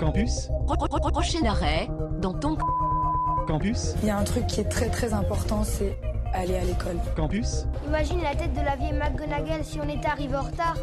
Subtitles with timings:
[0.00, 0.48] Campus
[1.12, 1.88] Prochain arrêt,
[2.20, 2.56] dans ton
[3.46, 5.96] Campus Il y a un truc qui est très très important, c'est
[6.32, 6.96] aller à l'école.
[7.14, 10.76] Campus Imagine la tête de la vieille McGonagall si on était arrivé en retard.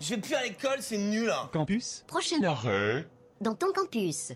[0.00, 1.48] Je vais plus à l'école, c'est nul hein.
[1.52, 3.06] Campus prochain arrêt,
[3.40, 4.32] dans ton campus.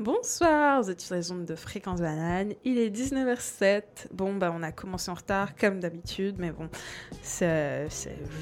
[0.00, 2.54] Bonsoir, vous êtes sur les ondes de Fréquence Banane.
[2.64, 4.08] Il est 19h07.
[4.12, 6.68] Bon, bah, on a commencé en retard, comme d'habitude, mais bon,
[7.22, 7.86] c'est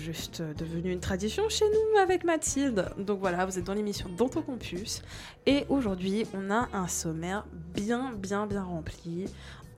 [0.00, 2.86] juste devenu une tradition chez nous avec Mathilde.
[2.96, 5.02] Donc voilà, vous êtes dans l'émission Dans ton campus.
[5.44, 9.26] Et aujourd'hui, on a un sommaire bien, bien, bien rempli.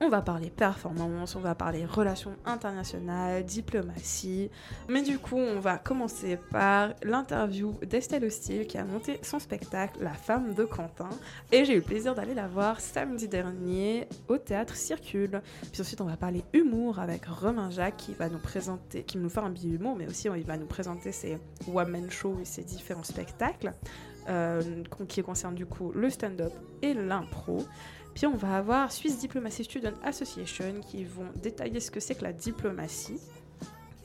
[0.01, 4.51] On va parler performance, on va parler relations internationales, diplomatie.
[4.89, 10.03] Mais du coup, on va commencer par l'interview d'Estelle Hostil qui a monté son spectacle
[10.03, 11.09] La femme de Quentin.
[11.53, 15.41] Et j'ai eu le plaisir d'aller la voir samedi dernier au théâtre Circule.
[15.71, 19.29] Puis ensuite, on va parler humour avec Romain Jacques qui va nous présenter, qui nous
[19.29, 21.37] fait un billet humour, mais aussi il va nous présenter ses
[21.73, 23.71] one-man shows et ses différents spectacles.
[24.29, 27.63] euh, qui concernent du coup le stand-up et l'impro.
[28.15, 32.23] Puis on va avoir Swiss Diplomacy Student Association qui vont détailler ce que c'est que
[32.23, 33.19] la diplomatie.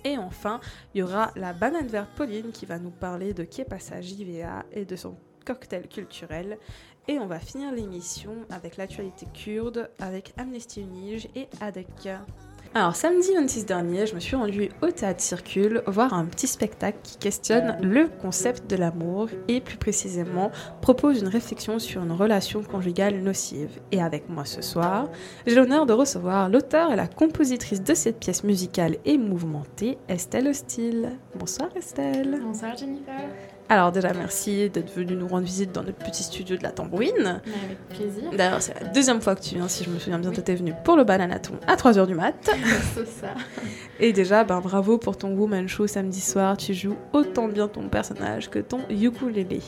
[0.04, 0.60] Et enfin,
[0.94, 4.64] il y aura la banane verte Pauline qui va nous parler de Quai Passage JVA
[4.72, 5.16] et de son
[5.46, 6.58] cocktail culturel.
[7.06, 12.08] Et on va finir l'émission avec l'actualité kurde, avec Amnesty Unige et ADEC.
[12.72, 16.98] Alors, samedi 26 dernier, je me suis rendue au Théâtre Circule voir un petit spectacle
[17.02, 22.62] qui questionne le concept de l'amour et plus précisément propose une réflexion sur une relation
[22.62, 23.80] conjugale nocive.
[23.90, 25.08] Et avec moi ce soir,
[25.48, 30.46] j'ai l'honneur de recevoir l'auteur et la compositrice de cette pièce musicale et mouvementée, Estelle
[30.46, 31.18] Hostil.
[31.34, 32.38] Bonsoir Estelle.
[32.40, 33.18] Bonsoir Jennifer.
[33.70, 37.40] Alors déjà, merci d'être venue nous rendre visite dans notre petit studio de la Tambouine.
[37.46, 38.28] Mais avec plaisir.
[38.36, 40.56] D'ailleurs, c'est la deuxième fois que tu viens, si je me souviens bien, tu étais
[40.56, 42.34] venue pour le bananaton à 3h du mat.
[42.94, 43.28] C'est ça.
[44.00, 46.56] Et déjà, ben, bravo pour ton woman show samedi soir.
[46.56, 49.60] Tu joues autant bien ton personnage que ton ukulélé.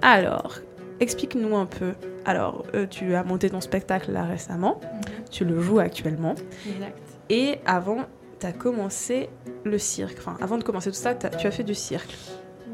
[0.00, 0.60] Alors,
[1.00, 1.94] explique-nous un peu.
[2.24, 4.80] Alors, euh, tu as monté ton spectacle là récemment.
[5.32, 6.36] Tu le joues actuellement.
[6.64, 7.02] Exact.
[7.30, 8.04] Et avant,
[8.38, 9.28] tu as commencé
[9.64, 10.18] le cirque.
[10.18, 12.14] Enfin, avant de commencer tout ça, tu as fait du cirque.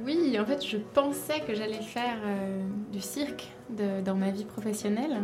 [0.04, 4.44] Oui, en fait, je pensais que j'allais faire euh, du cirque de- dans ma vie
[4.44, 5.18] professionnelle.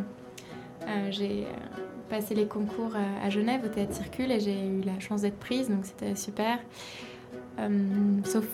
[0.87, 4.81] Euh, j'ai euh, passé les concours à, à Genève au Théâtre Circule et j'ai eu
[4.83, 6.59] la chance d'être prise, donc c'était super.
[7.59, 7.69] Euh,
[8.25, 8.47] sauf,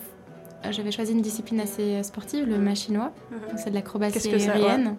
[0.71, 3.13] j'avais choisi une discipline assez sportive, le machinois.
[3.51, 4.97] Donc c'est de l'acrobatie que aérienne.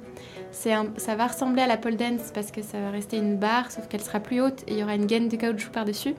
[0.51, 3.35] C'est un- ça va ressembler à la pole dance parce que ça va rester une
[3.37, 6.13] barre, sauf qu'elle sera plus haute et il y aura une gaine de caoutchouc par-dessus.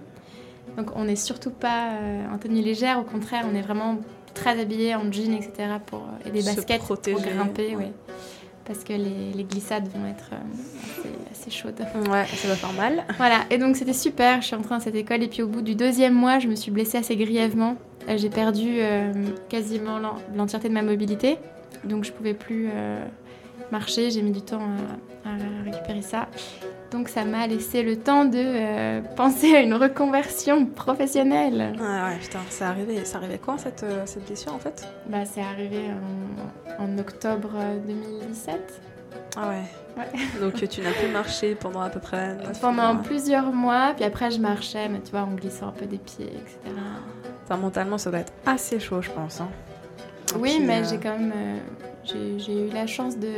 [0.76, 1.90] Donc on n'est surtout pas
[2.32, 3.98] en tenue légère, au contraire, on est vraiment
[4.36, 5.52] très habillé en jean, etc.
[5.84, 7.92] Pour, euh, et des baskets protéger, pour grimper, ouais.
[8.64, 10.36] Parce que les, les glissades vont être euh,
[10.98, 11.80] assez, assez chaudes.
[12.10, 13.04] Ouais, ça va faire mal.
[13.16, 15.62] Voilà, et donc c'était super, je suis entrée dans cette école et puis au bout
[15.62, 17.76] du deuxième mois, je me suis blessée assez grièvement.
[18.08, 19.12] Euh, J'ai perdu euh,
[19.48, 21.38] quasiment l'en- l'entièreté de ma mobilité,
[21.84, 23.04] donc je pouvais plus euh,
[23.70, 24.62] marcher, j'ai mis du temps
[25.24, 26.26] à, à récupérer ça.
[26.90, 31.74] Donc ça m'a laissé le temps de euh, penser à une reconversion professionnelle.
[31.80, 34.86] Ah ouais, putain, ça arrivait, ça arrivait quand cette, euh, cette blessure en fait?
[35.06, 35.80] Bah c'est arrivé
[36.78, 38.80] en, en octobre euh, 2017.
[39.36, 39.62] Ah ouais.
[39.98, 40.06] Ouais.
[40.40, 43.02] Donc tu n'as plus marché pendant à peu près Pendant mois.
[43.02, 46.26] plusieurs mois, puis après je marchais, mais tu vois, en glissant un peu des pieds,
[46.26, 46.58] etc.
[47.44, 49.40] Enfin, mentalement, ça doit être assez chaud, je pense.
[49.40, 49.48] hein.
[50.38, 51.58] Oui, mais euh, j'ai quand même euh,
[52.38, 53.28] j'ai- eu la chance de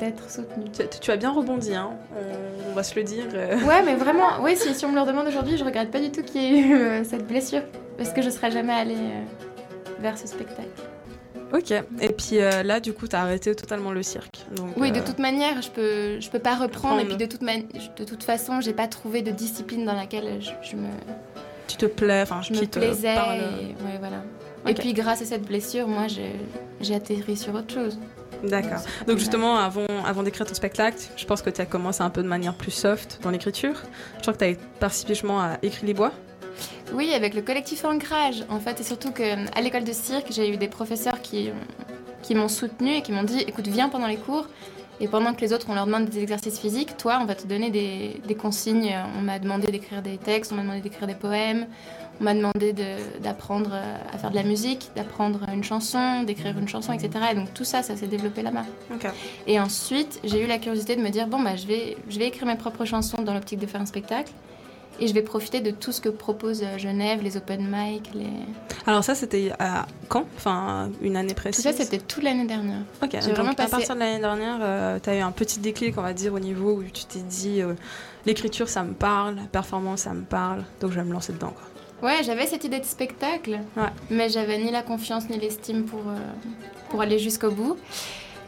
[0.00, 0.64] d'être soutenue.
[0.72, 1.90] Tu, tu as bien rebondi, hein.
[2.16, 3.24] on, on va se le dire.
[3.34, 3.56] euh.
[3.66, 6.10] Ouais, mais vraiment, oui, si, si on me le redemande aujourd'hui, je regrette pas du
[6.10, 7.62] tout qu'il y ait eu euh, cette blessure,
[7.96, 9.22] parce que je serais jamais allée euh,
[10.00, 10.68] vers ce spectacle.
[11.52, 14.44] Ok, et puis euh, là, du coup, tu as arrêté totalement le cirque.
[14.56, 17.26] Donc, Oui, de euh, toute manière, je peux je peux pas reprendre, et puis de
[17.26, 20.88] toute de toute façon, j'ai pas trouvé de discipline dans laquelle je, je me
[21.68, 23.14] tu te plais, enfin, je me qui te plaisais.
[23.14, 23.36] parle.
[23.36, 24.22] Et, ouais, voilà.
[24.66, 26.06] Et puis grâce à cette blessure, moi,
[26.80, 27.98] j'ai atterri sur autre chose.
[28.42, 28.80] D'accord.
[29.06, 32.22] Donc justement, avant, avant d'écrire ton spectacle, je pense que tu as commencé un peu
[32.22, 33.74] de manière plus soft dans l'écriture.
[34.16, 36.12] Je crois que tu as participé justement à Écrit les bois.
[36.92, 39.22] Oui, avec le collectif Ancrage, en fait, et surtout que
[39.56, 41.50] à l'école de cirque, j'ai eu des professeurs qui,
[42.22, 44.46] qui m'ont soutenu et qui m'ont dit écoute, viens pendant les cours,
[45.00, 47.46] et pendant que les autres, on leur demande des exercices physiques, toi, on va te
[47.46, 48.94] donner des, des consignes.
[49.18, 51.66] On m'a demandé d'écrire des textes, on m'a demandé d'écrire des poèmes,
[52.20, 53.72] on m'a demandé de- d'apprendre
[54.12, 57.10] à faire de la musique, d'apprendre une chanson, d'écrire une chanson, etc.
[57.32, 58.64] Et donc tout ça, ça s'est développé là-bas.
[59.46, 62.26] Et ensuite, j'ai eu la curiosité de me dire bon, bah, je vais, je vais
[62.28, 64.32] écrire mes propres chansons dans l'optique de faire un spectacle.
[65.00, 68.26] Et je vais profiter de tout ce que propose euh, Genève, les open mic, les...
[68.86, 70.24] Alors ça, c'était à quand?
[70.36, 72.80] Enfin, une année Tout précise ça, c'était toute l'année dernière.
[73.02, 75.98] Ok, donc vraiment à passé- partir de l'année dernière, tu as eu un petit déclic,
[75.98, 77.74] on va dire, au niveau où tu t'es dit, euh,
[78.26, 81.52] l'écriture, ça me parle, la performance, ça me parle, donc je vais me lancer dedans.
[82.00, 82.10] Quoi.
[82.10, 83.82] Ouais, j'avais cette idée de spectacle, Ouais.
[84.10, 86.18] mais j'avais ni la confiance ni l'estime pour, euh,
[86.90, 87.76] pour aller jusqu'au bout.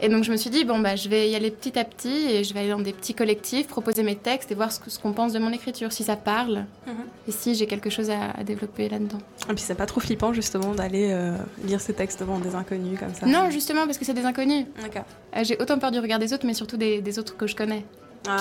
[0.01, 2.27] Et donc je me suis dit, bon, bah, je vais y aller petit à petit
[2.29, 5.11] et je vais aller dans des petits collectifs, proposer mes textes et voir ce qu'on
[5.13, 6.93] pense de mon écriture, si ça parle Mhm.
[7.27, 9.17] et si j'ai quelque chose à, à développer là-dedans.
[9.49, 11.35] Et puis c'est pas trop flippant justement d'aller euh,
[11.65, 13.25] lire ces textes devant des inconnus comme ça.
[13.25, 14.65] Non, justement, parce que c'est des inconnus.
[14.81, 15.05] D'accord.
[15.35, 17.55] Euh, j'ai autant peur du regard des autres, mais surtout des, des autres que je
[17.55, 17.83] connais,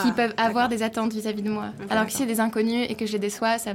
[0.05, 1.67] qui peuvent avoir des attentes vis-à-vis de moi.
[1.91, 3.73] Alors que si c'est des inconnus et que je les déçois, ça,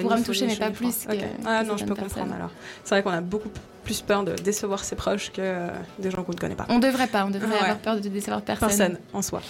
[0.00, 1.16] pourra me toucher, mais pas plus que.
[1.44, 2.50] Ah non, je peux comprendre alors.
[2.82, 3.50] C'est vrai qu'on a beaucoup
[3.84, 6.66] plus peur de décevoir ses proches que euh, des gens qu'on ne connaît pas.
[6.68, 7.58] On devrait pas, on devrait Ouais.
[7.60, 8.68] avoir peur de décevoir personne.
[8.68, 9.42] Personne en soi.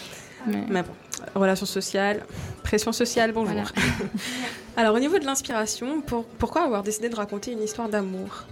[0.47, 0.93] Mais- Mais bon,
[1.41, 2.23] relations sociales,
[2.63, 3.55] pression sociale, bonjour.
[3.55, 3.69] Voilà.
[4.77, 8.45] Alors au niveau de l'inspiration, pour- pourquoi avoir décidé de raconter une histoire d'amour?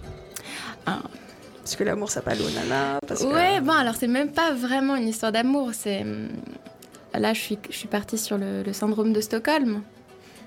[0.85, 0.99] Ah.
[1.61, 2.99] Parce que l'amour ça pas l'eau nana.
[3.07, 5.69] Parce que- Ouais, bon, alors c'est même pas vraiment une histoire d'amour.
[5.73, 6.29] C'est hum,
[7.13, 9.81] là, je suis, je suis partie sur le, le syndrome de Stockholm.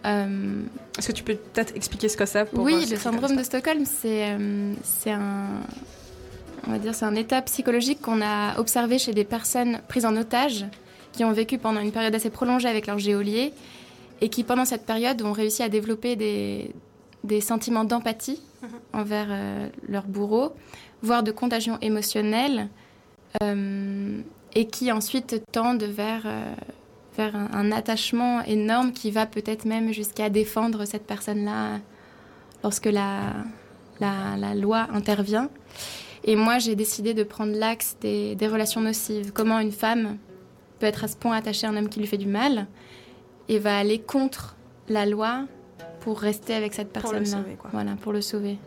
[0.04, 0.62] Euh,
[0.98, 3.36] Est-ce que tu peux peut-être expliquer ce que c'est pour euh, oui, ceux le syndrome
[3.36, 5.46] de Stockholm, c'est euh, c'est un,
[6.66, 10.16] on va dire, c'est un état psychologique qu'on a observé chez des personnes prises en
[10.16, 10.66] otage
[11.12, 13.52] qui ont vécu pendant une période assez prolongée avec leur geôlier
[14.20, 16.70] et qui, pendant cette période, ont réussi à développer des,
[17.24, 18.40] des sentiments d'empathie
[18.92, 20.54] envers euh, leur bourreau,
[21.02, 22.68] voire de contagion émotionnelle,
[23.42, 24.20] euh,
[24.54, 26.54] et qui ensuite tendent vers, euh,
[27.16, 31.80] vers un, un attachement énorme qui va peut-être même jusqu'à défendre cette personne-là
[32.62, 33.34] lorsque la,
[34.00, 35.48] la, la loi intervient.
[36.24, 39.32] Et moi, j'ai décidé de prendre l'axe des, des relations nocives.
[39.32, 40.18] Comment une femme
[40.78, 42.66] peut être à ce point attachée à un homme qui lui fait du mal
[43.48, 44.56] et va aller contre
[44.88, 45.46] la loi
[46.00, 47.44] pour rester avec cette Pour le personne-là.
[47.72, 48.58] Voilà, pour le sauver.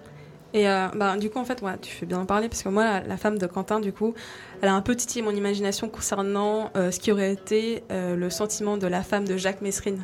[0.53, 2.69] Et euh, bah, du coup, en fait, ouais, tu fais bien en parler parce que
[2.69, 4.15] moi, la, la femme de Quentin, du coup,
[4.61, 8.29] elle a un peu titillé mon imagination concernant euh, ce qui aurait été euh, le
[8.31, 10.03] sentiment de la femme de Jacques Messrine.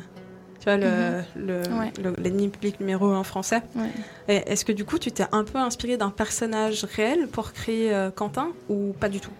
[0.60, 1.92] Tu vois, le, le- Ouais.
[2.02, 3.60] le- l'ennemi public numéro un français.
[3.74, 4.44] Ouais.
[4.46, 8.10] Est-ce que du coup, tu t'es un peu inspiré d'un personnage réel pour créer euh,
[8.12, 9.32] Quentin ou pas du tout?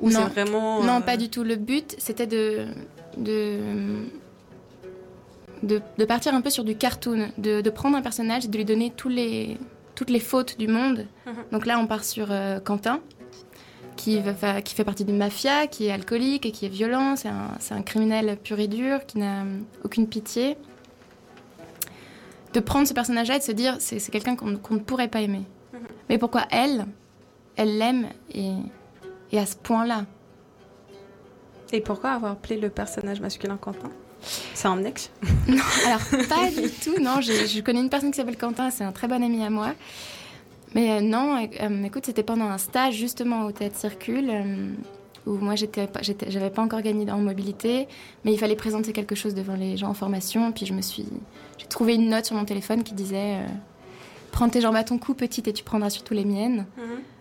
[0.00, 0.20] Ou Non.
[0.24, 0.82] c'est vraiment.
[0.82, 1.44] Non, pas du tout.
[1.44, 2.66] Le but, c'était de,
[3.16, 3.58] de,
[5.62, 8.56] de, de partir un peu sur du cartoon, de, de prendre un personnage et de
[8.56, 9.56] lui donner tous les,
[9.98, 11.06] toutes les fautes du monde.
[11.26, 11.34] Mhm.
[11.50, 13.00] Donc là, on part sur euh, Quentin,
[13.96, 17.16] qui, va- va- qui fait partie d'une mafia, qui est alcoolique et qui est violent.
[17.16, 17.28] C'est
[17.74, 20.56] un, criminel pur et dur qui n'a euh, aucune pitié.
[22.52, 25.20] De prendre ce personnage-là et de se dire, c'est quelqu'un qu'on qu'on ne pourrait pas
[25.20, 25.42] aimer.
[25.72, 25.80] Mhm.
[26.08, 26.86] Mais pourquoi elle,
[27.56, 28.52] elle l'aime et,
[29.32, 30.06] et à ce point-là?
[31.72, 33.90] Et pourquoi avoir appelé le personnage masculin Quentin?
[34.54, 35.10] C'est un ex
[35.86, 37.20] Alors, pas du tout, non.
[37.20, 39.74] Je connais une personne qui s'appelle Quentin, c'est un très bon ami à moi.
[40.74, 44.72] Mais euh, non, euh, euh, écoute, c'était pendant un stage justement au Théâtre Circule, euh,
[45.26, 45.88] où moi, j'étais,
[46.28, 47.88] j'avais pas encore gagné en mobilité,
[48.24, 50.52] mais il fallait présenter quelque chose devant les gens en formation.
[50.52, 51.06] Puis je me suis.
[51.58, 53.38] J'ai trouvé une note sur mon téléphone qui disait
[54.32, 56.66] Prends tes jambes à ton cou, petite, et tu prendras surtout les miennes.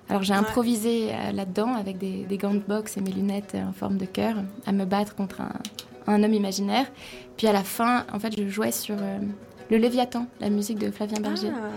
[0.10, 3.98] Alors j'ai improvisé là-dedans avec des, des gants de boxe et mes lunettes en forme
[3.98, 5.52] de cœur à me battre contre un,
[6.08, 6.86] un homme imaginaire.
[7.38, 9.20] Puis à la fin, en fait, je jouais sur euh,
[9.70, 11.68] le Léviathan, la musique de Flavien Berger, Ah.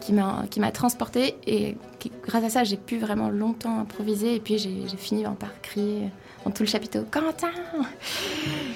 [0.00, 4.34] qui m'a qui m'a transportée et qui- grâce à ça, j'ai pu vraiment longtemps improviser.
[4.36, 6.10] Et puis j'ai fini par crier
[6.44, 7.50] dans tout le chapiteau Quentin.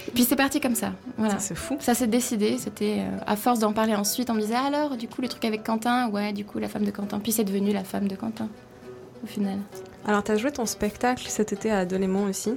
[0.09, 0.93] Et puis c'est parti comme ça.
[1.17, 1.35] Voilà.
[1.35, 1.77] Ça, c'est fou.
[1.81, 5.09] Ça s'est décidé, c'était euh, à force d'en parler ensuite, on me disait alors du
[5.09, 7.73] coup le truc avec Quentin, ouais du coup la femme de Quentin, puis c'est devenu
[7.73, 8.49] la femme de Quentin
[9.23, 9.59] au final.
[10.05, 12.55] Alors, tu as joué ton spectacle cet été à Delémont aussi?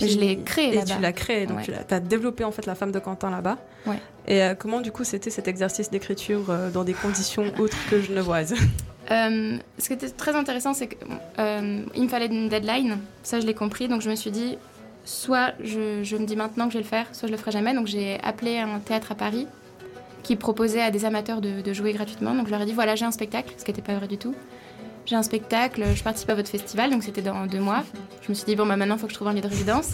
[0.00, 0.94] Mais je l'ai créé Et là-bas.
[0.96, 1.64] tu l'as créé, donc Ouais.
[1.88, 3.58] tu as développé en fait la femme de Quentin là-bas.
[3.86, 3.98] Ouais.
[4.26, 8.00] Et euh, comment du coup c'était cet exercice d'écriture euh, dans des conditions autres que
[8.00, 8.54] genevoises?
[9.10, 13.54] Euh, ce qui était très intéressant, c'est qu'il me fallait une deadline, ça je l'ai
[13.54, 14.58] compris, donc je me suis dit
[15.06, 17.50] soit je, je me dis maintenant que je vais le faire, soit je le ferai
[17.50, 17.72] jamais.
[17.72, 19.46] Donc j'ai appelé un théâtre à Paris
[20.24, 22.34] qui proposait à des amateurs de, de jouer gratuitement.
[22.34, 24.18] Donc je leur ai dit voilà j'ai un spectacle, ce qui n'était pas vrai du
[24.18, 24.34] tout.
[25.08, 27.82] J'ai un spectacle, je participe à votre festival, donc c'était dans deux mois.
[28.22, 29.48] Je me suis dit bon bah maintenant il faut que je trouve un lieu de
[29.48, 29.92] résidence.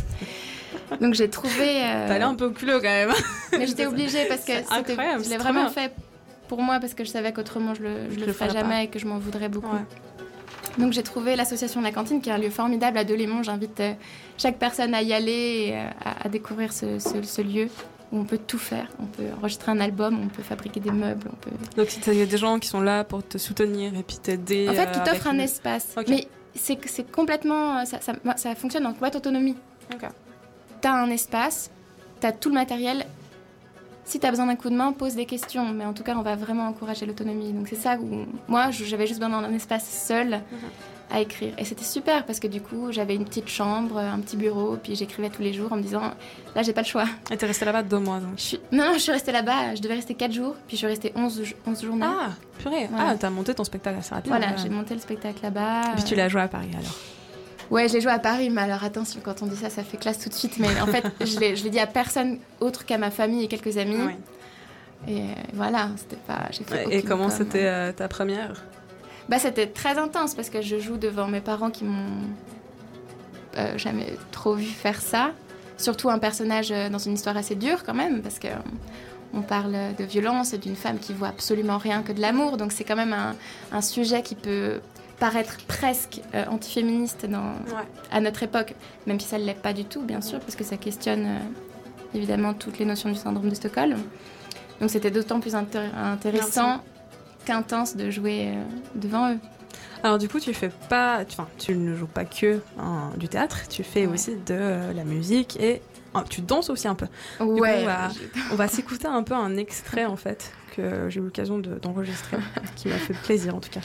[1.00, 1.83] Donc j'ai trouvé.
[1.85, 3.12] euh, T'as l'air un peu au culot quand même.
[3.59, 5.71] mais j'étais obligée parce que je l'ai vraiment bien.
[5.71, 5.92] fait
[6.49, 8.85] pour moi parce que je savais qu'autrement je le, je Je le le ferais jamais
[8.85, 9.75] et que je m'en voudrais beaucoup.
[9.75, 9.83] Ouais.
[10.78, 13.44] Donc j'ai trouvé l'association la cantine qui est un lieu formidable à Delémont.
[13.44, 13.92] J'invite euh,
[14.37, 17.68] chaque personne à y aller et euh, à, à découvrir ce, ce- ce lieu
[18.14, 18.88] où on peut tout faire.
[19.00, 21.50] On peut enregistrer un album, on peut fabriquer des meubles, on peut...
[21.76, 24.68] Donc il y a des gens qui sont là pour te soutenir et puis t'aider.
[24.68, 25.94] En fait, euh, qui avec t'offre un une- espace.
[26.09, 27.78] Mais c'est complètement...
[27.78, 29.56] euh, Ça, ça, ça fonctionne en complète autonomie.
[29.92, 30.09] Ok.
[30.80, 31.71] T'as un espace,
[32.21, 33.04] t'as tout le matériel.
[34.04, 35.66] Si t'as besoin d'un coup de main, pose des questions.
[35.73, 37.52] Mais en tout cas, on va vraiment encourager l'autonomie.
[37.52, 40.40] Donc c'est ça où moi, j'avais juste besoin d'un espace seul.
[41.11, 41.52] À écrire.
[41.58, 44.94] Et c'était super parce que du coup, j'avais une petite chambre, un petit bureau, puis
[44.96, 46.12] j'écrivais tous les jours en me disant
[46.54, 47.04] là, j'ai pas le choix.
[47.30, 48.61] Et t'es restée là-bas deux mois donc Je suis...
[48.73, 51.12] Non, non, je suis restée là-bas, je devais rester 4 jours, puis je suis restée
[51.14, 52.06] 11, 11 journées.
[52.06, 52.88] Ah, purée.
[52.90, 53.11] Voilà.
[53.11, 54.38] Ah, t'as monté ton spectacle assez rapidement.
[54.38, 55.92] voilà, j'ai monté le spectacle là-bas.
[55.96, 56.96] Puis tu l'as joué à Paris alors.
[57.70, 59.96] Ouais, je l'ai joué à Paris, mais alors attention, quand on dit ça, ça fait
[59.96, 60.58] classe tout de suite.
[60.58, 63.96] Mais en fait, je l'ai dit à personne autre qu'à ma famille et quelques amis.
[65.08, 66.42] Et euh, voilà, c'était pas.
[66.50, 67.34] j'ai fait Et comment com.
[67.37, 68.62] c'était euh, ta première?
[69.28, 72.20] Bah, c'était très intense parce que je joue devant mes parents qui m'ont
[73.56, 75.30] euh, jamais trop vu faire ça.
[75.76, 78.48] Surtout un personnage euh, dans une histoire assez dure quand même, parce que
[79.32, 82.56] on parle de violence et d'une femme qui voit absolument rien que de l'amour.
[82.56, 83.34] Donc c'est quand même un,
[83.72, 84.80] un sujet qui peut
[85.18, 87.38] paraître presque euh, antiféministe dans,
[87.74, 87.82] Ouais.
[88.12, 88.74] à notre époque,
[89.06, 91.38] même si ça ne l'est pas du tout, bien sûr, parce que ça questionne euh,
[92.14, 93.96] évidemment toutes les notions du syndrome de Stockholm.
[94.80, 96.82] Donc c'était d'autant plus intér- intéressant
[97.44, 98.62] qu'intense de jouer euh,
[98.94, 99.38] devant eux.
[100.02, 103.28] Alors du coup, tu fais pas, tu, enfin, tu ne joues pas que hein, du
[103.28, 104.12] théâtre, tu fais Ouais.
[104.12, 105.80] aussi de euh, la musique et
[106.12, 107.06] ah, tu danses aussi un peu.
[107.40, 107.86] Ouais,
[108.52, 112.36] on va- s'écouter un peu un extrait en fait que j'ai eu l'occasion de- d'enregistrer,
[112.76, 113.80] qui m'a fait plaisir en tout cas.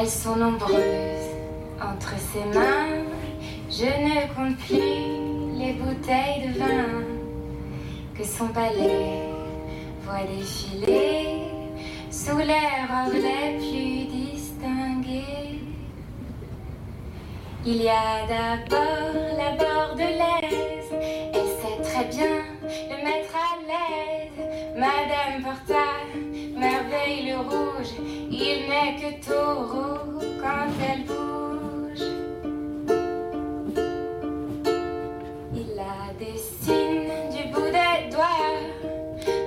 [0.00, 1.30] Elles sont nombreuses
[1.80, 3.04] entre ses mains.
[3.68, 7.02] Je ne compte plus les bouteilles de vin
[8.16, 9.28] que son palais
[10.04, 11.42] voit défiler
[12.10, 15.60] sous les robes les plus distinguées.
[17.64, 20.92] Il y a d'abord la bordelaise,
[21.32, 22.42] elle sait très bien
[22.90, 24.76] le mettre à l'aise.
[24.76, 25.84] Madame Porta,
[26.62, 27.92] merveille le rouge,
[28.30, 29.98] il n'est que taureau
[30.40, 32.06] quand elle bouge.
[35.54, 38.52] Il la dessine du bout des doigts,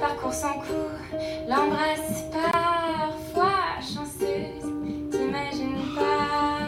[0.01, 0.85] parcourt son cou,
[1.47, 4.67] l'embrasse parfois, chanceuse,
[5.09, 6.67] t'imagines pas?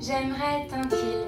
[0.00, 1.21] J'aimerais tant qu'il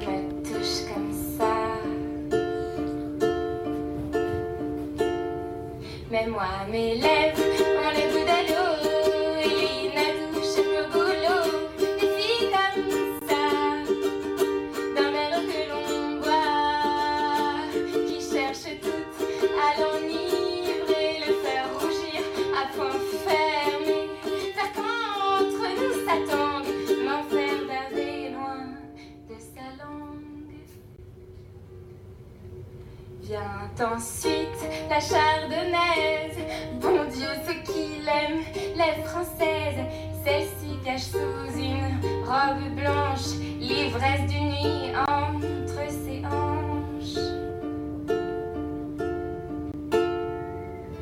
[6.15, 7.43] Mais moi, mes lèvres
[7.83, 8.75] ont le goût de l'eau.
[9.43, 11.47] Et ne touche le boulot.
[11.77, 12.87] Des filles comme
[13.29, 13.45] ça,
[14.95, 15.89] d'un verre que l'on
[16.21, 17.67] boit,
[18.07, 22.23] qui cherchent toutes à l'enivrer, le faire rougir
[22.61, 24.01] à point fermé.
[24.55, 28.65] Faire qu'entre nous ça tangue, m'en faire baver loin
[29.29, 30.63] de sa langue.
[33.21, 33.67] Vient
[33.97, 34.54] ensuite
[34.89, 36.39] la chardonnaise.
[36.81, 38.43] Bon Dieu, ce qu'il aime,
[38.77, 39.85] les françaises.
[40.25, 47.25] Celle-ci cache sous une robe blanche l'ivresse d'une nuit entre ses hanches.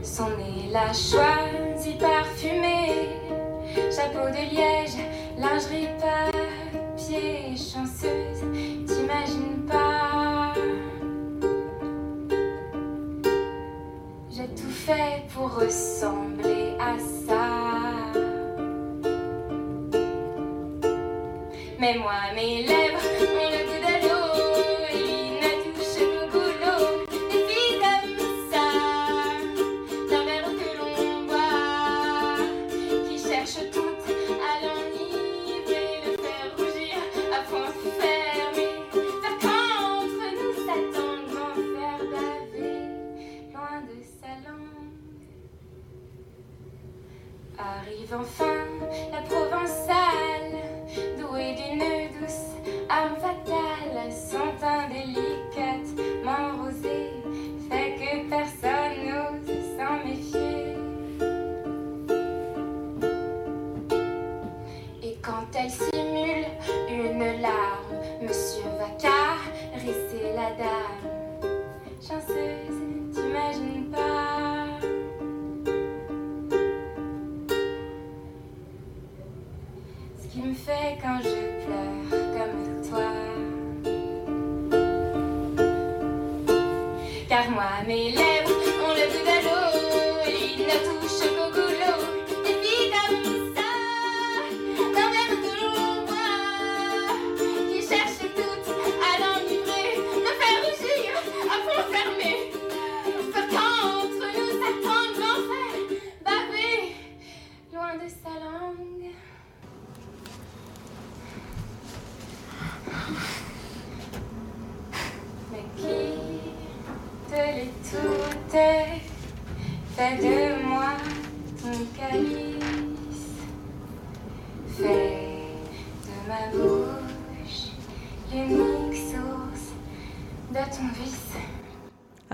[0.02, 3.08] Son nez la choisie parfumée.
[3.94, 4.98] Chapeau de liège,
[5.38, 8.42] lingerie papier, chanceuse,
[8.86, 9.91] t'imagines pas.
[15.34, 17.48] Pour ressembler à ça.
[21.78, 22.71] Mais moi, mes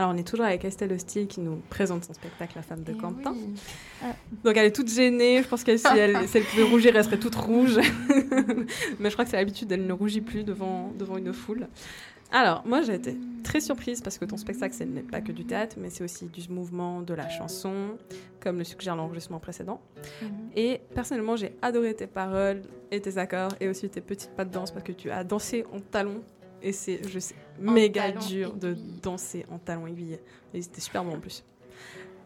[0.09, 2.93] Alors, on est toujours avec Estelle Hostil qui nous présente son spectacle La femme de
[2.97, 3.35] Eh Quentin.
[3.35, 4.09] oui.
[4.43, 5.43] Donc, elle est toute gênée.
[5.43, 7.77] Je pense que si elle, si elle pouvait rougir, elle serait toute rouge.
[8.99, 11.69] Mais je crois que c'est l'habitude, elle ne rougit plus devant, devant une foule.
[12.33, 15.45] Alors, moi, j'ai été très surprise parce que ton spectacle, ce n'est pas que du
[15.45, 17.99] théâtre, mais c'est aussi du mouvement, de la chanson,
[18.41, 19.81] comme le suggère l'enregistrement précédent.
[20.23, 20.29] Mhm.
[20.57, 24.53] Et personnellement, j'ai adoré tes paroles et tes accords et aussi tes petites pas de
[24.53, 26.23] danse parce que tu as dansé en talons
[26.63, 30.19] et c'est je sais méga dur de danser en talons aiguilles
[30.55, 31.45] et c'était super bon en plus.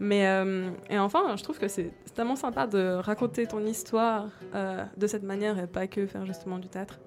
[0.01, 4.29] Mais euh, et enfin, je trouve que c'est c'est tellement sympa de raconter ton histoire
[4.55, 6.99] euh, de cette manière et pas que faire justement du théâtre.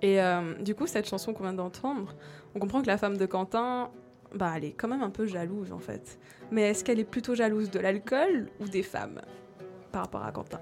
[0.00, 2.14] Et euh, du coup, cette chanson qu'on vient d'entendre,
[2.54, 3.90] on comprend que la femme de Quentin,
[4.34, 6.18] bah, elle est quand même un peu jalouse en fait.
[6.50, 9.20] Mais est-ce qu'elle est plutôt jalouse de l'alcool ou des femmes
[9.92, 10.60] par rapport à Quentin?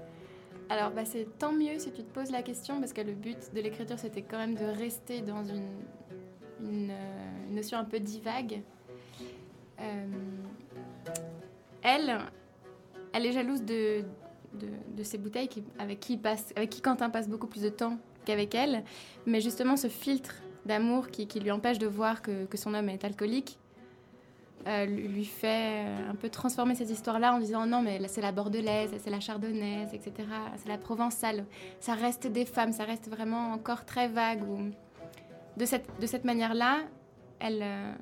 [0.69, 3.37] Alors, bah, c'est tant mieux si tu te poses la question, parce que le but
[3.53, 5.69] de l'écriture, c'était quand même de rester dans une,
[6.61, 6.93] une,
[7.51, 8.61] notion un peu divague.
[9.79, 10.05] Euh,
[11.83, 12.17] elle,
[13.13, 14.03] elle est jalouse de,
[14.53, 15.49] de, ces bouteilles
[15.79, 18.83] avec, qui passe, avec qui Quentin passe beaucoup plus de temps qu'avec elle.
[19.25, 20.35] Mais justement, ce filtre
[20.65, 23.57] d'amour qui, qui lui empêche de voir que, que son homme est alcoolique,
[24.67, 28.33] euh, lui fait euh, un peu transformer ces histoires-là en disant non mais c'est la
[28.33, 30.27] bordelaise, c'est la chardonnaise, etc.
[30.57, 31.45] C'est la provençale.
[31.79, 34.43] Ça reste des femmes, ça reste vraiment encore très vague.
[35.57, 36.81] De cette, de cette manière-là,
[37.39, 37.93] elle, euh,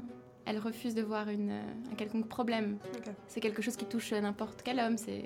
[0.45, 2.77] elle refuse de voir une, euh, un quelconque problème.
[3.27, 5.25] C'est quelque chose qui touche n'importe quel homme, c'est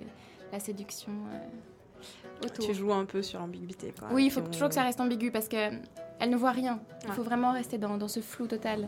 [0.52, 2.66] la séduction euh, autour.
[2.66, 3.94] Tu joues un peu sur l'ambiguïté.
[4.12, 5.58] Oui, il faut on- toujours que ça reste ambigu parce que
[6.20, 6.80] elle ne voit rien.
[7.04, 7.16] Il Ouais.
[7.16, 8.88] faut vraiment rester dans, dans ce flou total.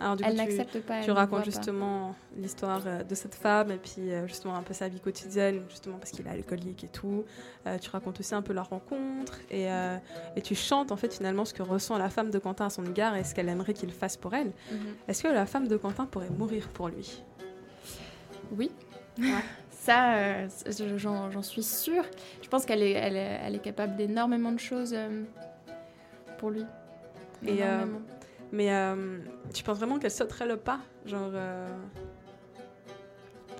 [0.00, 1.00] Alors, du elle tu- n'accepte pas.
[1.02, 4.88] Tu racontes justement l'histoire euh, de cette femme et puis euh, justement un peu sa
[4.88, 7.24] vie quotidienne, justement parce qu'il est alcoolique et tout.
[7.66, 9.96] Euh, tu racontes aussi un peu leur rencontre et, euh,
[10.36, 12.84] et tu chantes en fait finalement ce que ressent la femme de Quentin à son
[12.84, 14.52] égard et ce qu'elle aimerait qu'il fasse pour elle.
[14.70, 14.78] Mhm.
[15.08, 17.22] Est-ce que la femme de Quentin pourrait mourir pour lui?
[18.56, 18.70] Oui.
[19.70, 20.48] Ça, euh,
[20.96, 22.04] j'en suis sûre.
[22.42, 24.94] Je pense qu'elle est, elle est, elle est capable d'énormément de choses
[26.38, 26.64] pour lui.
[27.46, 27.62] Et.
[28.56, 29.18] Mais euh,
[29.52, 30.78] tu penses vraiment qu'elle sauterait le pas?
[31.04, 31.30] Genre.
[31.34, 31.68] euh,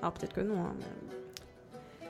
[0.00, 0.58] Alors peut-être que non.
[0.64, 0.74] hein,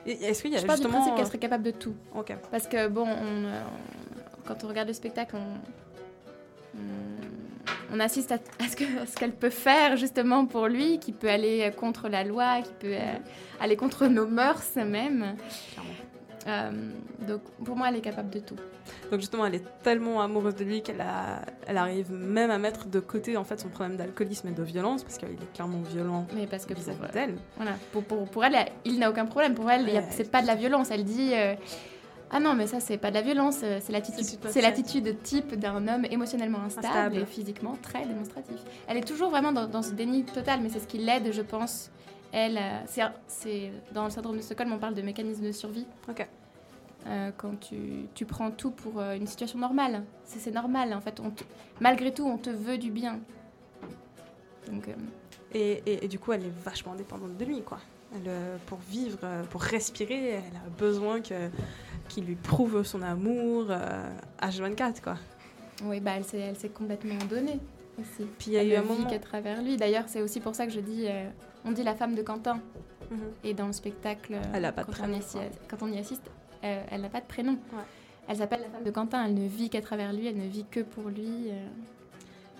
[0.05, 0.93] mais- Est-ce qu'il y a Je du justement.
[0.93, 1.95] principe qu'elle serait capable de tout.
[2.15, 2.33] Ok.
[2.49, 8.31] Parce que, bon, on, euh, on- quand on regarde le spectacle, on, on- on assiste
[8.31, 11.69] à, à ce que- à ce qu'elle peut faire justement pour lui, qui peut aller
[11.75, 13.15] contre la loi, qui peut euh,
[13.59, 15.35] aller contre nos mœurs même.
[15.73, 15.86] Clairement.
[16.47, 16.71] Euh,
[17.27, 18.55] donc, pour moi, elle est capable de tout.
[19.11, 21.03] Donc justement, elle est tellement amoureuse de lui qu'elle
[21.65, 25.03] elle arrive même à mettre de côté en fait son problème d'alcoolisme et de violence
[25.03, 27.35] parce qu'il est clairement violent Mais parce que pour, vis-à-vis euh, d'elle.
[27.57, 28.55] voilà, pour, pour, pour elle,
[28.85, 29.55] il n'a aucun problème.
[29.55, 30.03] Pour elle, Ouais.
[30.11, 30.89] c'est pas de la violence.
[30.89, 31.55] Elle dit euh,
[32.31, 35.55] Ah non, mais ça, c'est pas de la violence, euh, c'est l'attitude, C'est l'attitude type
[35.59, 37.17] d'un homme émotionnellement instable, Instable.
[37.17, 38.55] et physiquement très démonstratif.
[38.87, 41.41] Elle est toujours vraiment dans, dans ce déni total, mais c'est ce qui l'aide, je
[41.41, 41.91] pense.
[42.33, 42.59] Elle,
[43.27, 45.85] c'est, dans le syndrome de Stockholm, on parle de mécanisme de survie.
[46.09, 46.27] Ok.
[47.07, 47.77] Euh, quand tu,
[48.13, 50.93] tu prends tout pour euh, une situation normale, c'est, normal.
[50.93, 51.43] En fait, on te-
[51.79, 53.19] malgré tout, on te veut du bien.
[54.71, 54.93] Donc, euh,
[55.53, 57.79] Et, et- et du coup, elle est vachement dépendante de lui, quoi.
[58.13, 58.29] Elle,
[58.65, 61.49] pour vivre, pour respirer, elle a besoin que
[62.09, 64.09] qu'il lui prouve son amour euh,
[64.41, 65.15] H24, quoi.
[65.83, 67.59] oui, bah, elle, s'est, elle s'est complètement donnée
[67.99, 68.25] aussi.
[68.39, 69.05] Puis il y a Elle eu un moment.
[69.09, 69.75] qu'à travers lui.
[69.77, 71.05] D'ailleurs, c'est aussi pour ça que je dis,
[71.65, 72.59] on dit la femme de Quentin.
[73.11, 73.19] Mhm.
[73.45, 75.45] Et dans le spectacle, Elle a pas de quand, prénom, on y, assi- quoi.
[75.69, 76.23] quand on y assiste,
[76.75, 77.53] euh, elle n'a pas de prénom.
[77.53, 77.83] Ouais.
[78.27, 79.25] Elle s'appelle la femme de Quentin.
[79.25, 80.27] Elle ne vit qu'à travers lui.
[80.27, 81.49] Elle ne vit que pour lui.
[81.49, 81.67] euh.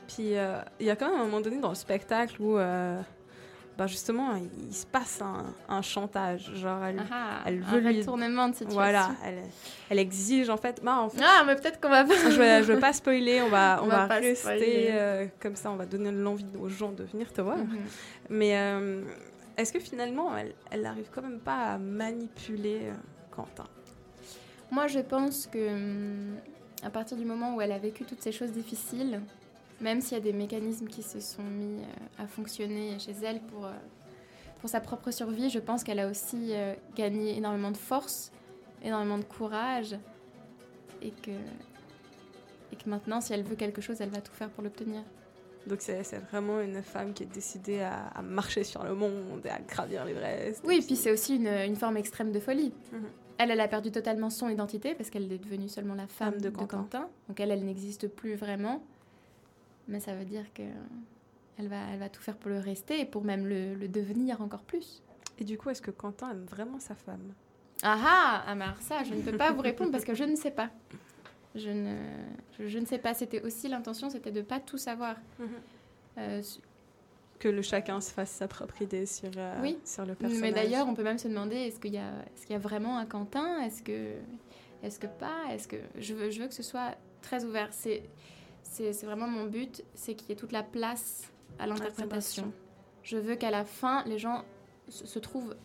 [0.08, 2.56] Puis euh, il y a quand même un moment donné dans le spectacle où,
[3.78, 6.52] bah, justement, il, il se passe un, un chantage.
[6.56, 8.80] Genre, elle, Ah, elle un veut lui- retournement de situation.
[8.80, 9.44] voilà, elle,
[9.90, 10.82] elle exige en fait.
[10.84, 12.16] Bah, en fait Ah, mais peut-être qu'on va pas.
[12.16, 15.56] je vais, je vais pas spoiler, on va, on On va va rester euh, comme
[15.56, 17.58] ça, on va donner l'envie aux gens de venir te voir.
[17.58, 17.78] Mhm.
[18.30, 19.04] Mais euh,
[19.58, 22.94] est-ce que finalement, elle, elle n'arrive quand même pas à manipuler euh,
[23.30, 23.66] Quentin?
[24.72, 26.36] Moi, je pense que hum,
[26.84, 29.22] à partir du moment où elle a vécu toutes ces choses difficiles,
[29.82, 33.40] même s'il y a des mécanismes qui se sont mis euh, à fonctionner chez elle
[33.42, 33.72] pour, euh,
[34.60, 38.32] pour sa propre survie, je pense qu'elle a aussi euh, gagné énormément de force,
[38.84, 39.96] énormément de courage,
[41.02, 44.64] et que, et que maintenant, si elle veut quelque chose, elle va tout faire pour
[44.64, 45.04] l'obtenir.
[45.68, 46.02] Donc c'est
[46.32, 50.06] vraiment une femme qui est décidée à, à marcher sur le monde et à gravir
[50.06, 50.64] l'Everest.
[50.66, 52.72] Oui, et puis c'est aussi une, une forme extrême de folie.
[52.94, 53.10] Mhm.
[53.38, 56.42] Elle, elle a perdu totalement son identité parce qu'elle est devenue seulement la femme, Femme
[56.42, 57.08] de, de Quentin.
[57.28, 58.84] Donc elle, elle n'existe plus vraiment.
[59.88, 60.64] Mais ça veut dire que
[61.58, 64.42] elle va, elle va tout faire pour le rester et pour même le, le devenir
[64.42, 65.02] encore plus.
[65.40, 67.34] Et du coup, est-ce que Quentin aime vraiment sa femme?
[67.84, 70.52] Ah ah Ah, ça, je ne peux pas vous répondre parce que je ne sais
[70.52, 70.70] pas.
[71.56, 71.96] Je ne,
[72.60, 73.14] je, je ne sais pas.
[73.14, 75.16] C'était aussi l'intention, c'était de pas tout savoir.
[76.18, 76.60] Euh, su-
[77.40, 79.78] Que le chacun se fasse sa propre idée sur, euh, Oui.
[79.86, 80.42] sur le personnage.
[80.42, 82.00] mais d'ailleurs, on peut même se demander est-ce qu'il y
[82.46, 83.62] qu'il y a vraiment un Quentin?
[83.62, 84.14] Est-ce que,
[84.82, 85.44] est-ce que pas?
[85.52, 87.70] Est-ce que je veux, je veux que ce soit très ouvert.
[87.72, 88.04] C'est,
[89.04, 92.52] vraiment mon but, c'est qu'il y ait toute la place à l'interprétation.
[93.04, 94.44] Je veux qu'à la fin, les gens
[94.90, 95.56] se, se trouvent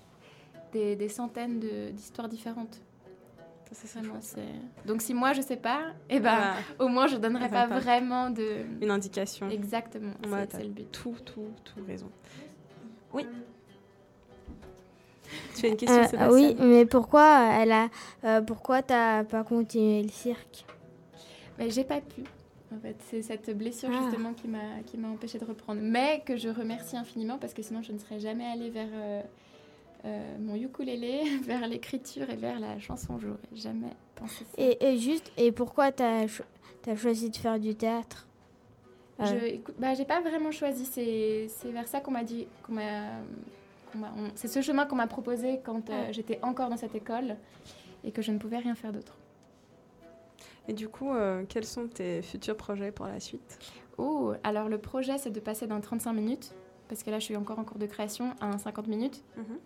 [0.72, 2.80] des, des centaines de- d'histoires différentes.
[3.72, 4.22] Ça, c'est Vraiment, chouette.
[4.84, 4.86] c'est...
[4.88, 7.78] Donc si moi je sais pas, eh ben au moins je donnerai pas pas.
[7.80, 8.64] vraiment de.
[8.80, 9.48] une indication.
[9.48, 10.90] Exactement, c'est, Ouais, t'as c'est le but.
[10.92, 12.10] Tout, tout, tout raison.
[13.14, 13.26] Oui.
[15.56, 17.88] Tu as une question, Euh, Sébastien oui, mais pourquoi elle a,
[18.24, 20.64] euh, pourquoi t'as pas continué le cirque?
[21.58, 22.22] Mais j'ai pas pu.
[22.74, 24.02] En fait, c'est cette blessure Ah.
[24.02, 25.80] justement qui m'a qui m'a empêché de reprendre.
[25.82, 29.22] Mais que je remercie infiniment parce que sinon je ne serais jamais allée vers euh,
[30.04, 33.18] euh, mon ukulélé, vers l'écriture et vers la chanson.
[33.18, 34.54] J'aurais jamais pensé ça.
[34.62, 36.44] et, et juste, et pourquoi t'as cho-
[36.86, 38.26] as choisi de faire du théâtre?
[39.20, 40.84] Euh, Je, bah, j'ai pas vraiment choisi.
[40.84, 42.46] C'est, c'est vers ça qu'on m'a dit.
[42.64, 43.20] Qu'on m'a,
[44.34, 47.36] c'est ce chemin qu'on m'a proposé quand euh, j'étais encore dans cette école
[48.04, 49.16] et que je ne pouvais rien faire d'autre.
[50.68, 53.58] Et du coup, euh, quels sont tes futurs projets pour la suite?
[53.98, 56.54] Oh, alors le projet, c'est de passer d'un 35 minutes,
[56.88, 59.22] parce que là, je suis encore en cours de création, à un 50 minutes.
[59.36, 59.58] Mhm.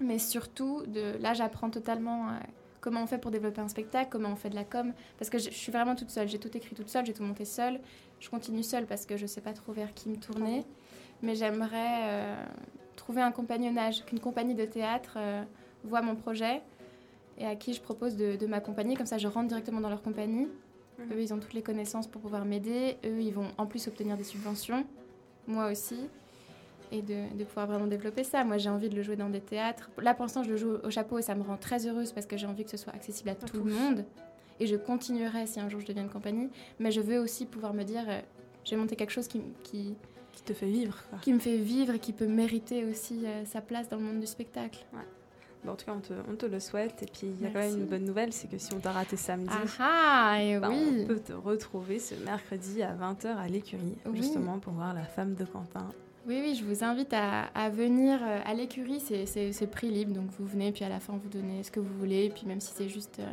[0.00, 2.32] Mais surtout, de, là, j'apprends totalement euh,
[2.80, 5.38] comment on fait pour développer un spectacle, comment on fait de la com, parce que
[5.38, 6.28] je, je suis vraiment toute seule.
[6.28, 7.80] J'ai tout écrit toute seule, j'ai tout monté seule.
[8.20, 10.64] Je continue seule parce que je sais pas trop vers qui me tourner.
[11.22, 12.44] Mais j'aimerais euh,
[12.96, 15.42] trouver un compagnonnage, qu'une compagnie de théâtre euh,
[15.84, 16.62] voit mon projet
[17.38, 18.96] et à qui je propose de, de m'accompagner.
[18.96, 20.48] Comme ça, je rentre directement dans leur compagnie.
[20.98, 21.12] Mhm.
[21.12, 22.96] Eux, ils ont toutes les connaissances pour pouvoir m'aider.
[23.04, 24.86] Eux, ils vont en plus obtenir des subventions.
[25.46, 26.08] Moi aussi.
[26.92, 28.44] Et de, de pouvoir vraiment développer ça.
[28.44, 29.90] Moi, j'ai envie de le jouer dans des théâtres.
[30.00, 32.26] Là, pour l'instant, je le joue au chapeau et ça me rend très heureuse parce
[32.26, 34.04] que j'ai envie que ce soit accessible à tout le monde.
[34.60, 36.48] Et je continuerai si un jour je deviens une compagnie.
[36.78, 38.20] Mais je veux aussi pouvoir me dire, euh,
[38.64, 39.94] j'ai monté quelque chose qui, qui,
[40.32, 41.18] Qui te fait vivre quoi.
[41.20, 44.20] qui me fait vivre et qui peut mériter aussi euh, sa place dans le monde
[44.20, 44.84] du spectacle.
[45.64, 47.02] Bon, en tout cas, on te, on te le souhaite.
[47.02, 48.92] Et puis, il y a quand même une bonne nouvelle c'est que si on t'a
[48.92, 53.36] raté samedi, Ah ah, et bah, oui on peut te retrouver ce mercredi à 20h
[53.36, 54.16] à l'écurie, Oui.
[54.16, 55.88] justement pour voir la femme de Quentin.
[56.26, 58.98] Oui, oui, je vous invite à, à venir euh, à l'écurie.
[59.00, 61.94] C'est- prix libre, donc vous venez, puis à la fin, vous donnez ce que vous
[61.98, 62.24] voulez.
[62.24, 63.26] Et puis même si c'est juste euh,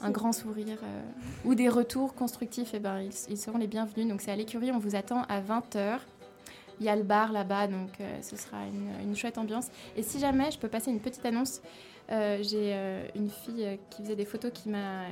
[0.00, 1.02] un grand sourire euh,
[1.44, 4.08] ou des retours constructifs, eh ben, ils, ils seront les bienvenus.
[4.08, 5.98] Donc c'est à l'écurie, on vous attend à 20h.
[6.80, 9.66] Il y a le bar là-bas, donc euh, ce sera une, une chouette ambiance.
[9.94, 11.60] Et si jamais je peux passer une petite annonce,
[12.08, 12.74] j'ai
[13.14, 15.04] une fille qui faisait des photos qui m'a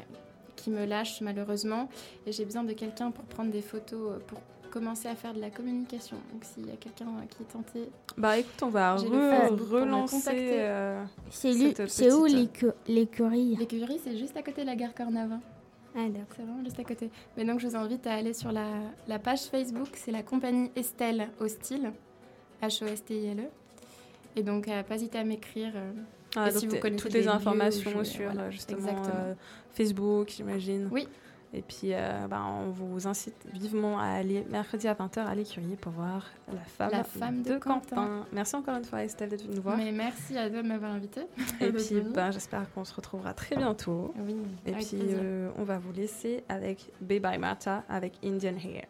[0.57, 1.89] qui me lâche malheureusement
[2.27, 5.51] et j'ai besoin de quelqu'un pour prendre des photos pour commencer à faire de la
[5.51, 6.17] communication.
[6.33, 10.31] Donc s'il y a quelqu'un euh, qui est tenté, Bah écoute, on va re- relancer.
[10.37, 12.25] euh, C'est où
[12.87, 13.57] l'écurie?
[13.57, 15.41] L'écurie c'est juste à côté de la gare Cornavin.
[15.97, 16.27] Ah d'accord.
[16.37, 17.11] C'est vraiment juste à côté.
[17.37, 18.67] Mais donc, je vous invite à aller sur la,
[19.09, 19.89] la page Facebook.
[19.95, 21.93] C'est la compagnie Estelle Hostile.
[22.63, 23.43] H-O-S-T-I-L-E.
[23.43, 23.49] E.
[24.37, 25.73] Et donc, euh, pas hésiter à m'écrire.
[25.75, 25.93] euh,
[26.37, 29.15] ah, si vous t'es- connaissez toutes les informations sur voilà, justement exactement.
[29.17, 29.35] euh,
[29.73, 30.89] Facebook, j'imagine.
[30.93, 31.09] Oui.
[31.55, 35.77] Et puis, euh, bah, on vous incite vivement à aller mercredi à 20h à l'écurie
[35.81, 38.27] pour voir la femme, La femme de Quentin.
[38.33, 39.79] Merci encore une fois, Estelle, d'être venue nous voir.
[39.79, 41.23] Mais merci à toi de m'avoir invité.
[41.61, 44.13] Et puis, ben, j'espère qu'on se retrouvera très bientôt.
[44.19, 48.85] Oui, Et puis, euh, on va vous laisser avec Bye Bye Martha avec Indian Hair.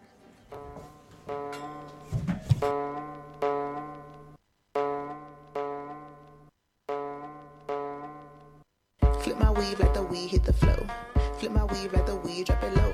[9.21, 10.87] Flip my weave like the weed hit the flow.
[11.38, 12.08] Flip my weave like
[12.44, 12.88] drop it low.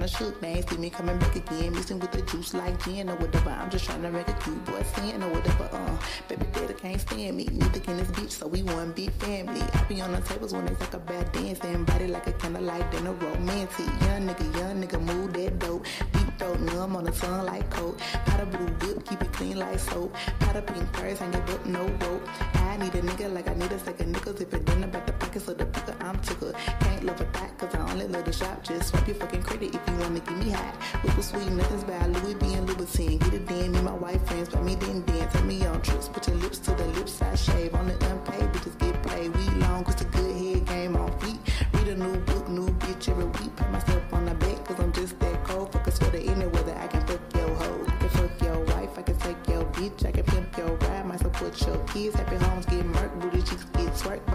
[0.00, 0.40] Kinda shook.
[0.70, 3.50] See me coming back again, mixing with the juice like gin or whatever.
[3.50, 5.68] I'm just trying to make a cute boy sin or whatever.
[5.72, 5.96] Uh,
[6.28, 9.60] baby daddy can't stand me, neither can this bitch, so we one big family.
[9.60, 13.12] I be on the tables when they talk about dancing, body like a candlelight dinner
[13.12, 13.86] romantic.
[14.04, 15.84] Young nigga, young nigga, move that dope.
[16.12, 17.98] Deep throat, numb on the sun like coat.
[18.26, 20.14] Powder blue whip, keep it clean like soap.
[20.40, 22.26] Powder pink purse, ain't give up no rope.
[22.54, 24.40] I need a nigga like I need a second niggas.
[24.40, 25.96] If it done about the pockets of the picker,
[26.28, 26.52] I'm.
[26.80, 28.62] Can't love a thought, cause I only love the shop.
[28.62, 30.72] Just swipe your fucking credit if you wanna give me high.
[31.02, 32.12] Whipple sweet, nothing's bad.
[32.22, 33.18] Louis V and Louboutin.
[33.18, 35.32] Get it damn, me, my wife friends, but me then dance.
[35.32, 37.74] Take me on trips, put your lips to the lips, I shave.
[37.74, 39.34] On the unpaid, bitches get paid.
[39.34, 41.38] We long, cause the good head game on feet.
[41.72, 43.56] Read a new book, new bitch every week.
[43.56, 45.72] Pat myself on the back, cause I'm just that cold.
[45.72, 47.84] Fuck a sweater any weather, I can fuck your hoe.
[47.86, 51.06] I can fuck your wife, I can take your bitch, I can pimp your ride,
[51.06, 52.14] might support your kids.
[52.16, 54.26] Happy homes get murked, booty cheeks get twerked,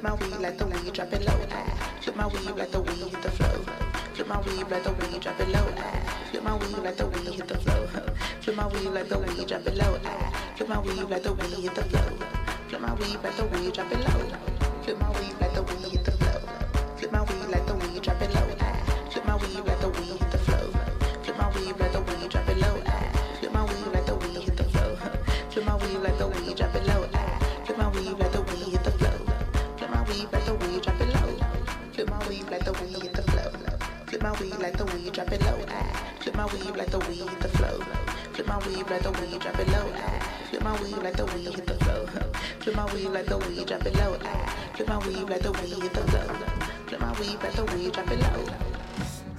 [0.00, 1.46] Flip my weed like the weed, drop it low.
[1.50, 1.92] Ah.
[2.00, 3.64] Flip my weed like the weed hit the flow.
[4.14, 5.74] Flip my weed like the weed, drop it low.
[5.76, 6.26] Ah.
[6.30, 7.86] Flip my weed like the weed hit the flow.
[8.40, 10.00] Flip my weed like the weed, drop it low.
[10.06, 10.54] Ah.
[10.56, 12.16] Flip my weed like the weed hit the flow.
[12.68, 14.24] Flip my weed like the weed, drop it low.
[14.80, 16.40] Flip my weed like the weed hit the flow.
[16.96, 18.56] Flip my weed like the weed, drop it low.
[18.58, 19.06] Ah.
[19.10, 20.72] Flip my weed like the weed the flow.
[21.22, 22.82] Flip my weed like the weed, drop it low.
[22.86, 23.36] Ah.
[23.38, 24.96] Flip my weed like the weed the flow.
[25.50, 26.69] Flip my weed like the weed, drop it low.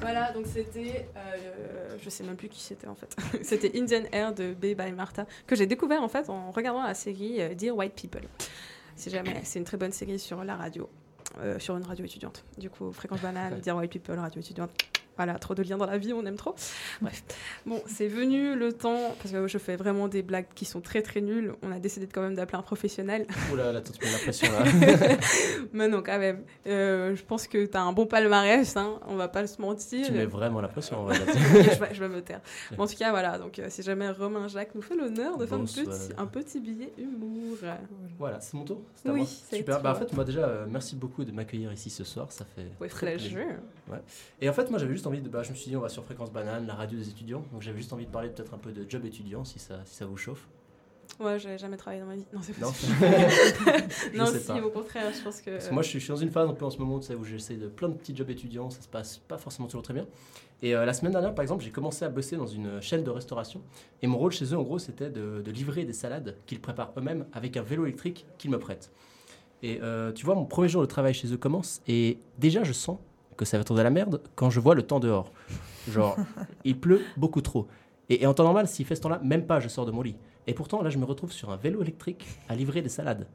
[0.02, 1.08] Voilà, donc c'était.
[1.16, 3.16] euh, je sais même plus qui c'était en fait.
[3.44, 6.96] c'était Indian Air de Bay by Martha, que j'ai découvert en fait en regardant la
[6.96, 8.28] série euh, Dear White People.
[8.96, 10.90] Si jamais, c'est une très bonne série sur la radio,
[11.60, 12.44] sur une radio étudiante.
[12.58, 14.72] Du coup, Fréquence Banane, Dear White People, radio étudiante.
[15.18, 16.56] Voilà, trop de liens dans la vie, on aime trop.
[17.02, 17.24] Bref.
[17.66, 21.02] Bon, c'est venu le temps, parce que je fais vraiment des blagues qui sont très
[21.02, 21.54] très nulles.
[21.62, 23.28] On a décidé de quand même d'appeler un professionnel.
[23.54, 24.64] Oula, là, tu te mets la pression là.
[25.74, 26.44] Mais non, quand même.
[26.68, 30.06] Euh, je pense que tu as un bon palmarès, hein, on va pas se mentir.
[30.06, 31.20] tu mets vraiment la pression en vrai.
[31.20, 31.26] là.
[31.28, 32.42] je, vais, je vais me taire.
[32.78, 33.38] En tout cas, voilà.
[33.38, 35.86] Donc, euh, si jamais Romain Jacques nous fait l'honneur de faire un petit,
[36.18, 37.58] un petit billet humour.
[38.18, 39.82] Voilà, c'est mon tour à Oui, moi c'est Super.
[39.82, 42.32] Bah, en fait, moi déjà, euh, merci beaucoup de m'accueillir ici ce soir.
[42.32, 42.68] Ça fait.
[42.80, 43.38] Ouais, très plaisir.
[43.90, 44.02] Ouais.
[44.40, 45.30] Et en fait, moi, j'avais juste envie de.
[45.30, 47.44] Bah, je me suis dit, on va sur Fréquence Banane, la radio des étudiants.
[47.52, 49.96] Donc, j'avais juste envie de parler peut-être un peu de job étudiant, si ça, si
[49.96, 50.48] ça vous chauffe.
[51.20, 52.26] Ouais, j'ai jamais travaillé dans ma vie.
[52.34, 54.62] Non, c'est pas Non, non, si, pas.
[54.62, 55.52] au contraire, je pense que.
[55.52, 57.00] Parce que moi, je suis, je suis dans une phase un peu en ce moment
[57.00, 59.68] tu sais, où j'essaie de plein de petits jobs étudiants, ça se passe pas forcément
[59.68, 60.08] toujours très bien.
[60.64, 63.10] Et euh, la semaine dernière, par exemple, j'ai commencé à bosser dans une chaîne de
[63.10, 63.62] restauration.
[64.02, 66.94] Et mon rôle chez eux, en gros, c'était de, de livrer des salades qu'ils préparent
[66.98, 68.92] eux-mêmes avec un vélo électrique qu'ils me prêtent.
[69.64, 72.74] Et euh, tu vois, mon premier jour de travail chez eux commence, et déjà, je
[72.74, 72.98] sens
[73.38, 75.32] que ça va tourner à la merde quand je vois le temps dehors.
[75.90, 76.18] Genre,
[76.64, 77.68] il pleut beaucoup trop.
[78.10, 80.02] Et, et en temps normal, s'il fait ce temps-là, même pas je sors de mon
[80.02, 80.16] lit.
[80.48, 83.28] Et pourtant, là, je me retrouve sur un vélo électrique à livrer des salades.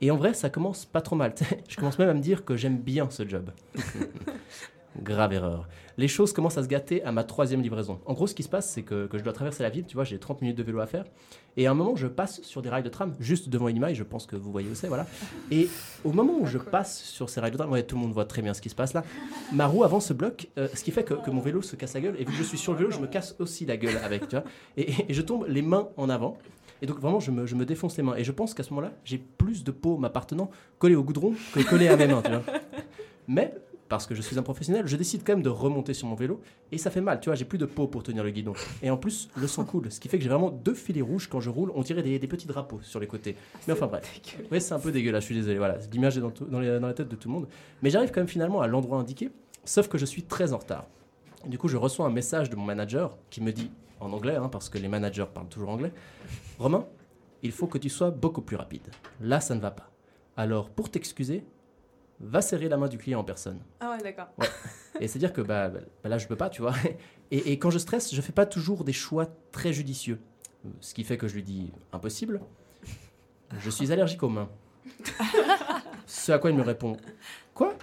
[0.00, 1.34] Et en vrai, ça commence pas trop mal.
[1.68, 3.50] je commence même à me dire que j'aime bien ce job.
[5.02, 5.68] Grave erreur.
[5.96, 8.00] Les choses commencent à se gâter à ma troisième livraison.
[8.06, 9.84] En gros, ce qui se passe, c'est que, que je dois traverser la ville.
[9.86, 11.04] Tu vois, j'ai 30 minutes de vélo à faire.
[11.56, 13.96] Et à un moment, je passe sur des rails de tram, juste devant une image.
[13.96, 15.06] Je pense que vous voyez où c'est, voilà.
[15.50, 15.68] Et
[16.04, 18.26] au moment où je passe sur ces rails de tram, ouais, tout le monde voit
[18.26, 19.04] très bien ce qui se passe là.
[19.52, 21.94] Ma roue avant se bloque, euh, ce qui fait que, que mon vélo se casse
[21.94, 22.14] la gueule.
[22.18, 24.28] Et vu que je suis sur le vélo, je me casse aussi la gueule avec,
[24.28, 24.44] tu vois.
[24.76, 26.38] Et, et je tombe les mains en avant.
[26.80, 28.14] Et donc vraiment, je me, je me défonce les mains.
[28.16, 31.60] Et je pense qu'à ce moment-là, j'ai plus de peau m'appartenant collée au goudron que
[31.68, 32.42] collée à mes mains, tu vois.
[33.26, 33.52] Mais
[33.88, 36.40] parce que je suis un professionnel, je décide quand même de remonter sur mon vélo
[36.72, 38.52] et ça fait mal, tu vois, j'ai plus de peau pour tenir le guidon.
[38.82, 41.28] Et en plus, le son coule, ce qui fait que j'ai vraiment deux filets rouges
[41.28, 43.34] quand je roule, on dirait des, des petits drapeaux sur les côtés.
[43.66, 44.20] Mais enfin bref.
[44.52, 46.78] Oui, c'est un peu dégueulasse, je suis désolé, voilà, l'image est dans, tout- dans, les-
[46.78, 47.48] dans la tête de tout le monde.
[47.82, 49.30] Mais j'arrive quand même finalement à l'endroit indiqué,
[49.64, 50.84] sauf que je suis très en retard.
[51.46, 53.70] Et du coup, je reçois un message de mon manager qui me dit,
[54.00, 55.92] en anglais, hein, parce que les managers parlent toujours anglais,
[56.58, 56.84] Romain,
[57.42, 58.82] il faut que tu sois beaucoup plus rapide.
[59.20, 59.88] Là, ça ne va pas.
[60.36, 61.44] Alors, pour t'excuser,
[62.20, 63.60] va serrer la main du client en personne.
[63.80, 64.28] Ah ouais, d'accord.
[64.38, 64.48] Ouais.
[65.00, 66.74] Et c'est-à-dire que bah, bah, bah, là, je peux pas, tu vois.
[67.30, 70.18] Et, et quand je stresse, je fais pas toujours des choix très judicieux.
[70.64, 72.40] Euh, Ce qui fait que je lui dis impossible.
[73.60, 74.48] Je suis allergique aux mains.
[76.06, 76.96] Ce à quoi il me répond
[77.52, 77.74] Quoi?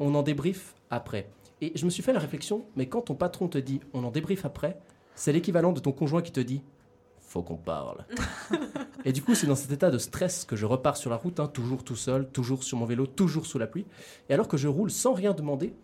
[0.00, 1.30] On en débrief après.
[1.60, 4.10] Et je me suis fait la réflexion, mais quand ton patron te dit on en
[4.10, 4.80] débrief après,
[5.14, 6.60] c'est l'équivalent de ton conjoint qui te dit
[7.34, 8.04] faut qu'on parle.
[9.04, 11.40] et du coup, c'est dans cet état de stress que je repars sur la route,
[11.40, 13.86] hein, toujours tout seul, toujours sur mon vélo, toujours sous la pluie.
[14.28, 15.74] Et alors que je roule sans rien demander,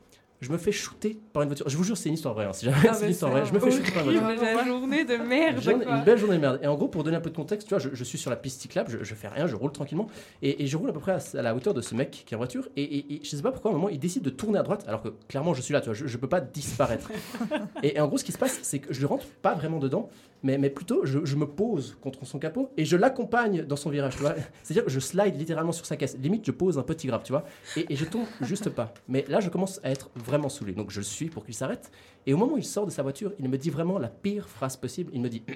[0.41, 1.69] je me fais shooter par une voiture.
[1.69, 2.47] Je vous jure, c'est une histoire vraie.
[2.47, 3.45] hein, si jamais Ah, c'est une histoire vraie.
[3.45, 4.43] Je me fais shooter par une voiture.
[4.57, 5.57] La journée de merde.
[5.57, 5.97] Une journée- quoi.
[5.99, 6.61] une belle journée de merde.
[6.63, 8.31] Et en gros, pour donner un peu de contexte, tu vois, je, je suis sur
[8.31, 10.07] la piste cyclable, je, je fais rien, je roule tranquillement.
[10.41, 12.33] Et, et je roule à peu près à, à la hauteur de ce mec qui
[12.33, 12.69] est en voiture.
[12.77, 14.63] Et, et- et je sais pas pourquoi, à un moment, il décide de tourner à
[14.63, 17.11] droite, alors que clairement, je suis là, tu vois, je, je peux pas disparaître.
[17.83, 20.09] et, et en gros, ce qui se passe, c'est que je rentre pas vraiment dedans,
[20.43, 23.91] mais, mais plutôt, je, je me pose contre son capot et je l'accompagne dans son
[23.91, 24.35] virage, tu vois.
[24.63, 26.17] C'est-à-dire, je slide littéralement sur sa caisse.
[26.19, 27.45] Limite, je pose un petit grave, tu vois.
[27.77, 28.93] Et, et je tombe juste pas.
[29.09, 30.73] Mais là, je commence à être vraiment saoulé.
[30.73, 31.91] Donc, je le suis pour qu'il s'arrête.
[32.27, 34.49] Et au moment où il sort de sa voiture, il me dit vraiment la pire
[34.49, 35.11] phrase possible.
[35.15, 35.43] Il me dit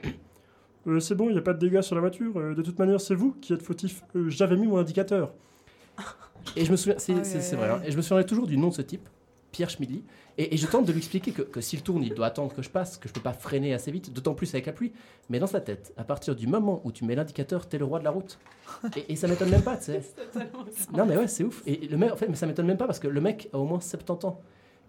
[0.87, 2.37] Euh, c'est bon, il n'y a pas de dégâts sur la voiture.
[2.39, 4.03] euh, de toute manière, c'est vous qui êtes fautif.
[4.17, 5.33] Euh, J'avais mis mon indicateur.
[6.57, 7.81] Et je me souviens, c'est c'est vrai, hein.
[7.87, 9.09] et je me souviendrai toujours du nom de ce type,
[9.55, 10.03] Pierre Schmidli.
[10.37, 12.61] Et, et je tente de lui expliquer que, que s'il tourne, il doit attendre que
[12.61, 14.93] je passe, que je peux pas freiner assez vite, d'autant plus avec la pluie.
[15.31, 18.01] Mais dans sa tête, à partir du moment où tu mets l'indicateur, t'es le roi
[18.01, 18.41] de la route.
[18.97, 20.03] Et, et ça m'étonne même pas, tu sais.
[20.93, 21.63] Non, mais ouais, c'est ouf.
[21.67, 23.59] Et le mec, en fait, mais ça m'étonne même pas parce que le mec a
[23.59, 24.41] au moins 70 ans.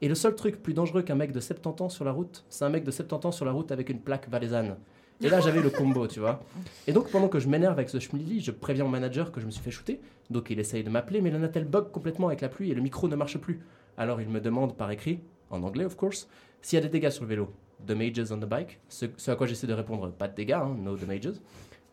[0.02, 2.66] Et le seul truc plus dangereux qu'un mec de 70 ans sur la route, c'est
[2.66, 4.78] un mec de 70 ans sur la route avec une plaque valaisanne.
[5.22, 6.42] Et là, j'avais le combo, tu vois.
[6.88, 9.46] Et donc, pendant que je m'énerve avec ce Schmidli, je préviens mon manager que je
[9.46, 10.02] me suis fait shooter.
[10.30, 12.82] Donc, il essaye de m'appeler, mais le Natel bug complètement avec la pluie et le
[12.82, 13.62] micro ne marche plus.
[13.98, 16.28] Alors, il me demande par écrit, en anglais, of course,
[16.62, 17.54] s'il y a des dégâts sur le vélo.
[17.80, 18.80] Damages on the bike.
[18.90, 21.34] Ce, ce à quoi j'essaie de répondre, pas de dégâts, hein, no damages.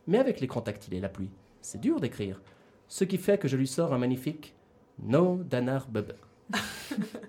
[0.06, 2.40] Mais avec l'écran tactile et la pluie, c'est dur d'écrire.
[2.88, 4.54] Ce qui fait que je lui sors un magnifique
[5.02, 6.12] No Danar Bubbe.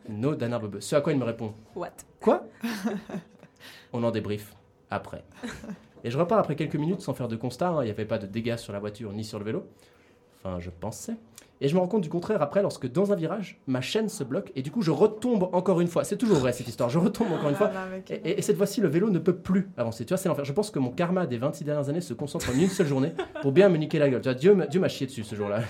[0.10, 0.80] no Danar Bubbe.
[0.80, 1.92] Ce à quoi il me répond What?
[2.20, 2.46] Quoi?
[3.94, 4.54] On en débrief
[4.90, 5.24] après.
[6.04, 7.70] Et je repars après quelques minutes sans faire de constat.
[7.70, 7.82] hein.
[7.82, 9.66] Il n'y avait pas de dégâts sur la voiture ni sur le vélo.
[10.40, 11.16] Enfin, je pensais.
[11.62, 14.24] Et je me rends compte du contraire après lorsque dans un virage, ma chaîne se
[14.26, 16.04] bloque et du coup je retombe encore une fois.
[16.04, 16.90] C'est toujours vrai cette histoire.
[16.90, 17.70] Je retombe encore une fois.
[18.10, 20.04] Et, et- et cette fois-ci, le vélo ne peut plus avancer.
[20.06, 20.44] Tu vois, c'est l'enfer.
[20.44, 23.14] Je pense que mon karma des 26 dernières années se concentre en une seule journée
[23.42, 24.20] pour bien me niquer la gueule.
[24.22, 25.62] Tu vois, Dieu, m'a- Dieu m'a chié dessus ce jour-là.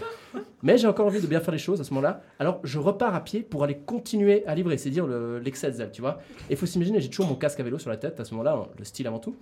[0.63, 2.21] Mais j'ai encore envie de bien faire les choses à ce moment-là.
[2.39, 4.77] Alors je repars à pied pour aller continuer à livrer.
[4.77, 6.19] C'est dire le- l'excès de zèle, tu vois.
[6.49, 8.31] Et il faut s'imaginer, j'ai toujours mon casque à vélo sur la tête à ce
[8.33, 9.35] moment-là, hein, le style avant tout.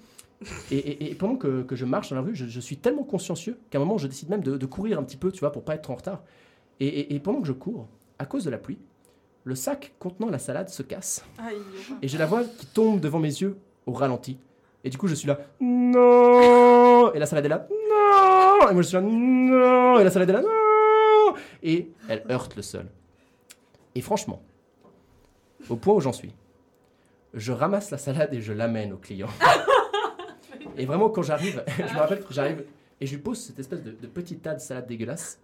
[0.71, 3.03] Et, et- et pendant que, que je marche dans la rue, je, je suis tellement
[3.03, 5.51] consciencieux qu'à un moment, je décide même de, de courir un petit peu, tu vois,
[5.51, 6.23] pour pas être en retard.
[6.79, 7.87] Et, et- et pendant que je cours,
[8.19, 8.79] à cause de la pluie,
[9.43, 11.23] le sac contenant la salade se casse.
[11.37, 11.57] Aïe.
[12.01, 14.37] Et j'ai la voix qui tombe devant mes yeux au ralenti.
[14.83, 18.81] Et du coup, je suis là, non Et la salade est là, non Et moi,
[18.81, 22.85] je suis là, non Et la salade est là, non Et elle heurte le sol.
[23.95, 24.41] Et franchement,
[25.69, 26.33] au point où j'en suis,
[27.33, 29.27] je ramasse la salade et je l'amène au client.
[30.77, 32.65] Et vraiment, quand j'arrive, je me rappelle que j'arrive
[32.99, 35.39] et je lui pose cette espèce de, de petit tas de salade dégueulasse.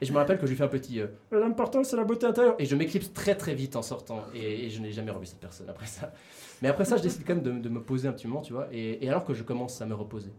[0.00, 1.00] Et je me rappelle que je lui fais un petit.
[1.00, 2.54] euh, L'important, c'est la beauté intérieure.
[2.58, 4.24] Et je m'éclipse très très vite en sortant.
[4.34, 6.12] Et, et je n'ai jamais revu cette personne après ça.
[6.60, 8.52] Mais après ça, je décide quand même de, de me poser un petit moment, tu
[8.52, 8.68] vois.
[8.72, 10.32] Et, et alors que je commence à me reposer,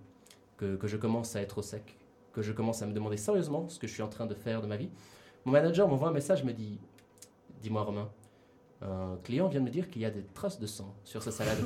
[0.57, 1.97] que, que je commence à être au sec,
[2.33, 4.61] que je commence à me demander sérieusement ce que je suis en train de faire
[4.61, 4.89] de ma vie,
[5.45, 6.77] mon manager m'envoie un message, me dit
[7.63, 8.09] Dis-moi, Romain,
[8.83, 11.31] un client vient de me dire qu'il y a des traces de sang sur sa
[11.31, 11.57] salade.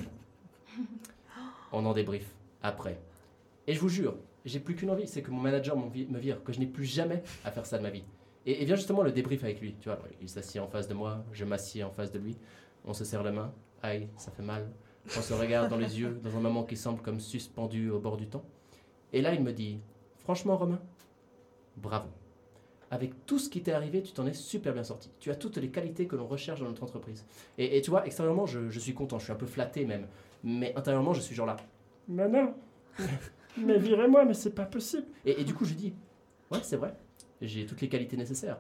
[1.74, 2.26] On en débrief
[2.64, 3.00] après.
[3.68, 6.52] Et je vous jure, j'ai plus qu'une envie, c'est que mon manager me vire, que
[6.52, 8.04] je n'ai plus jamais à faire ça de ma vie.
[8.46, 9.76] Et, et vient justement le débrief avec lui.
[9.80, 12.36] Tu vois, il s'assied en face de moi, je m'assieds en face de lui,
[12.84, 14.68] on se serre la main, aïe, ça fait mal.
[15.18, 18.18] On se regarde dans les yeux dans un moment qui semble comme suspendu au bord
[18.18, 18.44] du temps.
[19.12, 19.80] Et là, il me dit,
[20.18, 20.80] franchement, Romain,
[21.78, 22.08] bravo.
[22.90, 25.10] Avec tout ce qui t'est arrivé, tu t'en es super bien sorti.
[25.20, 27.26] Tu as toutes les qualités que l'on recherche dans notre entreprise.
[27.58, 30.08] Et, et tu vois, extérieurement, je, je suis content, je suis un peu flatté même.
[30.44, 31.58] Mais intérieurement, je suis genre là.
[32.08, 32.54] Mais non
[33.58, 35.06] Mais virez-moi, mais c'est pas possible.
[35.26, 35.94] Et, et du coup, je dis,
[36.52, 36.96] ouais, c'est vrai,
[37.42, 38.60] j'ai toutes les qualités nécessaires.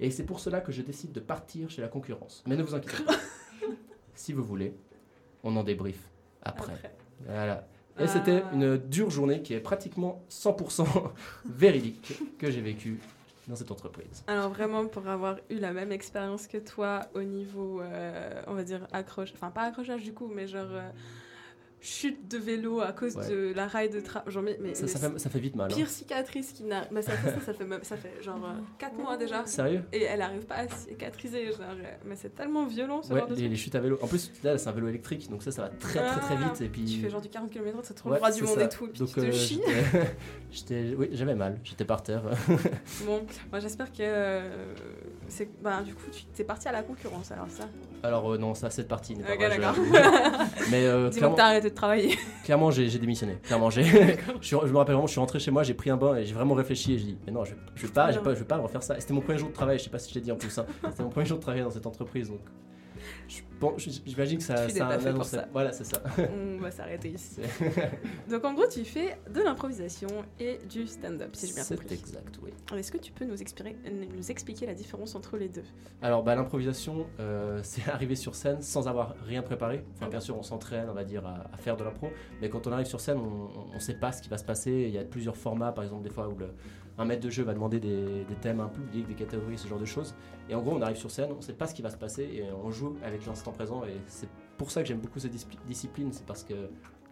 [0.00, 2.42] Et c'est pour cela que je décide de partir chez la concurrence.
[2.46, 3.14] Mais ne vous inquiétez pas.
[4.14, 4.74] si vous voulez,
[5.44, 6.10] on en débrief
[6.42, 6.74] après.
[7.26, 7.66] Voilà.
[8.00, 10.86] Et c'était une dure journée qui est pratiquement 100%
[11.44, 12.98] véridique que j'ai vécue
[13.48, 14.24] dans cette entreprise.
[14.26, 18.64] Alors vraiment, pour avoir eu la même expérience que toi au niveau, euh, on va
[18.64, 20.90] dire, accroche, enfin pas accrochage du coup, mais genre euh,
[21.82, 23.28] chute de vélo à cause Ouais.
[23.28, 24.22] de la raille de train.
[24.28, 25.74] Genre, mais, mais- Ça- ça mais fait- ça fait vite mal, hein.
[25.74, 26.84] Pire cicatrice qui n'a.
[26.92, 28.38] Bah, ça, ça, ça fait ça fait genre
[28.78, 29.44] 4 mois déjà.
[29.46, 29.82] Sérieux?
[29.92, 31.46] Et elle arrive pas à cicatriser.
[31.46, 33.98] Genre, euh, mais c'est tellement violent ce Ouais, genre de les, chutes à vélo.
[34.00, 36.48] En plus, là, c'est un vélo électrique, donc ça, ça va très très très Ah,
[36.52, 36.60] vite.
[36.60, 36.84] Et puis...
[36.84, 38.64] Tu fais genre du 40 km, c'est trop Ouais, le droit du monde ça.
[38.64, 38.84] et tout.
[38.86, 39.60] Et puis Donc, tu te euh, chies.
[40.52, 42.22] j'étais- oui, j'avais mal, j'étais par terre.
[43.06, 43.96] Bon, moi j'espère que.
[44.00, 44.74] euh,
[45.28, 47.64] c'est bah, du coup, tu t'es parti à la concurrence alors ça?
[48.04, 49.84] Alors, euh, non, ça, cette partie n'est pas Ok, vraie, je d'accord.
[49.92, 50.50] l'avoue.
[50.70, 52.16] Mais euh, clairement, t'as arrêté de travailler.
[52.44, 53.38] clairement j'ai démissionné.
[53.42, 53.82] Clairement, j'ai.
[54.40, 56.34] je, me rappelle vraiment, je suis rentré chez moi, j'ai pris un bain et j'ai
[56.34, 58.38] vraiment réfléchi et j'ai dit, mais non, je, je vais pas, je vais pas, je
[58.38, 58.98] vais pas refaire ça.
[58.98, 60.56] C'était mon premier jour de travail, je sais pas si je l'ai dit en plus.
[60.58, 60.66] hein.
[60.90, 62.40] C'était mon premier jour de travail dans cette entreprise, donc.
[63.60, 65.46] Bon, j'imagine que ça, ça a pas un fait pour ça.
[65.52, 66.02] Voilà, c'est ça.
[66.34, 67.40] On va s'arrêter ici.
[68.28, 70.08] Donc en gros, tu fais de l'improvisation
[70.40, 71.94] et du stand-up, si j'ai bien C'est compris.
[71.94, 72.50] exact, oui.
[72.76, 73.76] Est-ce que tu peux nous expliquer,
[74.16, 75.62] nous expliquer la différence entre les deux?
[76.02, 79.84] Alors, bah, l'improvisation, euh, c'est arriver sur scène sans avoir rien préparé.
[79.94, 82.08] Enfin, bien sûr, on s'entraîne, on va dire, à, à faire de l'impro.
[82.40, 84.72] Mais quand on arrive sur scène, on ne sait pas ce qui va se passer.
[84.88, 86.48] Il y a plusieurs formats, par exemple, des fois où le,
[86.98, 89.66] un maître de jeu va demander des, des thèmes à un public, des catégories, ce
[89.68, 90.14] genre de choses.
[90.48, 91.96] Et en gros, on arrive sur scène, on ne sait pas ce qui va se
[91.96, 93.82] passer et on joue avec l'instant présent.
[93.84, 94.28] Et c'est
[94.58, 96.54] pour ça que j'aime beaucoup cette dis- discipline, c'est parce que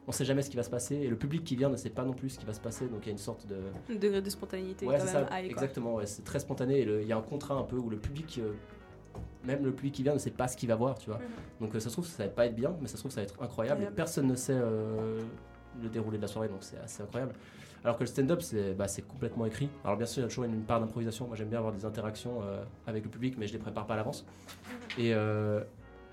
[0.09, 1.91] on sait jamais ce qui va se passer et le public qui vient ne sait
[1.91, 2.89] pas non plus ce qui va se passer.
[2.89, 3.57] Donc il y a une sorte de,
[3.91, 5.62] Un degré de spontanéité Ouais, quand c'est même ça, high, quoi.
[5.62, 5.95] exactement.
[5.95, 6.81] ouais, c'est très spontané.
[6.81, 8.53] et Il y a un contrat un peu où le public, euh,
[9.45, 11.18] même le public qui vient, ne sait pas ce qu'il va voir, tu vois.
[11.20, 11.24] Mhm.
[11.61, 13.20] Donc euh, ça se trouve, ça va pas être bien, mais ça se trouve, ça
[13.20, 13.81] va être incroyable.
[13.83, 13.97] Et Incroyable.
[13.97, 15.20] personne ne sait euh,
[15.81, 17.35] le déroulé de la soirée, donc c'est assez incroyable.
[17.85, 19.68] Alors que le stand-up, c'est bah, complètement écrit.
[19.85, 21.26] Alors bien sûr, il y a toujours une part d'improvisation.
[21.26, 23.95] Moi, j'aime bien avoir des interactions euh, avec le public, mais je les prépare pas
[23.95, 24.26] à l'avance.
[24.99, 25.62] Et, euh,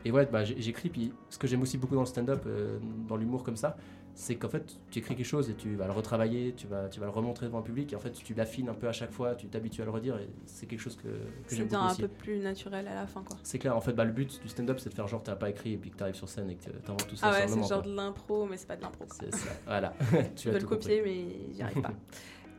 [0.05, 0.89] et ouais, bah, j'écris.
[0.89, 3.75] Puis ce que j'aime aussi beaucoup dans le stand-up, euh, dans l'humour comme ça,
[4.19, 6.99] c'est qu'en fait, tu écris quelque chose et tu vas le retravailler, tu vas, tu
[6.99, 7.93] vas le remontrer devant le public.
[7.93, 10.17] Et en fait, tu l'affines un peu à chaque fois, tu t'habitues à le redire.
[10.17, 11.13] Et c'est quelque chose que, que
[11.45, 12.01] C'est j'aime beaucoup un aussi.
[12.01, 13.37] peu plus naturel à la fin, quoi.
[13.43, 15.51] C'est clair, en fait, bah, le but du stand-up, c'est de faire genre t'as pas
[15.51, 17.59] écrit et puis que t'arrives sur scène et que t'inventes tout ça Ah ouais, c'est
[17.59, 17.81] genre quoi.
[17.83, 19.05] de l'impro, mais c'est pas de l'impro.
[19.11, 19.93] C'est ça, voilà.
[20.35, 21.11] tu Je as veux le copier, compris.
[21.47, 21.93] mais j'y arrive pas.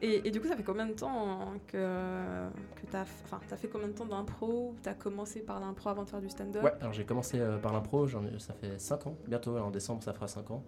[0.01, 3.67] Et, et du coup, ça fait combien de temps que, que t'as enfin, t'as fait
[3.67, 6.63] combien de temps d'impro T'as commencé par l'impro avant de faire du stand-up?
[6.63, 10.13] Ouais, alors j'ai commencé euh, par l'impro, ça fait 5 ans, bientôt en décembre ça
[10.13, 10.63] fera 5 ans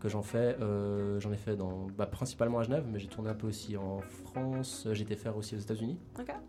[0.00, 0.56] que j'en fais.
[0.60, 3.76] Euh, j'en ai fait dans, bah, principalement à Genève, mais j'ai tourné un peu aussi
[3.76, 5.98] en France, euh, j'ai été faire aussi aux États-Unis,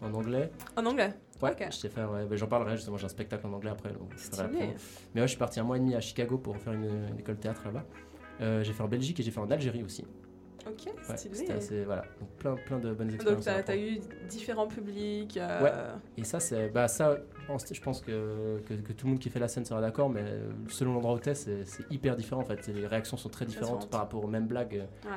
[0.02, 0.52] en anglais.
[0.76, 1.14] En anglais?
[1.42, 4.12] Ouais, j'étais faire, ouais, bah, j'en parlerai justement, j'ai un spectacle en anglais après, donc
[4.16, 4.48] je ferai.
[5.14, 7.20] Mais ouais, je suis parti un mois et demi à Chicago pour faire une, une
[7.20, 7.86] école de théâtre là-bas.
[8.40, 10.06] Euh, j'ai fait en Belgique et j'ai fait en Algérie aussi.
[10.68, 11.36] Ok, Ouais, stylé.
[11.36, 13.46] c'était assez, voilà, donc plein, plein de bonnes Donc expériences.
[13.46, 13.80] t'as apprendre.
[13.80, 14.00] as eu
[14.30, 15.38] différents publics.
[15.38, 15.72] euh, Ouais.
[16.18, 17.18] Et ça, c'est, bah ça,
[17.72, 20.22] je pense que, que, que tout le monde qui fait la scène sera d'accord, mais
[20.24, 22.68] euh, selon l'endroit où t'es, c'est, c'est hyper différent en fait.
[22.68, 23.90] Les réactions sont très différentes Différentes.
[23.90, 24.84] par rapport aux mêmes blagues.
[25.06, 25.12] Ouais.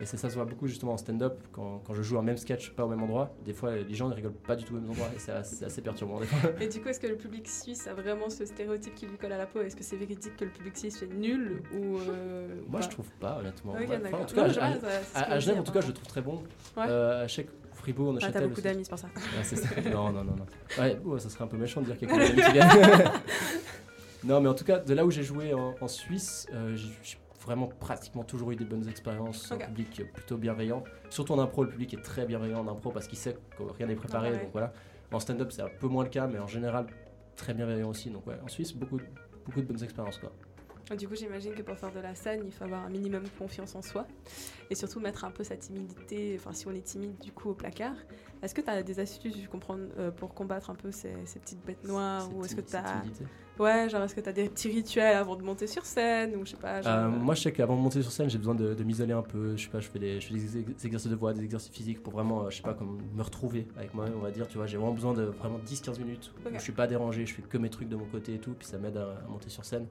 [0.00, 2.70] Et ça se voit beaucoup justement en stand-up, quand, quand je joue un même sketch,
[2.70, 3.34] pas au même endroit.
[3.44, 5.82] Des fois, les gens ne rigolent pas du tout au même endroit et c'est assez,
[5.82, 6.50] perturbant des fois.
[6.60, 9.32] Et du coup, est-ce que le public suisse a vraiment ce stéréotype qui lui colle
[9.32, 9.60] à la peau?
[9.60, 13.10] Est-ce que c'est véridique que le public suisse est nul ou euh, Moi, je trouve
[13.18, 13.72] pas, honnêtement.
[13.72, 14.20] Ok, Ouais, enfin, d'accord.
[14.20, 16.06] en tout cas, Non, à, je vois, à- Genève, en tout cas, je le trouve
[16.08, 16.44] très bon.
[16.76, 16.84] Ouais.
[16.88, 18.42] Euh, à chaque Fribourg, Ah, Neuchâtel.
[18.42, 19.08] t'as beaucoup d'amis, c'est pour ça.
[19.16, 19.68] Ouais, c'est ça.
[19.90, 20.46] Non, non, non, non.
[20.80, 22.52] Ouais, ça serait un peu méchant de dire qu'il y a que des amis qui
[22.52, 23.10] viennent.
[24.24, 27.18] non, mais en tout cas, de là où j'ai joué en, en Suisse, euh, j'ai
[27.48, 29.50] vraiment pratiquement toujours eu des bonnes expériences.
[29.50, 29.62] Ok.
[29.62, 30.84] Un public plutôt bienveillant.
[31.08, 33.86] Surtout en impro, le public est très bienveillant en impro parce qu'il sait que rien
[33.86, 34.28] n'est préparé.
[34.28, 34.42] Ah ouais.
[34.42, 34.72] Donc voilà.
[35.10, 36.86] En stand-up, c'est un peu moins le cas, mais en général,
[37.36, 38.10] très bienveillant aussi.
[38.10, 39.00] Donc ouais, en Suisse, beaucoup,
[39.46, 40.18] beaucoup de bonnes expériences.
[40.18, 40.30] Quoi.
[40.96, 43.28] Du coup, j'imagine que pour faire de la scène, il faut avoir un minimum de
[43.38, 44.06] confiance en soi
[44.70, 47.54] et surtout mettre un peu sa timidité, enfin si on est timide du coup au
[47.54, 47.94] placard.
[48.42, 51.40] Est-ce que tu as des astuces je comprends, euh, pour combattre un peu ces, ces
[51.40, 53.02] petites bêtes noires Cette ou est-ce que tu as.
[53.58, 56.46] Ouais, genre est-ce que tu as des petits rituels avant de monter sur scène ou
[56.46, 58.38] je sais pas genre, Euh, euh, moi, je sais qu'avant de monter sur scène, j'ai
[58.38, 59.56] besoin de, de m'isoler un peu.
[59.56, 61.72] Je sais pas, je fais des, je fais des ex- exercices de voix, des exercices
[61.72, 64.46] physiques pour vraiment, euh, je sais pas, comme me retrouver avec moi-même, on va dire.
[64.46, 66.54] Tu vois, j'ai vraiment besoin de vraiment 10-15 minutes où Ok.
[66.54, 68.66] je suis pas dérangé, je fais que mes trucs de mon côté et tout, puis
[68.66, 69.86] ça m'aide à, à monter sur scène.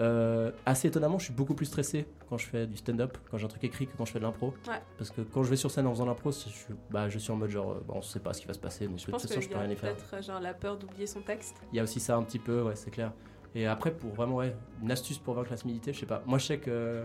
[0.00, 3.44] Euh, assez étonnamment, je suis beaucoup plus stressé quand je fais du stand-up, quand j'ai
[3.44, 4.54] un truc écrit, que quand je fais de l'impro.
[4.66, 4.80] Ouais.
[4.96, 7.18] Parce que quand je vais sur scène en faisant l'impro, c'est- je, suis- bah, je
[7.18, 8.98] suis en mode genre, euh, bah, on sait pas ce qui va se passer, donc
[8.98, 9.94] je de pense toute façon, je peux rien y faire.
[9.94, 11.56] peut-être euh, genre la peur d'oublier son texte.
[11.72, 13.12] Il y a aussi ça un petit peu, ouais, c'est clair.
[13.54, 16.22] Et après, pour vraiment, ouais, une astuce pour vaincre la timidité, je sais pas.
[16.24, 17.04] Moi, je sais que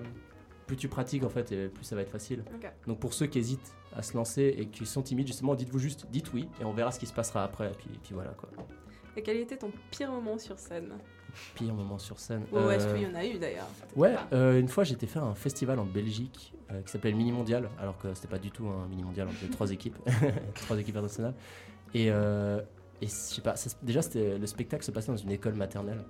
[0.68, 2.44] plus tu pratiques, en fait, et plus ça va être facile.
[2.88, 6.06] Donc, pour ceux qui hésitent à se lancer et qui sont timides, justement, dites-vous juste,
[6.12, 7.68] dites oui, et on verra ce qui se passera après.
[7.68, 8.50] Et puis, et puis voilà, quoi.
[9.18, 10.94] Et quel était ton pire moment sur scène?
[11.56, 12.44] Pire moment sur scène.
[12.52, 15.24] Ou est-ce Euh, qu'il y en a eu d'ailleurs Ouais, euh, une fois, j'étais faire
[15.24, 18.52] un festival en Belgique euh, qui s'appelait le Mini Mondial, alors que c'était pas du
[18.52, 19.98] tout un Mini Mondial, on était trois équipes,
[20.56, 21.34] trois équipes internationales.
[21.94, 22.12] Et, et
[23.02, 26.04] je sais pas, déjà, le spectacle se passait dans une école maternelle.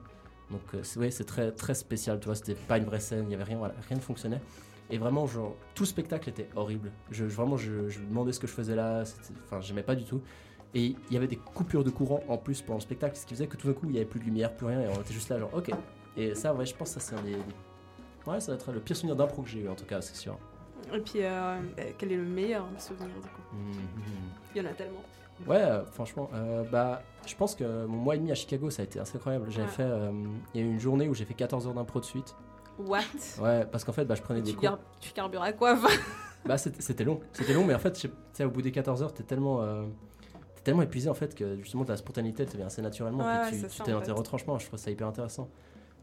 [0.51, 3.31] Donc, c'est ouais, c'est très, très spécial, tu vois, c'était pas une vraie scène, il
[3.31, 4.41] y avait rien, voilà, rien ne fonctionnait.
[4.91, 6.91] Et vraiment, genre, tout le spectacle était horrible.
[7.09, 9.03] Je, je- vraiment, je, je me demandais ce que je faisais là,
[9.45, 10.21] enfin, j'aimais pas du tout.
[10.75, 13.33] Et il y avait des coupures de courant en plus pendant le spectacle, ce qui
[13.33, 15.01] faisait que tout d'un coup, il y avait plus de lumière, plus rien, et on
[15.01, 15.71] était juste là, genre, ok.
[16.17, 17.37] Et ça, ouais, je pense que ça, c'est un des,
[18.27, 20.15] Ouais, ça va être le pire souvenir d'impro que j'ai eu, en tout cas, c'est
[20.15, 20.37] sûr.
[20.93, 23.41] Et puis, euh, euh, quel est le meilleur souvenir du coup?
[23.53, 23.87] Mhm.
[24.55, 25.01] Il y en a tellement.
[25.47, 28.81] Ouais, euh, franchement, euh, bah, je pense que mon mois et demi à Chicago, ça
[28.81, 29.45] a été assez incroyable.
[29.51, 29.71] J'avais Ouais.
[29.73, 29.89] fait,
[30.53, 32.35] il y a eu une journée où j'ai fait 14 heures d'impro de suite.
[32.79, 32.99] What?
[33.39, 34.63] Ouais, parce qu'en fait, bah, je prenais des tu, cours.
[34.63, 35.77] gar- tu carbures à quoi
[36.45, 38.07] Bah, c'était long, c'était long, mais en fait,
[38.43, 39.61] au bout des 14 heures, t'es tellement,
[40.65, 43.25] tellement épuisé en fait que justement ta spontanéité te vient assez naturellement.
[43.25, 44.59] Ouais, puis tu t'es dans tes retranchements.
[44.59, 45.49] Je trouve ça hyper intéressant.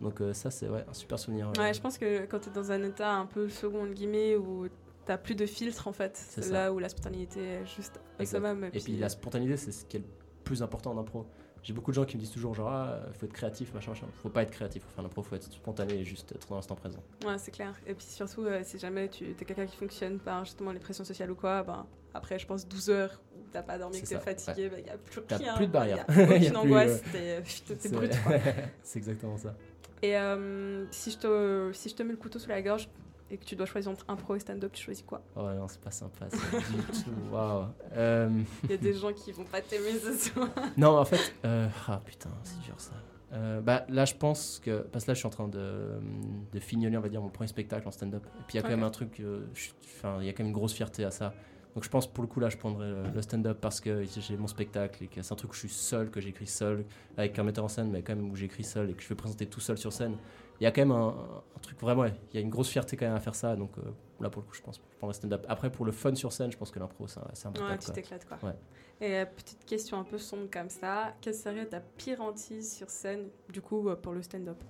[0.01, 1.49] Donc euh, ça, c'est ouais, un super souvenir.
[1.57, 4.37] euh, Ouais, je pense que quand tu es dans un état un peu second guillemets
[4.37, 4.67] où
[5.05, 6.53] t'as plus de filtre en fait, c'est ça.
[6.53, 8.65] là où la spontanéité est juste summum.
[8.73, 10.07] Et puis la spontanéité, c'est ce qui est le
[10.45, 11.27] plus important en impro.
[11.63, 14.07] J'ai beaucoup de gens qui me disent toujours genre, ah, faut être créatif, machin, machin.
[14.21, 16.75] Faut pas être créatif, faut faire l'impro, faut être spontané et juste être dans l'instant
[16.75, 16.99] présent.
[17.25, 17.73] Ouais, c'est clair.
[17.87, 21.05] Et puis surtout, euh, si jamais tu es quelqu'un qui fonctionne par justement les pressions
[21.05, 23.21] sociales ou quoi, ben, après, je pense 12 heures
[23.53, 24.79] t'as pas dormi, que t'es fatigué, ouais.
[24.81, 25.55] il n'y a plus T'as rien.
[25.57, 26.05] plus de barrière.
[26.09, 27.41] Il y a Y a aucune plus, angoisse, euh,
[27.81, 28.13] t'es brut.
[28.83, 29.55] c'est exactement ça.
[30.03, 32.89] Et euh, si, je te, si je te mets le couteau sous la gorge
[33.31, 35.23] et que tu dois choisir entre impro et stand-up, tu choisis quoi?
[35.37, 37.11] Oh non, c'est pas sympa, ça, du tout.
[37.33, 37.67] Waouh.
[37.97, 38.29] Euh,
[38.65, 40.49] Il y a des gens qui vont pas t'aimer ce soir.
[40.77, 42.93] Non, en fait, euh, ah putain, c'est dur ça.
[43.35, 44.81] Euh, bah, là, je pense que.
[44.93, 45.93] Parce que là, je suis en train de,
[46.53, 48.23] de fignoler, on va dire, mon premier spectacle en stand-up.
[48.27, 49.21] Et puis, il y a quand même un truc.
[49.21, 49.47] euh,
[49.85, 51.33] Enfin, il y a quand même une grosse fierté à ça.
[51.75, 54.47] Donc, je pense pour le coup, là, je prendrais le, stand-up parce que j'ai mon
[54.47, 56.85] spectacle et que c'est un truc où je suis seul, que j'écris seul,
[57.17, 59.15] avec un metteur en scène, mais quand même où j'écris seul et que je vais
[59.15, 60.17] présenter tout seul sur scène.
[60.61, 61.09] Il y a quand même un,
[61.57, 62.05] un truc vraiment.
[62.05, 63.57] Il y a une grosse fierté quand même à faire ça.
[63.57, 63.83] Donc, euh,
[64.21, 65.45] là, pour le coup, je pense que je prendrais stand-up.
[65.49, 67.91] Après, pour le fun sur scène, je pense que l'impro, c'est c'est un Ouais, tu
[67.91, 68.39] t'éclates quoi.
[68.43, 68.55] Ouais.
[69.01, 72.89] Et euh, petite question un peu sombre comme ça, quelle serait ta pire hantise sur
[72.89, 74.63] scène, du coup, euh, pour le stand-up?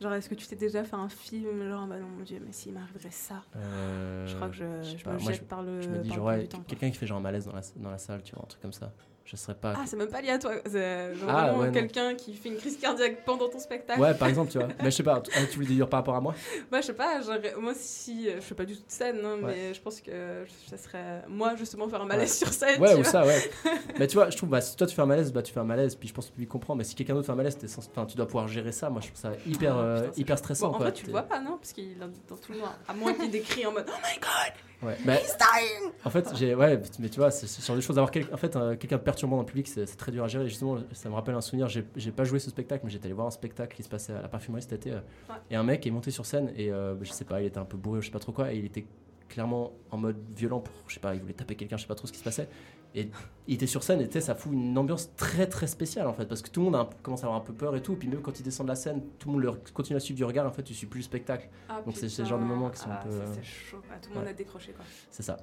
[0.00, 2.52] Genre, est-ce que tu t'es déjà fait un film, genre, bah non, mon dieu, mais
[2.52, 5.80] s'il m'arriverait ça Euh, Je crois que je, je me moi, jette par le.
[5.80, 7.98] Je me dis, genre, ouais, quelqu'un qui fait genre un malaise dans la, dans la
[7.98, 8.92] salle, tu vois, un truc comme ça.
[9.30, 9.74] Je serais pas.
[9.76, 10.52] Ah, c'est même pas lié à toi.
[10.64, 14.00] C'est genre Ah, vraiment ouais, quelqu'un qui fait une crise cardiaque pendant ton spectacle.
[14.00, 14.68] ouais, par exemple, tu vois.
[14.82, 16.34] Mais je sais pas, tu ah, tu voulais dire par rapport à moi?
[16.70, 18.26] Moi, je sais pas, genre, moi, si.
[18.30, 19.52] euh, Je fais pas du tout de scène, hein, Ouais.
[19.54, 21.24] mais je pense que ça serait.
[21.28, 22.80] Moi, justement, faire un malaise sur scène.
[22.80, 23.10] Ouais, tu ou vois.
[23.12, 23.50] ça, ouais.
[23.98, 25.60] mais tu vois, je trouve, bah, si toi tu fais un malaise, bah tu fais
[25.60, 26.74] un malaise, puis je pense que tu lui comprends.
[26.74, 28.88] Mais si quelqu'un d'autre fait un malaise, censé- enfin, tu dois pouvoir gérer ça.
[28.88, 30.68] Moi, je trouve ça hyper, Ah, euh, putain, hyper stressant.
[30.68, 30.86] Bon, en quoi.
[30.86, 31.58] vrai, tu le vois pas, non?
[31.58, 32.78] Parce qu'il est dans tout le noir.
[32.88, 36.28] À moins qu'il décrit en mode Oh my god Ouais, mais He's dying en fait,
[36.36, 37.96] j'ai, ouais, mais tu vois, c'est ce genre de choses.
[37.96, 40.28] D'avoir quel- en fait, euh, quelqu'un de perturbant dans le public, c'est très dur à
[40.28, 40.44] gérer.
[40.44, 41.68] Et justement, ça me rappelle un souvenir.
[41.68, 44.22] J'ai pas joué ce spectacle, mais j'étais allé voir un spectacle qui se passait à
[44.22, 44.92] la parfumerie cet été.
[44.92, 45.34] euh, Ouais.
[45.50, 47.64] Et un mec est monté sur scène et euh, je sais pas, il était un
[47.64, 48.86] peu bourré, je sais pas trop quoi, et il était
[49.28, 51.94] clairement en mode violent pour, je sais pas, il voulait taper quelqu'un, je sais pas
[51.96, 52.48] trop ce qui se passait.
[52.94, 53.10] Et
[53.46, 56.14] il était sur scène et tu sais, ça fout une ambiance très très spéciale en
[56.14, 57.92] fait, parce que tout le monde a commence à avoir un peu peur et tout.
[57.92, 60.16] Et puis même quand il descend de la scène, tout le monde continue à suivre
[60.16, 60.46] du regard.
[60.46, 61.48] En fait, tu suis plus le spectacle.
[61.68, 63.10] Ah, Donc c'est ce genre de moments qui sont Ah, un peu.
[63.10, 63.82] ça, euh, c'est chaud.
[63.92, 64.84] Ah, tout le monde a décroché, quoi.
[65.10, 65.36] C'est ça.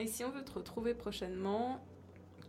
[0.00, 1.84] Et si on veut te retrouver prochainement,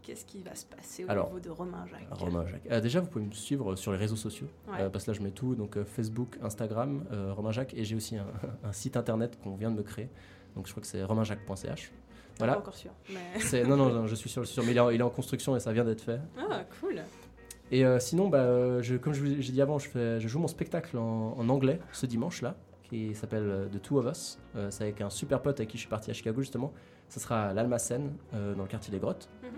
[0.10, 2.68] qu'est-ce qui va se passer au Alors, niveau de Romain Jacques Romain Jacques.
[2.72, 4.82] Euh, déjà, vous pouvez me suivre sur les réseaux sociaux, Ouais.
[4.82, 7.04] euh, parce que là, je mets tout, donc euh, Facebook, Instagram,
[7.36, 8.26] Romain Jacques, et j'ai aussi un,
[8.64, 10.10] un site internet qu'on vient de me créer.
[10.56, 11.92] Donc je crois que c'est romainjacques.ch.
[12.40, 12.54] Voilà.
[12.54, 14.90] Pas encore sûr, mais- Non, non, non, je suis sûr, sûr mais il est, en,
[14.90, 16.20] il est en construction et ça vient d'être fait.
[16.38, 17.02] Ah, cool.
[17.72, 20.40] Et sinon, bah, je, comme je vous ai j'ai dit avant, je, fais, je joue
[20.40, 24.40] mon spectacle en, en anglais ce dimanche là, qui s'appelle The Two of Us.
[24.72, 26.74] C'est avec un super pote avec qui je suis parti à Chicago justement.
[27.10, 29.30] Ça sera à l'Almacène, euh, dans le quartier des Grottes.
[29.44, 29.50] Mhm.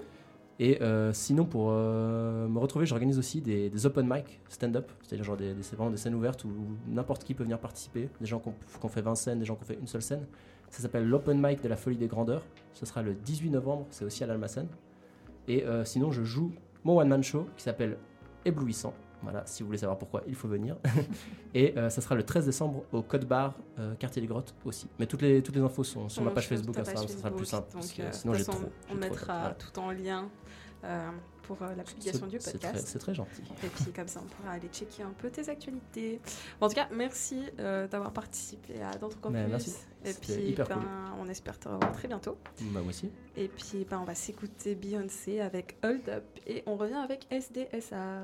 [0.64, 5.26] Et euh, sinon, pour euh, me retrouver, j'organise aussi des, des open mic stand-up, c'est-à-dire
[5.26, 6.52] genre des, des, vraiment des scènes ouvertes où
[6.88, 8.10] n'importe qui peut venir participer.
[8.20, 9.88] Des gens qui ont, qui ont fait 20 scènes, des gens qui ont fait une
[9.88, 10.24] seule scène.
[10.70, 12.44] Ça s'appelle l'open mic de la folie des grandeurs.
[12.74, 14.68] Ce sera le 18 novembre, c'est aussi à l'Almacène.
[15.48, 16.52] Et euh, sinon, je joue
[16.84, 17.98] mon one-man show qui s'appelle
[18.46, 18.94] Éblouissant.
[19.24, 20.78] Voilà, si vous voulez savoir pourquoi, il faut venir.
[21.56, 24.88] et euh, ça sera le 13 décembre au Code Bar, euh, quartier des Grottes aussi.
[25.00, 27.36] Mais toutes les, toutes les infos sont sur ma page Facebook, Instagram, ça sera le
[27.36, 27.68] plus simple.
[27.72, 28.58] Parce donc, que sinon, j'ai trop.
[28.58, 29.56] On trop- mettra voilà.
[29.56, 30.30] tout en lien
[31.44, 32.88] pour euh, la publication du podcast.
[32.88, 33.42] c'est très gentil.
[33.64, 36.22] Et puis comme ça, on pourra aller checker un peu tes actualités.
[36.60, 39.42] Bon, en tout cas, merci euh, d'avoir participé à Dans ton campus.
[39.50, 39.76] Merci.
[40.06, 40.86] Et puis, hyper ben, cool.
[41.20, 42.38] on espère te revoir très bientôt.
[42.62, 43.12] Bah, moi aussi.
[43.36, 48.24] Et puis, ben, on va s'écouter Beyoncé avec Hold Up et on revient avec SDSA.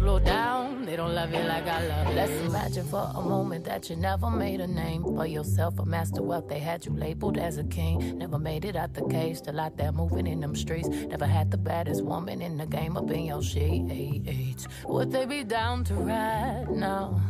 [0.00, 2.14] Slow down, they don't love you like I love you.
[2.14, 6.22] Let's imagine for a moment that you never made a name for yourself, a master
[6.22, 6.48] wealth.
[6.48, 8.16] They had you labeled as a king.
[8.16, 10.88] Never made it out the cave, still out there moving in them streets.
[10.88, 14.66] Never had the baddest woman in the game up in your sheets.
[14.86, 17.20] Would they be down to ride now?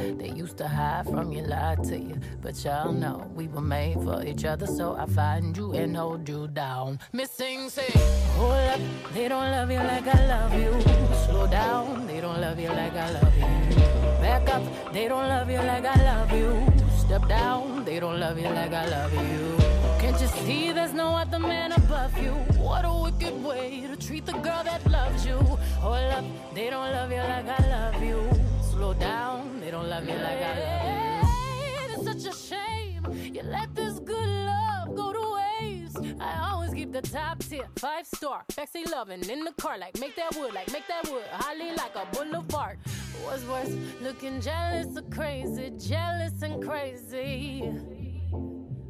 [0.00, 2.16] They used to hide from you, lie to you.
[2.40, 6.28] But y'all know we were made for each other, so I find you and hold
[6.28, 6.98] you down.
[7.12, 7.90] Missing, say,
[8.36, 8.80] hold up,
[9.12, 10.72] they don't love you like I love you.
[11.26, 13.76] Slow down, they don't love you like I love you.
[14.20, 16.66] Back up, they don't love you like I love you.
[16.96, 19.79] Step down, they don't love you like I love you.
[20.00, 22.30] Can't you see there's no other man above you?
[22.56, 25.36] What a wicked way to treat the girl that loves you.
[25.84, 26.24] Hold up,
[26.54, 28.30] they don't love you like I love you.
[28.70, 31.28] Slow down, they don't love you like I love
[31.68, 31.94] you.
[31.94, 32.90] It's such a shame
[33.34, 35.98] you let this good love go to waste.
[36.18, 40.16] I always keep the top tier, five star, sexy loving in the car, like make
[40.16, 42.78] that wood, like make that wood, holly like a boulevard.
[43.22, 47.99] What's worse, looking jealous or crazy, jealous and crazy.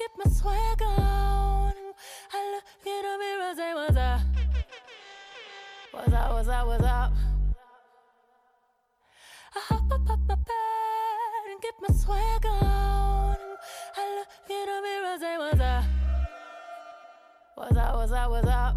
[0.00, 1.74] Get my swag on.
[2.32, 4.20] I look in the mirror, say what's up.
[5.90, 7.12] What's up, what's up, what's up?
[9.54, 13.36] I hop up off my bed and get my swag on.
[13.98, 15.84] I look in the mirror, say what's up.
[17.56, 18.76] What's up, what's up, what's up?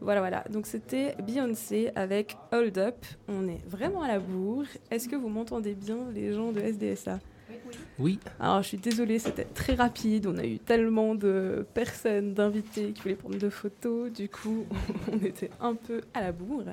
[0.00, 0.44] Voilà, voilà.
[0.50, 2.96] Donc c'était Beyoncé avec Hold Up.
[3.28, 4.64] On est vraiment à la bourre.
[4.90, 7.20] Est-ce que vous m'entendez bien, les gens de SDSA
[7.98, 8.18] Oui.
[8.38, 10.26] Alors je suis désolée, c'était très rapide.
[10.26, 14.10] On a eu tellement de personnes, d'invités qui voulaient prendre de photos.
[14.10, 14.64] Du coup,
[15.12, 16.64] on était un peu à la bourre.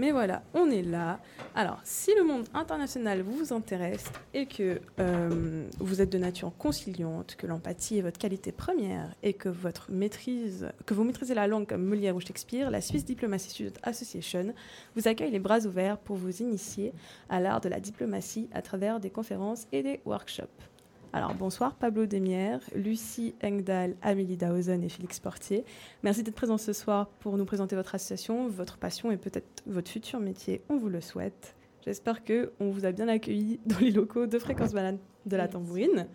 [0.00, 1.20] Mais voilà, on est là.
[1.54, 7.36] Alors, si le monde international vous intéresse et que euh, vous êtes de nature conciliante,
[7.36, 12.16] que l'empathie est votre qualité première et que, que vous maîtrisez la langue comme Molière
[12.16, 14.54] ou Shakespeare, la Swiss Diplomacy Student Association
[14.96, 16.94] vous accueille les bras ouverts pour vous initier
[17.28, 20.70] à l'art de la diplomatie à travers des conférences et des workshops.
[21.12, 25.64] Alors bonsoir Pablo Demière, Lucie Engdahl, Amélie Dausen et Félix Portier.
[26.04, 29.90] Merci d'être présents ce soir pour nous présenter votre association, votre passion et peut-être votre
[29.90, 30.62] futur métier.
[30.68, 31.56] On vous le souhaite.
[31.84, 35.48] J'espère que on vous a bien accueilli dans les locaux de Fréquence Banane de la
[35.48, 36.06] Tambourine.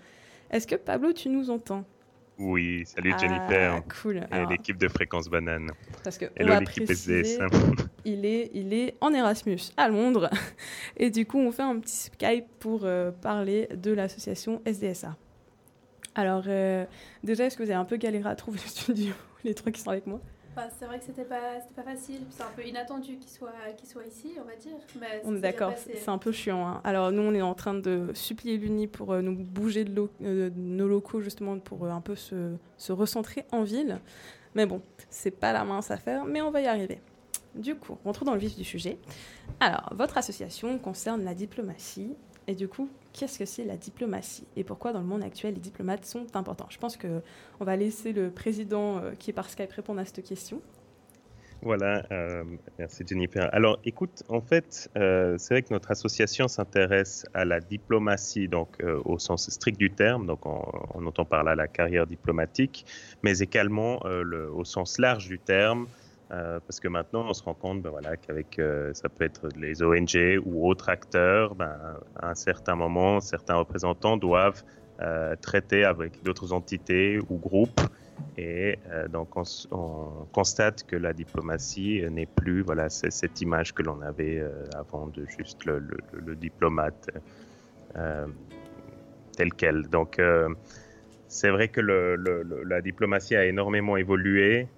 [0.49, 1.83] Est-ce que Pablo, tu nous entends?
[2.37, 3.81] Oui, salut Ah, Jennifer.
[4.01, 4.17] cool.
[4.17, 5.71] Et Alors- l'équipe de Fréquence Banane.
[6.03, 7.39] Parce que Hello l'équipe SDS.
[8.03, 10.29] il est, il est en Erasmus à Londres.
[10.97, 15.15] Et du coup, on fait un petit Skype pour euh, parler de l'association SDSA.
[16.13, 16.85] Alors, euh,
[17.23, 19.13] déjà, est-ce que vous avez un peu galéré à trouver le studio,
[19.45, 20.19] les trois qui sont avec moi?
[20.79, 24.05] C'est vrai que c'était pas, pas facile, c'est un peu inattendu qu'il soit, qu'il soit
[24.05, 24.71] ici, on va dire.
[24.99, 26.65] Mais On est d'accord, c'est c'est un peu chiant.
[26.65, 26.81] hein.
[26.85, 30.09] Alors, nous, on est en train de supplier l'Uni pour euh, nous bouger de, lo-
[30.23, 33.99] euh, de nos locaux, justement, pour euh, un peu se, se recentrer en ville.
[34.55, 37.01] Mais bon, c'est pas la mince affaire, mais on va y arriver.
[37.55, 38.97] Du coup, rentrons dans le vif du sujet.
[39.59, 42.15] Alors, votre association concerne la diplomatie.
[42.47, 45.59] Et du coup, qu'est-ce que c'est la diplomatie Et pourquoi dans le monde actuel les
[45.59, 46.67] diplomates sont importants?
[46.69, 47.21] Je pense que
[47.59, 50.61] on va laisser le président euh, qui est par Skype répondre à cette question.
[51.61, 52.43] Voilà, euh,
[52.77, 53.49] merci Jennifer.
[53.51, 58.75] Alors écoute, en fait, euh, c'est vrai que notre association s'intéresse à la diplomatie, donc
[58.81, 60.61] euh, au sens strict du terme, donc on,
[60.93, 62.85] on entend par là la carrière diplomatique,
[63.23, 65.87] mais également le- au sens large du terme,
[66.31, 69.47] euh, parce que maintenant on se rend compte ben, voilà, qu'avec, euh, ça peut être
[69.55, 71.77] les ONG ou autres acteurs, ben,
[72.15, 74.63] à un certain moment, certains représentants doivent
[75.01, 77.81] euh, traiter avec d'autres entités ou groupes.
[78.37, 78.79] Et
[79.11, 84.41] donc on, constate que la diplomatie n'est plus voilà cette image que l'on avait
[84.73, 87.09] avant de juste le, diplomate
[89.35, 89.89] tel quel.
[89.89, 90.21] Donc
[91.27, 94.69] c'est vrai que la diplomatie a énormément évolué.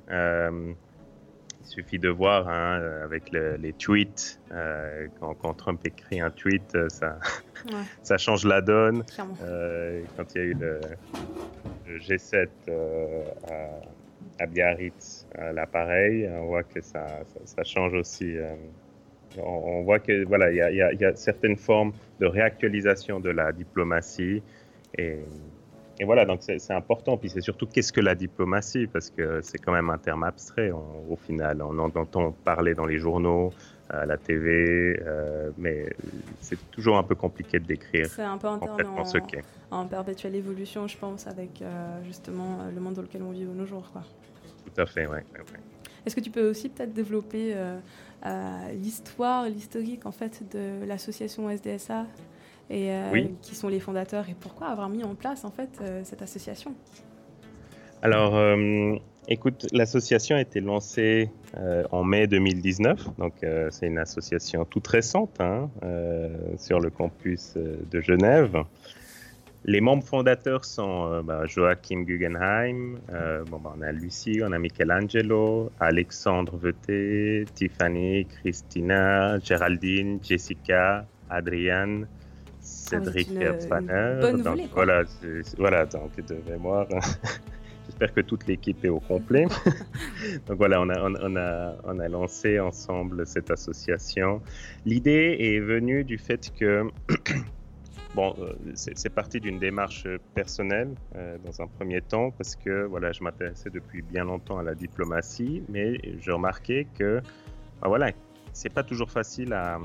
[1.68, 6.20] Euh, il suffit de voir hein, avec le- les tweets, euh, quand, quand Trump écrit
[6.22, 7.20] un tweet, euh, ça,
[7.66, 7.84] Ouais.
[8.04, 9.04] ça change la donne.
[9.42, 10.82] Euh, quand il y a eu le,
[12.00, 13.80] G7 euh, à,
[14.40, 18.38] à Biarritz, à l'appareil, on voit que ça, ça, ça change aussi.
[18.38, 18.56] euh,
[19.38, 23.52] on, on voit que voilà, il y y a certaines formes de réactualisation de la
[23.54, 24.44] diplomatie
[24.98, 25.26] et,
[26.00, 27.18] et voilà, donc c'est important.
[27.18, 30.72] Puis c'est surtout qu'est-ce que la diplomatie, parce que c'est quand même un terme abstrait
[30.72, 31.62] on- au final.
[31.62, 33.52] On en entend parler dans les journaux,
[33.90, 35.90] à la TV, euh, mais
[36.42, 38.60] c'est toujours un peu compliqué de décrire C'est un peu en,
[39.06, 39.44] ce qu'est.
[39.72, 43.46] en perpétuelle évolution, je pense, avec euh, justement euh, le monde dans lequel on vit
[43.46, 43.90] de nos jours.
[43.94, 44.04] Quoi.
[44.66, 45.14] Tout à fait, ouais.
[45.16, 45.60] ouais, ouais.
[46.06, 47.80] Est-ce que tu peux aussi peut-être développer euh,
[48.74, 52.06] l'histoire, l'historique en fait de l'association SDSA
[52.70, 53.36] et euh, Oui.
[53.42, 56.74] qui sont les fondateurs et pourquoi avoir mis en place en fait euh, cette association?
[58.02, 58.96] Alors, euh,
[59.28, 61.32] écoute, l'association a été lancée
[61.92, 63.34] en mai 2019, donc
[63.72, 65.70] c'est une association toute récente hein,
[66.58, 68.56] sur le campus de Genève.
[69.66, 73.00] Les membres fondateurs sont bah, Joachim Guggenheim,
[73.50, 82.08] bon, bah, on a Lucie, on a Michelangelo, Alexandre Veté, Tiffany, Christina, Géraldine, Jessica, Adrienne,
[82.88, 85.04] Cédric une bonne Donc, voilà,
[85.58, 86.88] voilà, donc de mémoire.
[87.88, 89.46] J'espère que toute l'équipe est au complet.
[90.48, 94.42] donc voilà, on a, on, a, on a lancé ensemble cette association.
[94.86, 96.84] L'idée est venue du fait que
[98.16, 103.12] Bon, euh, c'est parti d'une démarche personnelle euh, dans un premier temps parce que voilà,
[103.12, 107.22] je m'intéressais depuis bien longtemps à la diplomatie, mais je remarquais que
[107.80, 108.12] bah, voilà,
[108.54, 109.80] c'est pas toujours facile à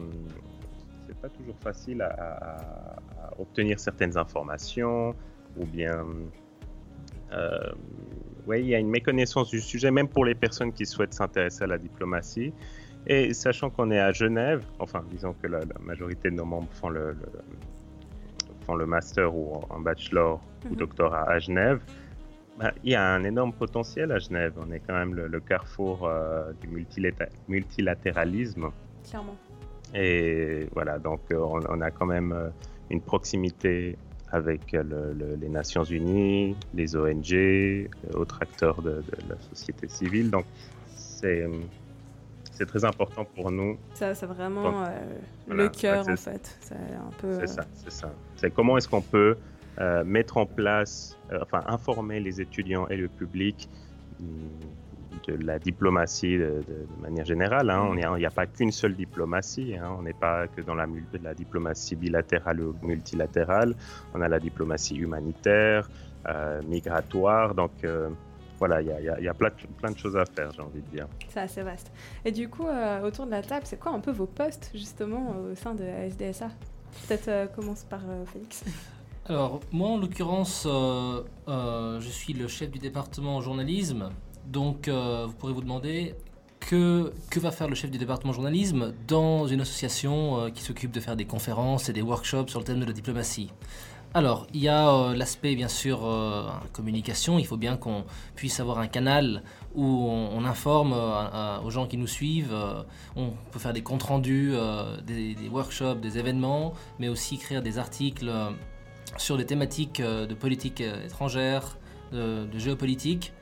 [1.23, 2.97] pas toujours facile à, à-
[3.27, 5.15] à obtenir certaines informations
[5.57, 6.05] ou bien
[7.33, 7.73] euh,
[8.47, 11.65] ouais, il y a une méconnaissance du sujet même pour les personnes qui souhaitent s'intéresser
[11.65, 12.53] à la diplomatie.
[13.07, 16.69] Et sachant qu'on est à Genève, enfin disons que la, la majorité de nos membres
[16.73, 17.27] font le, le-
[18.67, 20.77] font le master ou un bachelor ou Mhm.
[20.77, 21.81] doctorat à Genève,
[22.59, 24.53] bah, il y a un énorme potentiel à Genève.
[24.65, 26.69] On est quand même le, le carrefour euh, du
[27.49, 28.71] multilatéralisme.
[29.09, 29.37] Clairement.
[29.95, 32.49] Et voilà, donc euh, on, on a quand même euh,
[32.91, 33.97] une proximité
[34.31, 39.89] avec euh, le- le- les Nations Unies, les ONG, autres acteurs de, de la société
[39.89, 40.31] civile.
[40.31, 40.47] Donc
[40.97, 41.47] c'est
[42.53, 43.79] c'est très important pour nous.
[43.95, 46.57] Ça, c'est vraiment Donc, euh, voilà, le cœur en fait.
[46.61, 46.75] C'est
[47.43, 48.13] euh, ça, c'est ça.
[48.37, 49.37] C'est comment est-ce qu'on peut
[49.79, 53.69] euh, mettre en place, enfin informer les étudiants et le public
[54.21, 54.29] hum,
[55.27, 57.71] de la diplomatie de, de- de manière générale.
[57.71, 57.87] hein.
[57.91, 59.75] On est- Il n'y a pas qu'une seule diplomatie.
[59.77, 59.95] hein.
[59.99, 60.87] On n'est pas que dans la,
[61.23, 63.75] la diplomatie bilatérale ou multilatérale.
[64.15, 65.89] On a la diplomatie humanitaire,
[66.29, 67.55] euh, migratoire.
[67.55, 68.09] Donc euh,
[68.59, 70.17] voilà, il y a, il y a- il y a plein, de, plein de choses
[70.17, 71.09] à faire, j'ai envie de dire.
[71.29, 71.91] C'est assez vaste.
[72.25, 75.35] Et du coup, euh, autour de la table, c'est quoi un peu vos postes justement
[75.51, 76.49] au sein de la SDSA
[77.09, 78.65] Peut-être euh, commence par euh, Félix.
[79.27, 84.11] Alors, moi, en l'occurrence, euh, euh, je suis le chef du département journalisme.
[84.47, 86.15] Donc, euh, vous pourrez vous demander
[86.61, 90.93] que, que va faire le chef du département journalisme dans une association euh, qui s'occupe
[90.93, 93.51] de faire des conférences et des workshops sur le thème de la diplomatie.
[94.15, 96.01] Alors, il y a euh, l'aspect, bien sûr,
[96.73, 97.39] communication.
[97.39, 98.05] Il faut bien qu'on
[98.37, 99.43] puisse avoir un canal
[99.75, 100.95] où on, informe
[101.65, 102.55] aux gens qui nous suivent.
[103.17, 104.53] on peut faire des comptes rendus,
[105.07, 108.31] des, workshops, des événements, mais aussi écrire des articles
[109.17, 111.79] sur des thématiques de politique étrangère,
[112.13, 113.33] de géopolitique.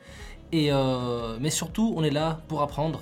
[0.55, 3.01] Euh, mais surtout, on est là pour apprendre.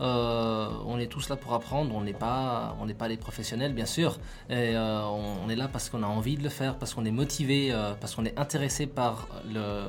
[0.00, 1.94] Euh, on est tous là pour apprendre.
[1.94, 4.18] On n'est pas, on n'est pas des professionnels, bien sûr.
[4.48, 7.10] Et euh, on, est là parce qu'on a envie de le faire, parce qu'on est
[7.10, 9.84] motivé, parce qu'on est intéressé par le,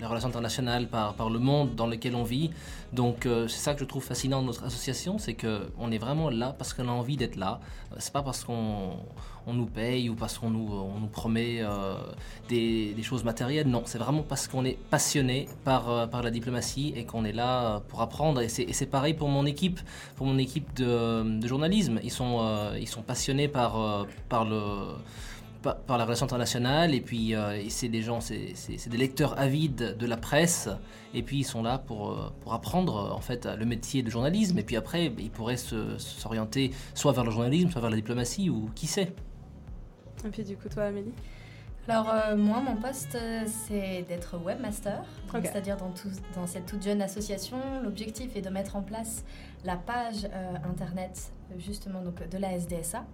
[0.00, 2.50] les relations internationales, par, le monde dans lequel on vit.
[2.92, 5.98] Donc euh, c'est ça que je trouve fascinant de notre association, c'est que on est
[5.98, 7.60] vraiment là parce qu'on a envie d'être là.
[7.92, 8.96] Euh, C'est pas parce qu'on
[9.48, 10.68] on nous paye ou parce qu'on nous,
[11.00, 11.94] nous promet euh,
[12.48, 13.66] des, choses matérielles.
[13.66, 17.76] Non, c'est vraiment parce qu'on est passionné par, euh, la diplomatie et qu'on est là
[17.76, 18.42] euh, pour apprendre.
[18.42, 19.80] Et c'est pareil pour mon équipe,
[20.16, 21.98] pour mon équipe de, journalisme.
[22.02, 24.96] Ils sont, euh, passionnés euh, par le
[25.62, 29.96] par, par la relation internationale et puis euh, c'est des gens, c'est des lecteurs avides
[29.98, 30.68] de la presse
[31.14, 34.10] et puis ils sont là pour, euh, pour apprendre euh, en fait le métier de
[34.10, 37.96] journalisme et puis après ils pourraient se- s'orienter soit vers le journalisme, soit vers la
[37.96, 39.12] diplomatie ou qui sait.
[40.24, 41.12] Et puis du coup, toi, Amélie?
[41.86, 45.02] Alors euh, moi, mon poste, euh, c'est d'être webmaster,
[45.48, 47.56] c'est-à-dire dans, tout- dans cette toute jeune association.
[47.82, 49.24] L'objectif est de mettre en place
[49.64, 53.04] la page euh, internet justement donc, de la SDSA.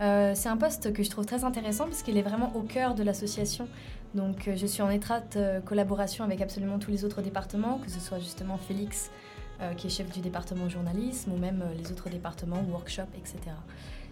[0.00, 2.94] Euh, c'est un poste que je trouve très intéressant parce qu'il est vraiment au cœur
[2.94, 3.68] de l'association.
[4.14, 7.90] Donc euh, je suis en étroite euh, collaboration avec absolument tous les autres départements, que
[7.90, 9.10] ce soit justement Félix
[9.60, 13.38] euh, qui est chef du département journalisme ou même les autres départements, workshop, etc.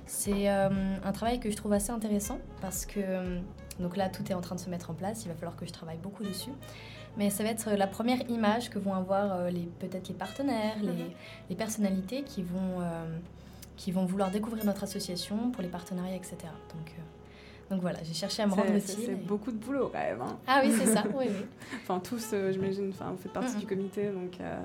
[0.07, 0.69] C'est euh,
[1.05, 3.01] un travail que je trouve assez intéressant parce que
[3.81, 5.67] donc là tout est en train de se mettre en place, il va falloir que
[5.67, 6.51] je travaille beaucoup dessus.
[7.17, 10.89] Mais ça va être la première image que vont avoir les peut-être les partenaires, les,
[10.89, 11.11] Mhm.
[11.49, 12.83] les personnalités qui vont
[13.77, 16.37] qui vont vouloir découvrir notre association pour les partenariats, etc.
[16.75, 17.03] Donc euh,
[17.71, 18.95] donc voilà, j'ai cherché à me rendre utile.
[19.07, 20.21] c'est et- beaucoup de boulot quand même.
[20.23, 20.39] hein.
[20.47, 21.47] Ah oui, c'est ça, oui, oui.
[21.83, 23.61] enfin, tous, euh, j'imagine, enfin, vous faites partie Mhm.
[23.61, 24.57] du comité, donc euh,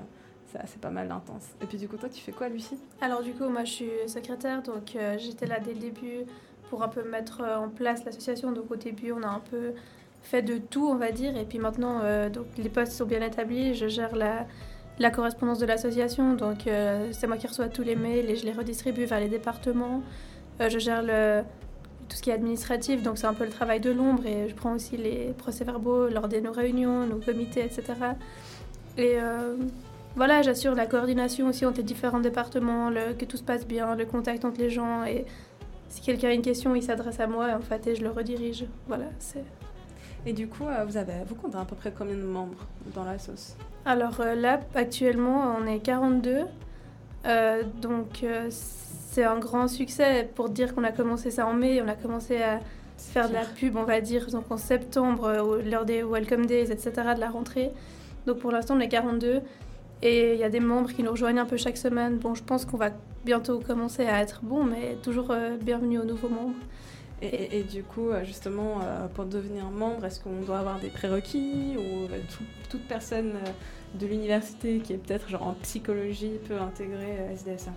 [0.52, 1.48] c'est pas mal intense.
[1.60, 2.78] Et puis du coup, toi, tu fais quoi, Lucie?
[3.00, 6.20] Alors du coup, moi je suis secrétaire, donc euh, j'étais là dès le début
[6.70, 8.52] pour un peu mettre en place l'association.
[8.52, 9.72] Donc au début, on a un peu
[10.22, 13.20] fait de tout, on va dire, et puis maintenant, euh, donc les postes sont bien
[13.22, 13.74] établis.
[13.74, 14.46] Je gère la,
[14.98, 18.44] la correspondance de l'association, donc euh, c'est moi qui reçois tous les mails et je
[18.44, 20.02] les redistribue vers les départements.
[20.60, 21.02] Euh, je gère
[22.08, 24.54] tout ce qui est administratif, donc c'est un peu le travail de l'ombre, et je
[24.54, 27.84] prends aussi les procès-verbaux lors de nos réunions, nos comités, etc.
[28.98, 29.56] Et euh,
[30.14, 34.04] voilà, j'assure la coordination aussi entre les différents départements, que tout se passe bien, le
[34.04, 35.04] contact entre les gens.
[35.04, 35.24] Et
[35.88, 38.66] si quelqu'un a une question, il s'adresse à moi en fait et je le redirige.
[38.88, 39.44] Voilà, c'est.
[40.26, 43.18] Et du coup, vous avez, vous comptez à peu près combien de membres dans la
[43.18, 43.56] sauce?
[43.84, 46.42] Alors euh, là, actuellement, on est 42.
[47.24, 51.82] Euh, donc euh, c'est un grand succès pour dire qu'on a commencé ça en mai.
[51.82, 52.60] On a commencé à
[52.96, 56.92] faire de la pub, on va dire, donc en septembre, lors des Welcome Days, etc.,
[57.16, 57.72] de la rentrée.
[58.26, 59.40] Donc pour l'instant, on est 42.
[60.04, 62.18] Et il y a des membres qui nous rejoignent un peu chaque semaine.
[62.18, 62.90] Bon, je pense qu'on va
[63.24, 66.54] bientôt commencer à être bon, mais toujours bienvenue aux nouveaux membres.
[67.22, 71.76] Et, du coup, euh, justement, euh, pour devenir membre, est-ce qu'on doit avoir des prérequis
[71.76, 73.34] ou euh, tout- toute personne
[73.98, 77.72] de l'université qui est peut-être en psychologie peut intégrer SDSA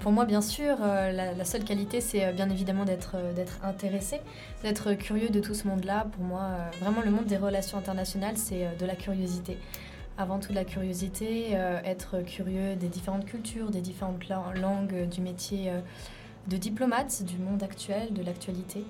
[0.00, 3.16] Pour moi, bien sûr, la, la seule qualité, c'est bien évidemment d'être
[3.62, 4.20] intéressé,
[4.62, 6.06] d'être curieux de tout ce monde-là.
[6.12, 6.48] Pour moi,
[6.80, 9.56] vraiment, le monde des relations internationales, c'est de la curiosité.
[10.18, 11.52] Avant tout, de la curiosité,
[11.84, 15.70] être curieux des différentes cultures, des différentes la- langues, du métier
[16.50, 18.84] de diplomate, du monde actuel, de l'actualité.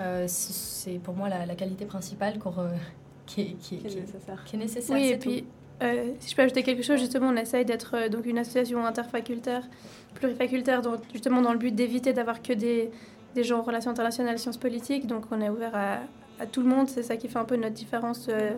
[0.00, 2.68] Euh, c'est pour moi la, la qualité principale re-
[3.26, 4.44] qui, est- qui est- Qui est qui est- nécessaire.
[4.44, 5.28] qui est nécessaire, Oui, et tout.
[5.30, 5.44] puis,
[5.82, 8.84] euh, si je peux ajouter quelque chose, justement, on essaye d'être euh, donc une association
[8.84, 9.62] interfacultaire,
[10.14, 12.90] plurifacultaire, donc, justement dans le but d'éviter d'avoir que des,
[13.34, 15.06] des gens en relations internationales, sciences politiques.
[15.06, 15.98] Donc, on est ouvert à,
[16.40, 16.88] à tout le monde.
[16.88, 18.52] C'est ça qui fait un peu notre différence euh,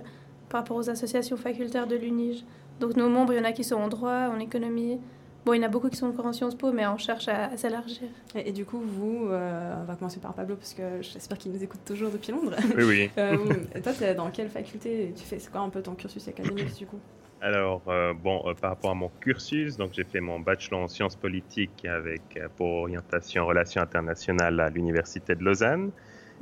[0.48, 2.44] par rapport aux associations facultaires de l'UNIGE.
[2.80, 4.98] Donc, nos membres, il y en a qui sont en droit, en économie.
[5.46, 7.28] Bon, il y en a beaucoup qui sont encore en Sciences Po, mais on cherche
[7.28, 8.08] à, à s'élargir.
[8.34, 11.52] Et, et du coup, vous, euh, on va commencer par Pablo, parce que j'espère qu'il
[11.52, 12.56] nous écoute toujours depuis Londres.
[12.76, 13.10] Oui, oui.
[13.18, 13.36] Euh,
[13.82, 16.86] toi, t'es dans quelle faculté tu fais C'est quoi un peu ton cursus académique, du
[16.86, 16.98] coup?
[17.40, 20.88] Alors, euh, bon, euh, par rapport à mon cursus, donc j'ai fait mon bachelor en
[20.88, 25.92] sciences politiques avec euh, pour orientation relations internationales à l'université de Lausanne.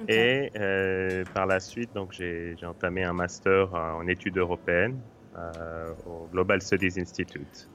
[0.09, 4.99] Et euh, par la suite, donc j'ai entamé un master en études européennes
[5.37, 7.69] euh, au Global Studies Institute.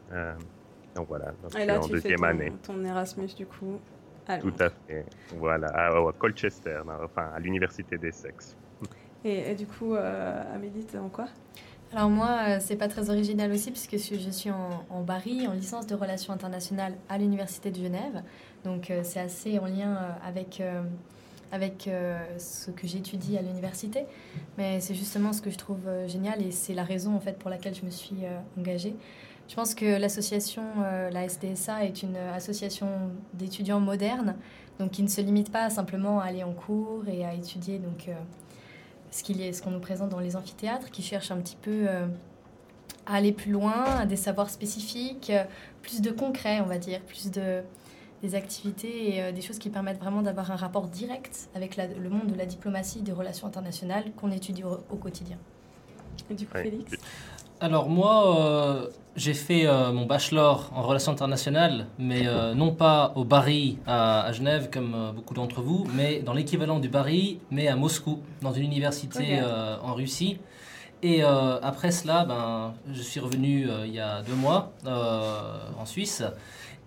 [0.96, 2.52] Donc voilà, donc je Et suis là, en tu fais deuxième ton, année.
[2.64, 3.80] ton Erasmus, du coup,
[4.28, 5.06] à Tout à fait.
[5.38, 8.56] Voilà, à, à Colchester, enfin à l'université d'Essex.
[9.26, 11.28] Et, et du coup, euh, Amélie, t'es en quoi?
[11.92, 15.48] Alors moi, euh, c'est pas très original aussi puisque je suis- je en, en Barry,
[15.48, 18.22] en licence de relations internationales à l'Université de Genève.
[18.64, 20.84] Donc euh, c'est assez en lien euh, avec, euh,
[21.52, 24.06] avec euh, ce que j'étudie à l'université.
[24.58, 27.40] Mais c'est justement ce que je trouve euh, génial et c'est la raison en fait
[27.40, 28.96] pour laquelle je me suis euh, engagée.
[29.50, 32.88] Je pense que l'association, euh, la SDSA, est une association
[33.34, 34.36] d'étudiants modernes,
[34.80, 38.08] donc qui ne se limite pas simplement à aller en cours et à étudier donc,
[38.08, 38.14] euh,
[39.12, 42.06] ce qu'on nous présente dans les amphithéâtres, qui cherche un petit peu euh,
[43.08, 45.44] à aller plus loin, à des savoirs spécifiques, euh,
[45.82, 47.62] plus de concret, on va dire, plus de
[48.22, 51.88] des activités et euh, des choses qui permettent vraiment d'avoir un rapport direct avec la-
[51.88, 55.38] le monde de la diplomatie, des relations internationales qu'on étudie au, au quotidien.
[56.30, 56.64] Et du coup, Ouais.
[56.64, 56.92] Félix?
[57.62, 58.88] Alors moi, euh,
[59.18, 64.22] j'ai fait euh, mon bachelor en relations internationales, mais euh, non pas au Barry à,
[64.24, 68.54] à Genève comme beaucoup d'entre vous, mais dans l'équivalent du Barry, mais à Moscou, dans
[68.54, 69.42] une université
[69.84, 70.38] en Russie.
[71.02, 76.24] Et après cela, ben, je suis revenu il y a deux mois en Suisse.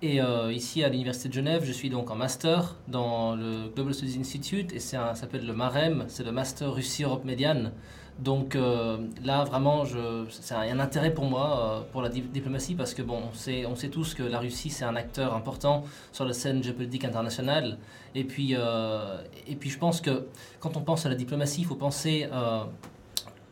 [0.02, 0.20] Et
[0.50, 4.72] ici à l'université de Genève, je suis donc en master dans le Global Studies Institute
[4.72, 7.72] et un- ça s'appelle le MAREM, c'est le Master Russie-Europe Médiane.
[8.18, 12.20] Donc euh, là, vraiment, je, c'est un, un intérêt pour moi, euh, pour la di-
[12.20, 16.24] diplomatie, parce que bon, on sait, tous que la Russie, c'est un acteur important sur
[16.24, 17.78] la scène géopolitique internationale.
[18.14, 20.26] Et puis, euh, et puis je pense que
[20.60, 22.28] quand on pense à la diplomatie, il faut penser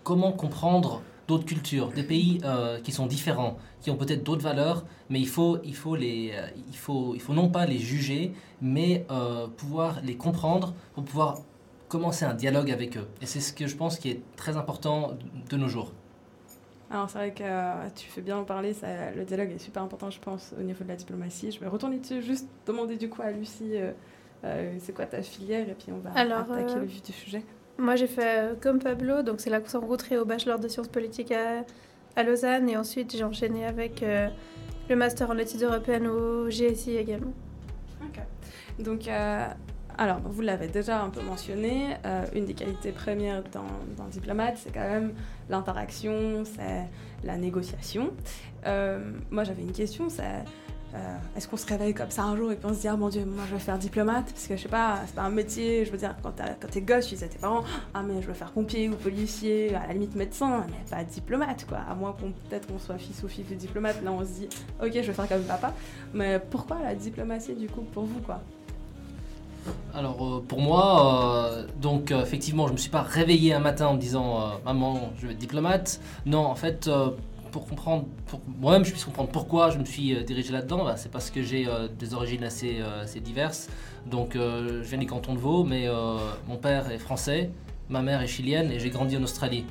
[0.05, 2.41] comment comprendre d'autres cultures, des pays
[2.85, 6.33] qui sont différents, qui ont peut-être d'autres valeurs, mais il faut, il, faut les,
[6.69, 9.07] il, faut, il faut non pas les juger, mais
[9.57, 11.39] pouvoir les comprendre pour pouvoir
[11.91, 13.07] commencer un dialogue avec eux.
[13.21, 15.19] Et c'est ce que je pense qui est très important
[15.51, 15.93] de nos jours.
[16.91, 19.83] Alors c'est vrai que euh, tu fais bien en parler, ça, le dialogue est super
[19.83, 21.53] important je pense au niveau de la diplomatie.
[21.53, 23.93] Je vais retourner dessus, juste demander du coup à Lucie, euh,
[24.45, 27.13] euh, c'est quoi ta filière et puis on va Alors, attaquer euh, le vif du
[27.13, 27.45] sujet.
[27.81, 30.69] Moi, j'ai fait euh, comme Pablo, donc c'est là qu'on s'est rencontrés au bachelor de
[30.69, 31.65] sciences politiques à,
[32.15, 34.29] à Lausanne, et ensuite j'ai enchaîné avec euh,
[34.91, 37.33] le master en études européennes au GSI également.
[38.79, 39.47] Donc, euh,
[40.01, 44.73] alors, vous l'avez déjà un peu mentionné, euh, une des qualités premières le diplomate, c'est
[44.73, 45.13] quand même
[45.51, 46.89] l'interaction, c'est
[47.23, 48.11] la négociation.
[48.65, 50.43] Euh, moi, j'avais une question, c'est
[50.95, 52.97] euh, est-ce qu'on se réveille comme ça un jour et puis on se dit, ah
[52.97, 54.25] mon dieu, moi je vais faire diplomate?
[54.25, 56.33] Parce que je sais pas, c'est pas un métier, je veux dire, quand
[56.71, 59.75] t'es gosse, tu disais à tes parents, ah mais je veux faire pompier ou policier,
[59.75, 61.79] à la limite médecin, mais pas diplomate quoi.
[61.89, 64.49] À moins qu'on peut-être qu'on soit fils ou fille de diplomate, là on se dit,
[64.83, 65.75] ok, je vais faire comme papa.
[66.15, 68.41] Mais pourquoi la diplomatie du coup pour vous quoi?
[69.95, 73.89] Alors euh, pour moi, euh, donc euh, effectivement, je me suis pas réveillé un matin
[73.89, 76.01] en me disant maman, je vais être diplomate.
[76.27, 76.89] Non, en fait,
[77.51, 81.11] pour comprendre, pour moi-même, je puisse comprendre pourquoi je me suis dirigé là-dedans, bah, c'est
[81.11, 81.67] parce que j'ai
[81.99, 82.83] des origines assez,
[83.23, 83.69] diverses.
[84.07, 85.89] Donc je viens du canton de Vaud, mais
[86.49, 87.51] mon père est français,
[87.89, 89.65] ma mère est chilienne et j'ai grandi en Australie.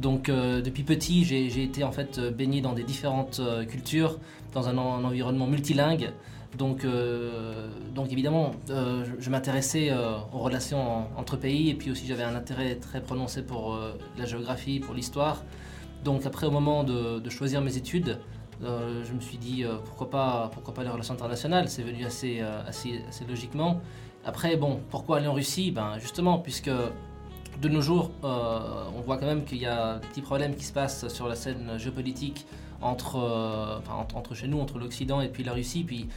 [0.00, 4.18] Donc depuis petit, j'ai été en fait baigné dans des différentes cultures,
[4.52, 6.12] dans un environnement multilingue.
[6.56, 11.90] Donc, euh, donc évidemment, euh, je, m'intéressais euh, aux relations en- entre pays et puis
[11.90, 13.78] aussi j'avais un intérêt très prononcé pour
[14.16, 15.42] la géographie, pour l'histoire.
[16.04, 18.18] Donc après, au moment de, choisir mes études,
[18.62, 23.02] je me suis dit pourquoi, pas, pourquoi pas les relations internationales, c'est venu assez, assez,
[23.08, 23.80] assez logiquement.
[24.24, 25.70] Après, bon, pourquoi aller en Russie?
[25.70, 30.22] Ben, Justement, puisque de nos jours, on voit quand même qu'il y a des petits
[30.22, 32.46] problèmes qui se passent sur la scène géopolitique
[32.82, 33.16] entre,
[33.90, 35.84] entre, entre chez nous, entre l'Occident et puis la Russie.
[35.84, 36.08] Puis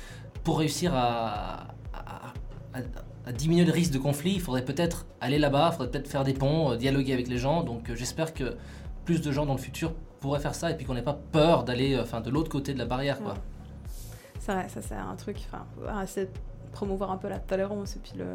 [0.48, 2.28] pour réussir à, à-
[2.74, 2.80] à-
[3.26, 6.24] à diminuer le risque de conflit, il faudrait peut-être aller là-bas, il faudrait peut-être faire
[6.24, 7.64] des ponts, euh, dialoguer avec les gens.
[7.64, 8.56] Donc euh, j'espère que
[9.04, 11.66] plus de gens dans le futur pourraient faire ça et puis qu'on n'ait pas peur
[11.66, 13.20] d'aller euh, enfin, de l'autre côté de la barrière.
[13.22, 13.34] Quoi.
[14.40, 16.32] C'est vrai, ça c'est un truc, enfin, essayer de
[16.72, 18.28] promouvoir un peu la tolérance et puis le,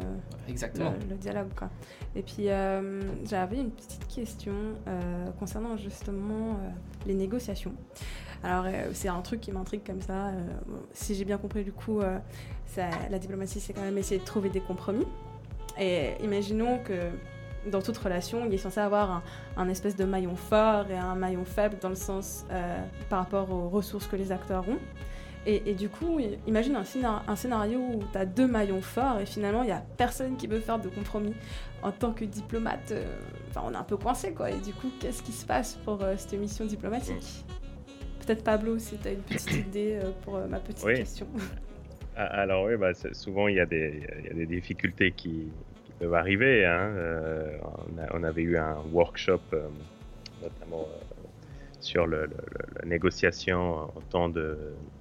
[0.47, 0.91] Exactement.
[1.01, 1.49] le, le dialogue.
[1.57, 1.69] Quoi.
[2.15, 4.53] Et puis euh, j'avais une petite question
[4.87, 6.69] euh, concernant justement euh,
[7.07, 7.73] les négociations.
[8.43, 10.27] Alors euh, c'est un truc qui m'intrigue comme ça.
[10.27, 10.45] euh,
[10.91, 12.19] si j'ai bien compris du coup, euh,
[13.09, 15.07] la diplomatie c'est quand même essayer de trouver des compromis.
[15.79, 17.09] Et imaginons que
[17.71, 19.23] dans toute relation, il est censé avoir
[19.55, 22.45] un, espèce de maillon fort et un maillon faible dans le sens
[23.09, 24.77] par rapport aux ressources que les acteurs ont.
[25.45, 29.25] Et, du coup, imagine un, scénar- un scénario où tu as deux maillons forts et
[29.25, 31.33] finalement, il n'y a personne qui veut faire de compromis.
[31.81, 33.05] En tant que diplomate, euh,
[33.61, 34.51] on est un peu coincé, quoi.
[34.51, 37.45] Et du coup, qu'est-ce qui se passe pour cette mission diplomatique?
[38.25, 40.95] Peut-être Pablo, si tu as une petite idée euh, pour euh, ma petite Oui.
[40.95, 41.27] question.
[42.15, 45.51] Ah, Alors oui, bah, souvent il y, a des, il y a des difficultés qui,
[45.83, 46.63] qui peuvent arriver.
[46.63, 46.91] hein.
[46.95, 49.63] Euh, on, a- on avait eu un workshop euh,
[50.39, 51.27] notamment euh,
[51.79, 54.55] sur le, le- le- la négociation en temps de,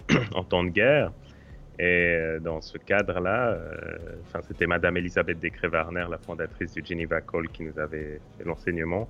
[0.35, 1.13] en temps de guerre.
[1.79, 3.59] Et dans ce cadre-là,
[4.49, 9.07] c'était Madame Elisabeth Descré-Warner, la fondatrice du Geneva Call, qui nous avait fait l'enseignement.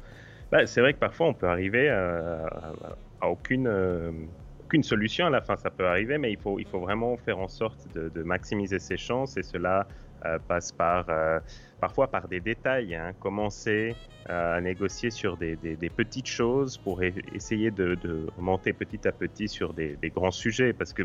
[0.50, 2.96] Bah, c'est vrai que parfois on peut arriver à, à- à
[3.30, 4.12] aucune, euh,
[4.58, 7.38] aucune solution à la fin, ça peut arriver, mais il faut, il faut vraiment faire
[7.38, 9.88] en sorte de, maximiser ses chances et cela
[10.24, 11.40] euh, passe par, euh,
[11.80, 12.94] parfois par des détails.
[12.94, 13.12] hein.
[13.18, 13.96] Commencer
[14.26, 17.98] à négocier sur des, des- petites choses pour essayer de,
[18.38, 21.02] monter petit à petit sur des, grands sujets parce que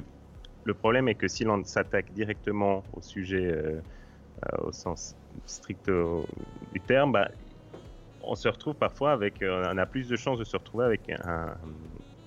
[0.66, 3.82] le problème est que si l'on s'attaque directement au sujet
[4.60, 5.16] au sens
[5.46, 5.90] strict
[6.72, 7.32] du terme, bah,
[8.22, 11.56] on se retrouve parfois avec, on a plus de chances de se retrouver avec un-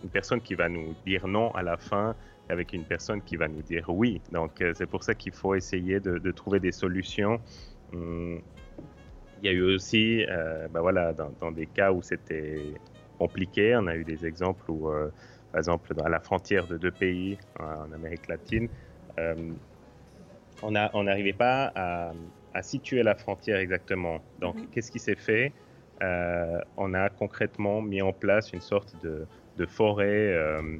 [0.03, 2.15] une personne qui va nous dire non à la fin,
[2.49, 4.21] avec une personne qui va nous dire oui.
[4.33, 7.41] Donc euh, c'est pour ça qu'il faut essayer de, de trouver des solutions.
[7.93, 8.41] Hum,
[9.43, 12.75] il y a eu aussi, euh, bah voilà, dans, dans des cas où c'était
[13.19, 15.11] compliqué, on a eu des exemples où, euh,
[15.51, 18.69] par exemple, à la frontière de deux pays en Amérique latine,
[19.19, 19.53] euh,
[20.63, 22.13] on n'arrivait pas à,
[22.53, 24.23] à situer la frontière exactement.
[24.39, 25.55] Donc, qu'est-ce qui s'est fait?
[26.77, 29.27] On a concrètement mis en place une sorte de,
[29.57, 30.79] de forêt euh,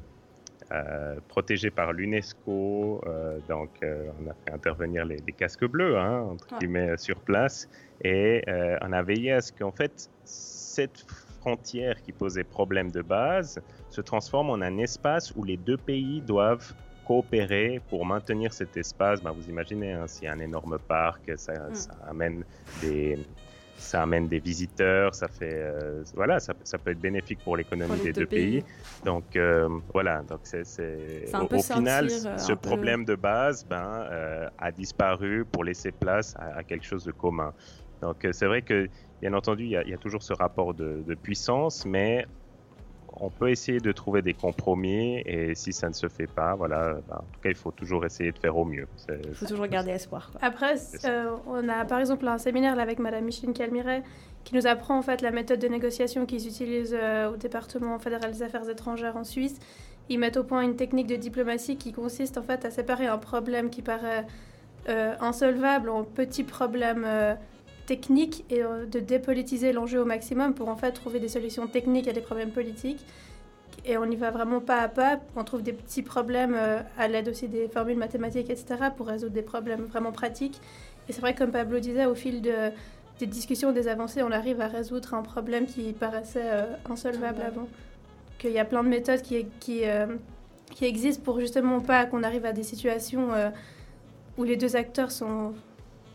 [0.71, 3.01] euh, protégée par l'UNESCO.
[3.05, 6.59] euh, donc, on a fait intervenir les, les casques bleus, hein, entre Ouais.
[6.59, 7.67] guillemets, sur place.
[8.03, 8.43] Et
[8.81, 11.03] on a veillé à ce qu'en fait, cette
[11.39, 16.21] frontière qui posait problème de base se transforme en un espace où les deux pays
[16.21, 16.73] doivent
[17.05, 19.21] coopérer pour maintenir cet espace.
[19.21, 21.73] Ben, vous imaginez, hein, s'il y a un énorme parc, ça, Mm.
[21.73, 22.45] ça amène
[22.81, 23.17] des
[23.81, 27.99] ça amène des visiteurs, ça fait euh, voilà, ça, ça peut être bénéfique pour l'économie
[27.99, 28.61] des deux pays.
[28.61, 28.65] pays.
[29.03, 30.63] Donc euh, voilà, donc c'est
[31.33, 35.91] au, au final euh, ce peu- problème de base ben euh, a disparu pour laisser
[35.91, 37.53] place à, à quelque chose de commun.
[38.01, 38.87] Donc euh, c'est vrai que
[39.21, 42.25] bien entendu il y a, il y a toujours ce rapport de, de puissance, mais
[43.13, 46.93] on peut essayer de trouver des compromis et si ça ne se fait pas, voilà,
[47.07, 48.87] ben, en tout cas, il faut toujours essayer de faire au mieux.
[49.09, 50.29] Il faut toujours garder espoir.
[50.31, 50.39] quoi.
[50.43, 54.03] Après, euh, on a par exemple un séminaire là, avec Madame Micheline Calmiret
[54.43, 58.31] qui nous apprend en fait la méthode de négociation qu'ils utilisent euh, au département fédéral
[58.31, 59.59] des affaires étrangères en Suisse.
[60.09, 63.17] Ils mettent au point une technique de diplomatie qui consiste en fait à séparer un
[63.17, 64.25] problème qui paraît
[64.89, 67.05] euh, insolvable en petits problèmes
[67.91, 72.07] techniques et euh, de dépolitiser l'enjeu au maximum pour en fait trouver des solutions techniques
[72.07, 73.03] à des problèmes politiques.
[73.83, 75.19] Et on y va vraiment pas à pas.
[75.35, 78.65] On trouve des petits problèmes euh, à l'aide aussi des formules mathématiques, etc.,
[78.95, 80.61] pour résoudre des problèmes vraiment pratiques.
[81.09, 82.71] Et c'est vrai, comme Pablo disait, au fil de,
[83.19, 87.67] des discussions, des avancées, on arrive à résoudre un problème qui paraissait euh, insolvable avant.
[88.39, 90.07] Qu'il y a plein de méthodes qui, qui, euh,
[90.73, 93.49] qui existent pour justement pas qu'on arrive à des situations euh,
[94.37, 95.53] où les deux acteurs sont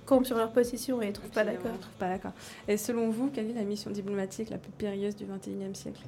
[0.07, 1.73] campent sur leur position et ne trouvent pas euh, d'accord.
[1.99, 2.33] pas d'accord.
[2.69, 6.01] Et selon vous, quelle est la mission diplomatique la plus périlleuse du 21e siècle?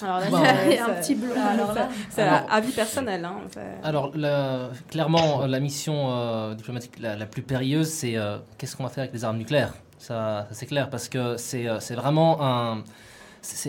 [0.00, 0.36] Alors là, Bon.
[0.44, 1.32] c'est- Et un petit bleu.
[1.36, 3.24] Alors là, c'est avis personnel.
[3.24, 3.40] Hein,
[3.82, 8.84] Alors, la- clairement, la mission euh, diplomatique la, la plus périlleuse, c'est euh, qu'est-ce qu'on
[8.84, 9.74] va faire avec les armes nucléaires?
[9.98, 12.84] Ça, ça, c'est clair, parce que c'est euh, c'est vraiment un.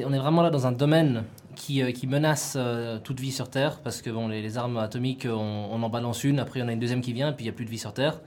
[0.05, 1.23] on est vraiment là dans un domaine
[1.59, 5.27] qui, euh, qui menace euh, toute vie sur Terre, parce que bon, les, armes atomiques,
[5.29, 7.43] on, on en balance une, après il y en a une deuxième qui vient, puis
[7.43, 8.21] il n'y a plus de vie sur Terre.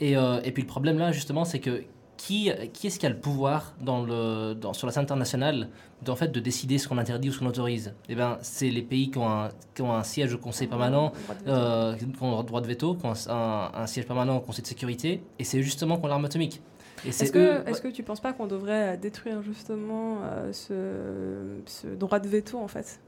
[0.00, 1.84] Et, euh, et puis le problème là, justement, c'est que
[2.16, 5.68] qui, qui est-ce qui a le pouvoir dans le, dans, sur la scène internationale
[6.02, 7.94] d'en fait, de décider ce qu'on interdit ou ce qu'on autorise?
[8.08, 11.12] Eh bien, c'est les pays qui ont, un, qui ont un siège au Conseil permanent,
[11.48, 14.68] euh, qui ont droit de veto, qui ont un, un siège permanent au Conseil de
[14.68, 16.60] sécurité, et c'est justement qu'on l'arme atomique.
[17.06, 22.58] Est-ce que, tu penses pas qu'on devrait détruire justement euh, ce, ce droit de veto
[22.58, 23.00] en fait?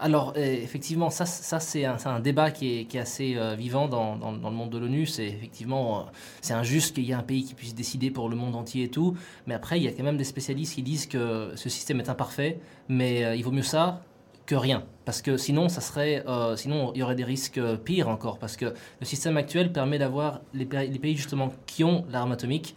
[0.00, 3.88] Alors, euh, effectivement, ça, ça c'est un, débat qui est, qui est assez euh, vivant
[3.88, 5.04] dans, dans- dans le monde de l'ONU.
[5.04, 6.02] C'est effectivement, euh,
[6.40, 8.88] c'est injuste qu'il y ait un pays qui puisse décider pour le monde entier et
[8.88, 9.16] tout.
[9.46, 12.08] Mais après, il y a quand même des spécialistes qui disent que ce système est
[12.08, 12.58] imparfait,
[12.88, 14.00] mais il vaut mieux ça
[14.46, 14.84] que rien.
[15.04, 18.38] Parce que sinon, ça serait, euh, sinon, il y aurait des risques euh, pires encore.
[18.38, 18.66] Parce que
[19.00, 22.76] le système actuel permet d'avoir les, les pays justement qui ont l'arme atomique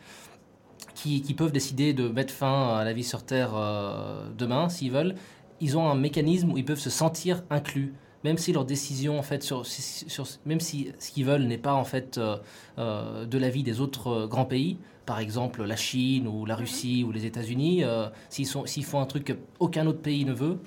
[1.01, 4.91] qui, qui peuvent décider de mettre fin à la vie sur Terre euh, demain, s'ils
[4.91, 5.15] veulent,
[5.61, 7.93] ils ont un mécanisme où ils peuvent se sentir inclus,
[8.23, 11.73] même si leur décision, en fait, sur, sur- même si ce qu'ils veulent n'est pas
[11.73, 12.37] en fait euh,
[12.77, 17.03] euh, de l'avis des autres euh, grands pays, par exemple la Chine ou la Russie
[17.05, 17.83] ou les États-Unis,
[18.29, 19.23] s'ils font un truc
[19.57, 20.59] qu'aucun autre pays ne veut,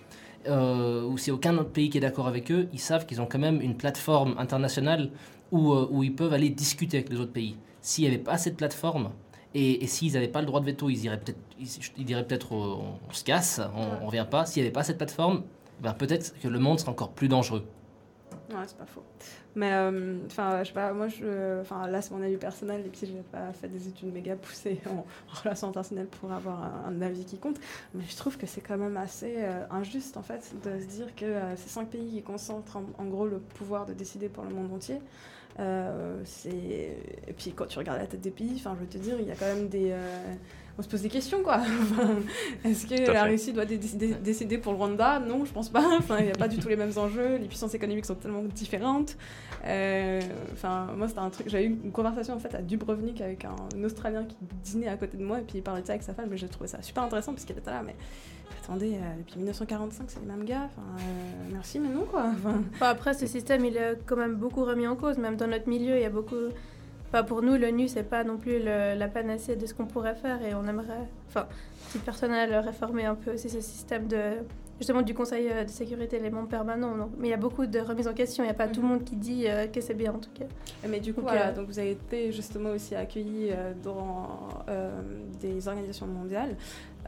[0.48, 3.26] euh, ou si aucun autre pays qui est d'accord avec eux, ils savent qu'ils ont
[3.26, 5.10] quand même une plateforme internationale
[5.52, 7.56] où, euh, où ils peuvent aller discuter avec les autres pays.
[7.80, 9.10] S'il n'y avait pas cette plateforme,
[9.54, 12.26] et, et s'ils n'avaient pas le droit de veto, ils, iraient peut-être, ils, ils diraient
[12.26, 14.46] peut-être on, on se casse, on ne revient pas.
[14.46, 15.42] S'il n'y avait pas cette plateforme,
[15.80, 17.64] ben peut-être que le monde serait encore plus dangereux.
[18.50, 19.02] Ouais, c'est pas faux.
[19.54, 22.88] Mais euh, enfin, je sais pas, moi, je, enfin, là, c'est mon avis personnel, et
[22.88, 24.90] puis je n'ai pas fait des études méga poussées en,
[25.30, 27.58] en relations internationales pour avoir un, un avis qui compte.
[27.94, 31.14] Mais je trouve que c'est quand même assez euh, injuste, en fait, de se dire
[31.14, 34.44] que euh, ces cinq pays qui concentrent en, en gros le pouvoir de décider pour
[34.44, 35.00] le monde entier.
[35.60, 39.16] Euh, et puis quand tu regardes la tête des pays, enfin, je veux te dire,
[39.20, 40.34] il y a quand même des euh,
[40.78, 41.60] on se pose des questions quoi.
[42.64, 43.30] Est-ce que la fait.
[43.30, 45.18] Russie doit dé- dé- décider pour le Rwanda?
[45.20, 45.84] Non, je pense pas.
[45.98, 47.36] Enfin, il n'y a pas du tout les mêmes enjeux.
[47.36, 49.16] Les puissances économiques sont tellement différentes.
[49.66, 50.20] Euh,
[50.52, 51.48] Enfin, moi, c'était un truc.
[51.50, 55.16] J'avais eu une conversation en fait à Dubrovnik avec un, Australien qui dînait à côté
[55.18, 56.28] de moi et puis il parlait de ça avec sa femme.
[56.30, 57.82] Mais j'ai trouvé ça super intéressant parce était là.
[57.84, 57.94] Mais
[58.62, 60.64] attendez, euh, depuis 1945, c'est les mêmes gars.
[60.78, 61.00] Euh,
[61.52, 62.26] merci, mais non quoi.
[62.32, 65.18] Enfin, après, ce système, il est quand même beaucoup remis en cause.
[65.18, 66.34] Même dans notre milieu, il y a beaucoup.
[67.08, 70.14] Enfin, pour nous, l'ONU, c'est pas non plus le- la panacée de ce qu'on pourrait
[70.14, 71.46] faire et on aimerait, enfin,
[71.90, 74.16] titre personnel, réformer un peu aussi ce système de
[74.78, 77.10] justement du Conseil euh, de sécurité, les membres permanents.
[77.18, 78.42] Mais il y a beaucoup de remises en question.
[78.42, 80.30] Il n'y a pas tout le monde qui dit euh, que c'est bien en tout
[80.34, 80.46] cas.
[80.88, 84.48] Mais du coup, Donc, voilà, euh, donc vous avez été justement aussi accueillis euh, dans
[84.70, 85.00] euh,
[85.40, 86.56] des organisations mondiales.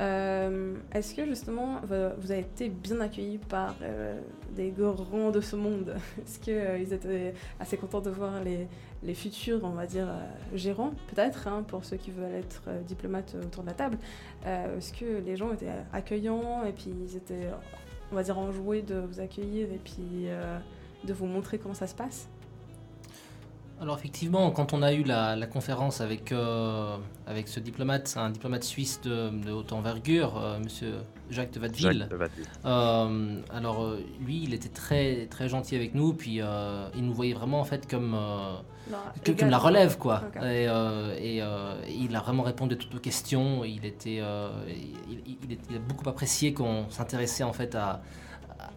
[0.01, 4.19] Euh, Est-ce que justement vous avez été bien accueillis par euh,
[4.55, 5.95] des grands de ce monde?
[6.19, 11.47] Est-ce qu'ils étaient assez contents de voir les, futurs, on va dire, euh, gérants, peut-être,
[11.47, 13.99] hein, pour ceux qui veulent être euh, diplomates autour de la table?
[14.47, 17.49] Euh, Est-ce que les gens étaient accueillants et puis ils étaient,
[18.11, 20.59] on va dire, enjoués de vous accueillir et puis euh,
[21.05, 22.29] de vous montrer comment ça se passe?
[23.81, 26.97] Alors effectivement, quand on a eu la, la conférence avec, euh,
[27.27, 30.95] avec ce diplomate, un diplomate suisse de, de haute envergure, euh, Monsieur
[31.29, 31.99] Jacques de Watteville.
[32.01, 32.47] Jacques de Watteville.
[32.65, 37.13] euh, alors euh, lui, il était très très gentil avec nous, puis euh, il nous
[37.13, 38.55] voyait vraiment en fait comme euh,
[38.91, 40.23] Non, que- égal, comme la relève quoi.
[40.37, 43.65] Et, euh, et, euh, il a vraiment répondu à toutes nos questions.
[43.65, 47.75] Il était, euh, il, il- il est- il a beaucoup apprécié qu'on s'intéressait en fait
[47.75, 48.01] à,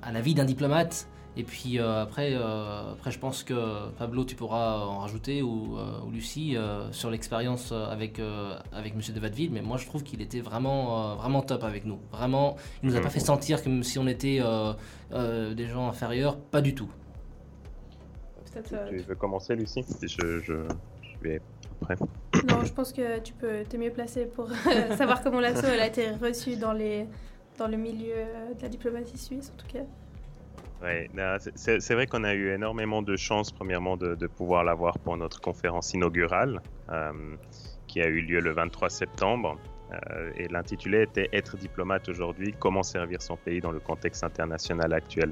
[0.02, 1.08] à la vie d'un diplomate
[1.40, 5.78] Et puis euh, après, euh, après, je pense que Pablo, tu pourras en rajouter ou,
[5.78, 9.52] euh, ou Lucie euh, sur l'expérience avec, euh, avec Monsieur de Vadeville.
[9.52, 12.00] Mais moi, je trouve qu'il était vraiment, euh, vraiment top avec nous.
[12.12, 14.74] Vraiment, il nous a pas fait sentir comme si on était euh,
[15.12, 16.38] euh, des gens inférieurs.
[16.38, 16.90] Pas du tout.
[18.68, 19.86] Tu veux commencer, Lucie?
[20.02, 21.40] Je, je, je vais
[21.84, 21.96] après.
[22.50, 24.50] Non, je pense que tu peux, t'es mieux placé pour
[24.98, 27.06] savoir comment elle a été reçue dans, les,
[27.60, 28.16] dans le milieu
[28.58, 29.84] de la diplomatie suisse, en tout cas.
[30.82, 31.10] Ouais,
[31.56, 35.94] c'est- vrai qu'on a eu énormément de chance, premièrement, de, pouvoir l'avoir pour notre conférence
[35.94, 37.12] inaugurale, euh,
[37.88, 39.58] qui a eu lieu le 23 septembre.
[39.92, 44.92] Euh, et l'intitulé était Être diplomate aujourd'hui, comment servir son pays dans le contexte international
[44.94, 45.32] actuel.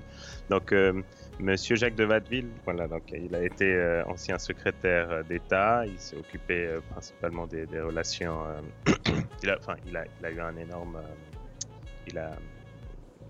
[0.49, 0.93] Donc, euh,
[1.39, 5.85] Monsieur Jacques de Watteville, voilà, donc il a été euh, ancien secrétaire d'État.
[5.85, 8.45] Il s'est occupé principalement des, des relations.
[9.43, 11.01] il, a, enfin, il a, il a eu un énorme.
[12.07, 12.31] il a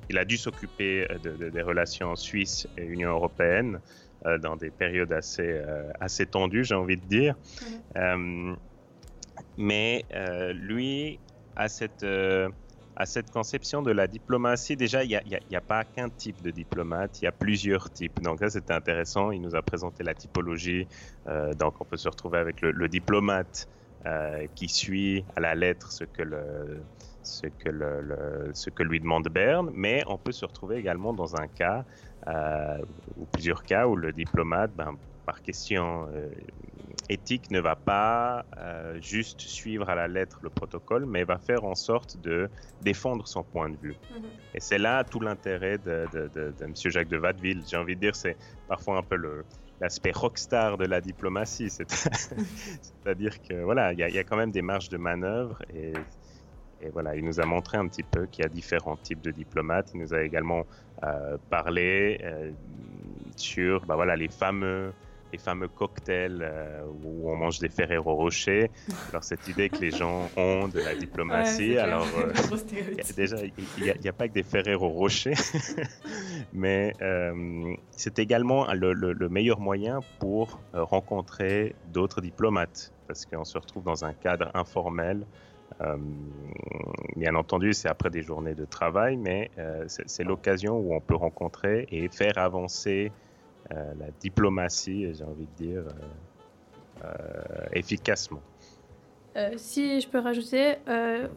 [0.10, 3.82] il a dû s'occuper euh, de- de- des relations Suisse et Union européenne
[4.26, 7.36] euh, dans des périodes assez, euh, assez tendues, j'ai envie de dire.
[9.57, 10.06] Mais
[10.53, 11.19] lui
[11.57, 14.77] a cette, a cette conception de la diplomatie.
[14.77, 18.22] Déjà, il n'y a, pas qu'un type de diplomate, il y a plusieurs types.
[18.22, 19.32] Donc ça, c'était intéressant.
[19.32, 20.88] Il nous a présenté la typologie.
[21.57, 23.68] Donc on peut se retrouver avec le, le diplomate
[24.56, 26.86] qui suit à la lettre ce que le
[27.26, 31.14] ce que, le, le- ce que lui demande Berne, mais on peut se retrouver également
[31.14, 31.86] dans un cas,
[32.28, 32.78] euh,
[33.16, 34.96] ou plusieurs cas, où le diplomate, ben,
[35.26, 36.30] par question euh,
[37.10, 41.64] éthique, ne va pas euh, juste suivre à la lettre le protocole, mais va faire
[41.64, 42.50] en sorte de
[42.82, 43.96] défendre son point de vue.
[44.54, 46.74] Et c'est là tout l'intérêt de, de, de, de M.
[46.76, 47.64] Jacques de Watteville.
[47.68, 48.38] J'ai envie de dire, c'est
[48.68, 49.44] parfois un peu le,
[49.80, 51.70] l'aspect rockstar de la diplomatie.
[51.70, 51.90] C'est-
[52.82, 55.94] C'est-à-dire que voilà, il y, y a quand même des marges de manœuvre et,
[56.86, 59.32] et voilà, il nous a montré un petit peu qu'il y a différents types de
[59.32, 59.90] diplomates.
[59.94, 60.66] Il nous a également
[61.03, 62.52] euh, parlé euh,
[63.36, 64.91] sur bah, voilà, les fameux
[65.34, 68.70] les fameux cocktails euh, où on mange des Ferrero Rocher.
[69.10, 72.32] Alors cette idée que les gens ont de la diplomatie, Ouais, alors euh,
[72.98, 75.34] y a- déjà il n'y a, pas que des Ferrero Rocher,
[76.53, 83.44] mais euh, c'est également le, le- le meilleur moyen pour rencontrer d'autres diplomates, parce qu'on
[83.45, 85.26] se retrouve dans un cadre informel.
[85.82, 85.98] Euh,
[87.16, 91.16] bien entendu, c'est après des journées de travail, mais euh, c'est l'occasion où on peut
[91.16, 93.12] rencontrer et faire avancer
[93.74, 95.84] euh, la diplomatie, j'ai envie de dire,
[97.74, 98.42] efficacement.
[99.58, 100.76] Si je peux rajouter,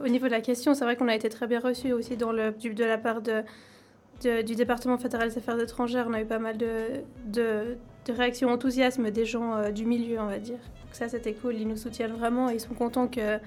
[0.00, 2.84] au niveau de la question, c'est vrai qu'on a été très bien reçus aussi de
[2.84, 6.06] la part du département fédéral des affaires étrangères.
[6.08, 7.76] On a eu pas mal de,
[8.08, 10.56] réactions enthousiasme des gens du milieu, on va dire.
[10.56, 11.56] Donc ça, c'était cool.
[11.56, 13.38] Ils nous soutiennent vraiment ils sont contents que,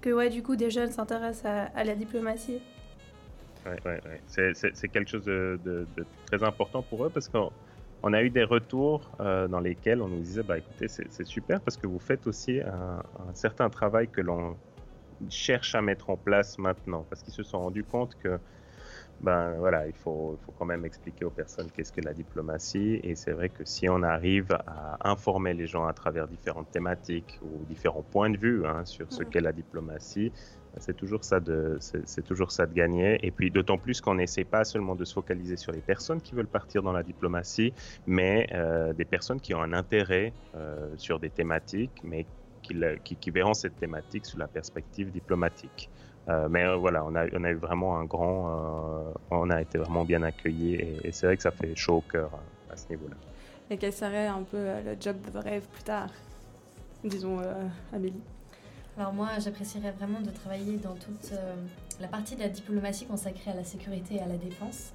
[0.00, 2.60] que ouais, du coup, des jeunes s'intéressent à, la diplomatie.
[3.66, 4.20] Ouais, ouais, ouais.
[4.26, 5.86] C'est, quelque chose de, de-
[6.26, 7.50] très important pour eux parce qu'on
[8.02, 11.26] on a eu des retours euh, dans lesquels on nous disait bah écoutez c'est, c'est
[11.26, 14.56] super parce que vous faites aussi un, un certain travail que l'on
[15.28, 18.38] cherche à mettre en place maintenant parce qu'ils se sont rendus compte que
[19.20, 23.00] ben voilà il faut, il faut quand même expliquer aux personnes qu'est-ce que la diplomatie.
[23.02, 27.38] Et c'est vrai que si on arrive à informer les gens à travers différentes thématiques
[27.42, 30.32] ou différents points de vue hein, sur ce qu'est la diplomatie
[30.78, 33.18] c'est toujours ça de c'est toujours ça de gagner.
[33.26, 36.34] Et puis d'autant plus qu'on n'essaie pas seulement de se focaliser sur les personnes qui
[36.34, 37.74] veulent partir dans la diplomatie
[38.06, 42.28] mais euh, des personnes qui ont un intérêt euh, sur des thématiques mais
[42.62, 45.90] qui, le- qui, qui verront cette thématique sous la perspective diplomatique
[46.28, 49.62] Euh, mais euh, voilà on a, on a eu vraiment un grand euh, on a
[49.62, 52.30] été vraiment bien accueillis et, et c'est vrai que ça fait chaud au cœur
[52.70, 53.16] à ce niveau là
[53.70, 56.10] Et quel serait un peu euh, le job de rêve plus tard
[57.02, 57.54] Disons, euh,
[57.94, 58.20] Amélie?
[58.98, 61.54] Alors moi, j'apprécierais vraiment de travailler dans toute euh,
[62.00, 64.92] la partie de la diplomatie consacrée à la sécurité et à la défense.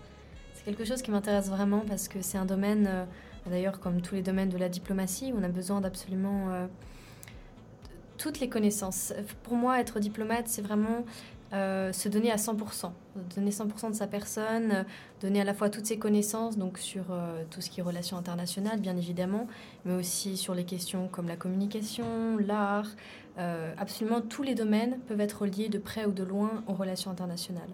[0.54, 3.06] C'est quelque chose qui m'intéresse vraiment parce que c'est un domaine, euh,
[3.50, 6.68] d'ailleurs comme tous les domaines de la diplomatie, où on a besoin d'absolument euh,
[8.18, 9.14] toutes les connaissances.
[9.44, 11.06] Pour moi, être diplomate, c'est vraiment
[11.54, 12.92] euh, se donner à 100%,
[13.36, 14.84] donner 100% de sa personne,
[15.22, 18.18] donner à la fois toutes ses connaissances, donc sur euh, tout ce qui est relations
[18.18, 19.48] internationales, bien évidemment,
[19.86, 22.90] mais aussi sur les questions comme la communication, l'art.
[23.38, 27.12] Euh, absolument tous les domaines peuvent être liés de près ou de loin aux relations
[27.12, 27.70] internationales.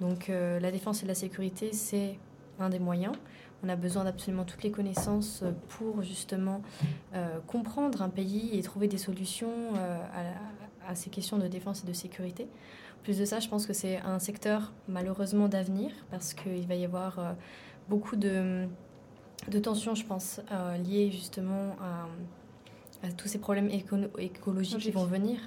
[0.00, 2.18] Donc la défense et la sécurité, c'est
[2.60, 3.16] un des moyens.
[3.64, 6.62] On a besoin d'absolument toutes les connaissances euh, pour justement
[7.14, 9.98] euh, comprendre un pays et trouver des solutions euh,
[10.86, 12.46] à, à ces questions de défense et de sécurité.
[13.02, 16.84] Plus de ça, je pense que c'est un secteur malheureusement d'avenir parce qu'il va y
[16.84, 17.32] avoir euh,
[17.88, 18.66] beaucoup de,
[19.48, 20.40] de tensions, je pense,
[20.84, 25.38] liées justement à, à tous ces problèmes écono- écologiques qui vont venir.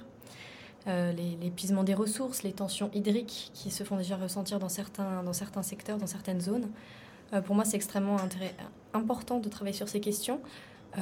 [0.87, 5.21] Euh, les- l'épuisement des ressources, les tensions hydriques qui se font déjà ressentir dans certains,
[5.23, 6.67] dans certains secteurs, dans certaines zones.
[7.33, 8.17] Euh, pour moi, c'est extrêmement
[8.93, 10.39] important de travailler sur ces questions.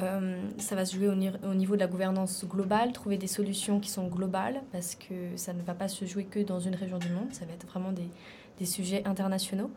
[0.00, 3.26] Euh, ça va se jouer au, ni- au niveau de la gouvernance globale, trouver des
[3.26, 6.76] solutions qui sont globales, parce que ça ne va pas se jouer que dans une
[6.76, 8.08] région du monde, ça va être vraiment des,
[8.58, 9.70] des sujets internationaux.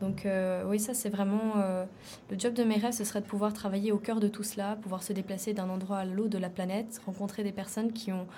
[0.00, 1.54] Donc euh, oui, ça c'est vraiment
[2.30, 4.76] le job de mes rêves, ce serait de pouvoir travailler au cœur de tout cela,
[4.76, 8.28] pouvoir se déplacer d'un endroit à l'autre de la planète, rencontrer des personnes qui ont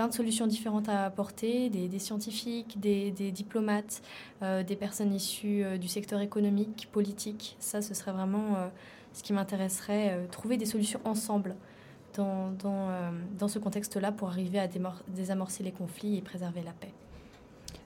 [0.00, 4.00] plein de solutions différentes à apporter, des, des scientifiques, des, des diplomates,
[4.42, 7.54] euh, des personnes issues euh, du secteur économique, politique.
[7.60, 8.68] Ça, ce serait vraiment euh,
[9.12, 11.54] ce qui m'intéresserait, trouver des solutions ensemble
[12.16, 12.88] dans, dans,
[13.38, 14.68] dans ce contexte-là pour arriver à
[15.08, 16.94] désamorcer les conflits et préserver la paix.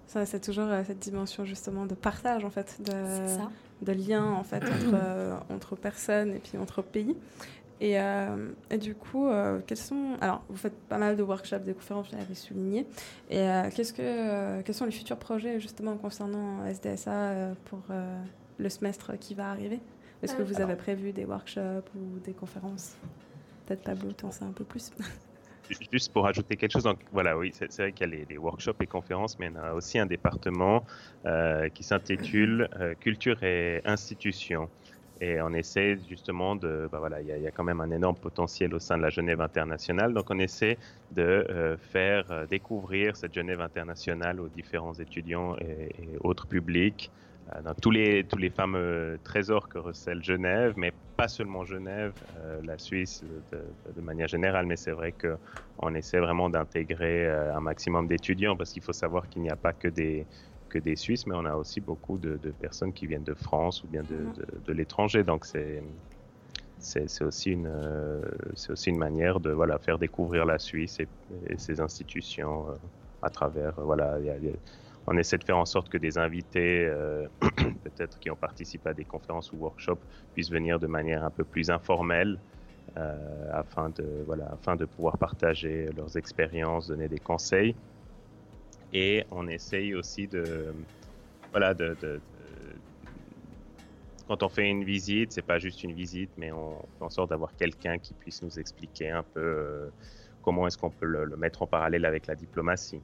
[0.06, 4.62] Ça, c'est toujours cette dimension justement de partage en fait, de, de lien en fait
[4.62, 7.16] entre, entre personnes et puis entre pays.
[7.84, 11.64] Et, euh, et du coup, euh, quels sont alors vous faites pas mal de workshops,
[11.64, 12.86] des conférences, vous l'avez souligné.
[13.28, 17.82] Et euh, qu'est-ce que quels sont les futurs projets justement concernant SDSA pour
[18.56, 19.80] le semestre qui va arriver?
[20.22, 22.96] Est-ce que vous avez prévu des workshops ou des conférences?
[23.66, 24.90] Peut-être Pablo, t'en sais un peu plus.
[25.92, 28.38] Juste pour ajouter quelque chose, donc voilà, oui, c'est vrai qu'il y a les, les
[28.38, 30.86] workshops et conférences, mais il y en a aussi un département
[31.74, 32.66] qui s'intitule
[33.00, 34.70] Culture et institutions.
[35.24, 38.74] Et on essaie justement de, bah voilà, il y, a- quand même un énorme potentiel
[38.74, 40.78] au sein de la Genève internationale, donc on essaie
[41.10, 47.10] de euh, faire euh, découvrir cette Genève internationale aux différents étudiants et, autres publics,
[47.54, 52.12] euh, dans tous les, tous les fameux trésors que recèle Genève, mais pas seulement Genève,
[52.64, 58.56] la Suisse de, manière générale, mais c'est vrai qu'on essaie vraiment d'intégrer un maximum d'étudiants
[58.56, 60.26] parce qu'il faut savoir qu'il n'y a pas que des,
[60.74, 63.82] que des Suisses, mais on a aussi beaucoup de, de personnes qui viennent de France
[63.84, 65.24] ou bien de, de, de l'étranger.
[65.24, 65.82] Donc c'est
[66.78, 68.20] c'est aussi une euh,
[68.54, 71.08] c'est aussi une manière de voilà faire découvrir la Suisse et,
[71.48, 72.74] et ses institutions euh,
[73.22, 74.52] à travers euh, voilà il y a- il y a-
[75.06, 77.28] on essaie de faire en sorte que des invités euh,
[77.84, 81.44] peut-être qui ont participé à des conférences ou workshops puissent venir de manière un peu
[81.44, 82.40] plus informelle
[82.96, 87.76] euh, afin de voilà afin de pouvoir partager leurs expériences donner des conseils
[88.94, 90.72] et on essaye aussi de
[91.50, 91.94] voilà de,
[94.26, 97.30] quand on fait une visite, c'est pas juste une visite, mais on fait en sorte
[97.30, 99.90] d'avoir quelqu'un qui puisse nous expliquer un peu euh,
[100.42, 103.00] comment est-ce qu'on peut le, mettre en parallèle avec la diplomatie.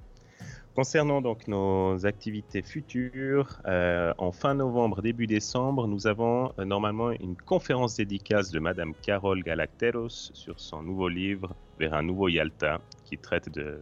[0.74, 7.10] Concernant donc nos activités futures, euh, en fin novembre, début décembre, nous avons euh, normalement
[7.10, 12.80] une conférence dédicace de Madame Carole Galacteros sur son nouveau livre Vers un nouveau Yalta,
[13.04, 13.78] qui traite de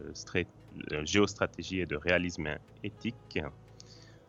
[1.03, 2.49] géostratégie et de réalisme
[2.83, 3.39] éthique.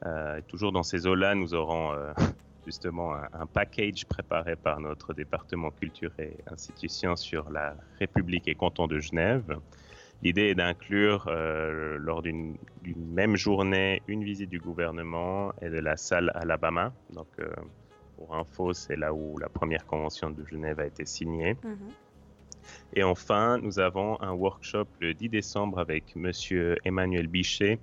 [0.06, 2.12] Euh, toujours dans ces eaux-là, nous aurons euh,
[2.66, 8.86] justement un, package préparé par notre département culture et institutions sur la République et canton
[8.86, 9.58] de Genève.
[10.22, 12.56] L'idée est d'inclure euh, lors d'une
[12.96, 16.92] même journée une visite du gouvernement et de la salle Alabama.
[17.10, 17.28] Donc,
[18.16, 21.56] pour info, c'est là où la première convention de Genève a été signée.
[22.94, 27.78] Et enfin, nous avons un workshop le 10 décembre avec Monsieur Emmanuel Bichet,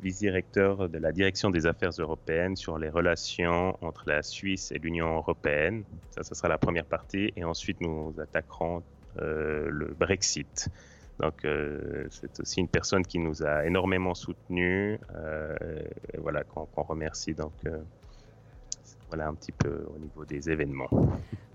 [0.00, 5.16] vice-directeur de la Direction des Affaires européennes sur les relations entre la Suisse et l'Union
[5.16, 5.84] européenne.
[6.10, 7.32] Ça, ce sera la première partie.
[7.36, 8.82] Et ensuite, nous attaquerons
[9.20, 10.68] euh, le Brexit.
[11.20, 15.54] Donc, euh, c'est aussi une personne qui nous a énormément soutenus, euh,
[16.18, 17.34] voilà, qu'on remercie.
[17.34, 17.52] Donc,
[19.14, 20.88] voilà un petit peu au niveau des événements.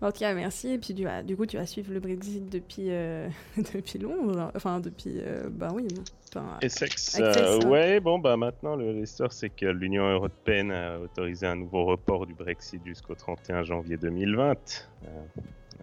[0.02, 0.70] En tout cas, merci.
[0.70, 3.28] Et puis, du, du coup, tu vas suivre le Brexit depuis, euh,
[3.74, 4.50] depuis Londres.
[4.56, 5.16] Enfin, depuis.
[5.20, 5.88] euh, bah oui.
[6.30, 7.68] Enfin, Essex, Essex, euh, hein.
[7.68, 12.34] ouais, bon, bah maintenant, l'histoire, c'est que l'Union européenne a autorisé un nouveau report du
[12.34, 14.52] Brexit jusqu'au 31 janvier 2020.
[15.04, 15.08] Euh,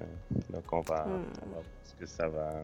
[0.01, 0.05] euh,
[0.51, 1.24] donc, on va, Hmm.
[1.43, 2.62] on va voir ce que ça va,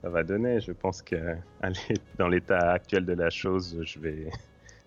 [0.00, 0.60] ça va donner.
[0.60, 1.16] Je pense que
[2.18, 4.30] dans l'état actuel de la chose, je vais.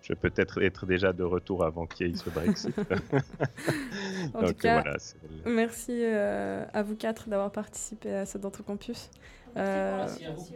[0.06, 2.72] Je vais peut-être être déjà de retour avant qu'il y ait ce Brexit.
[4.34, 8.24] En Donc tout cas, voilà, c'est le- merci euh, à vous quatre d'avoir participé à
[8.26, 9.10] ce Dans ton campus.
[9.56, 10.46] Euh, Merci à vous.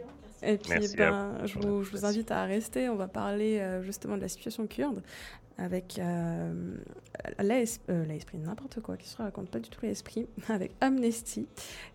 [0.43, 1.47] Et puis, Merci ben, à vous.
[1.47, 2.87] je, vous, je vous invite à rester.
[2.87, 5.03] On va parler euh, justement de la situation kurde
[5.57, 6.73] avec euh,
[7.27, 7.91] euh, l'ASP,
[8.35, 11.45] n'importe quoi, qui se raconte pas du tout l'esprit, avec Amnesty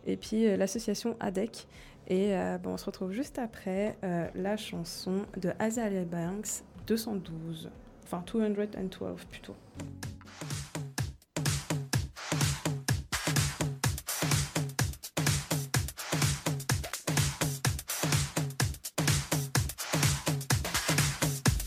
[0.07, 1.67] et puis euh, l'association ADEC.
[2.09, 7.69] Et euh, bon, on se retrouve juste après euh, la chanson de Azalea Banks 212,
[8.05, 9.57] enfin 212 plutôt.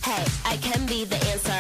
[0.03, 1.51] Hey, I can be the answer.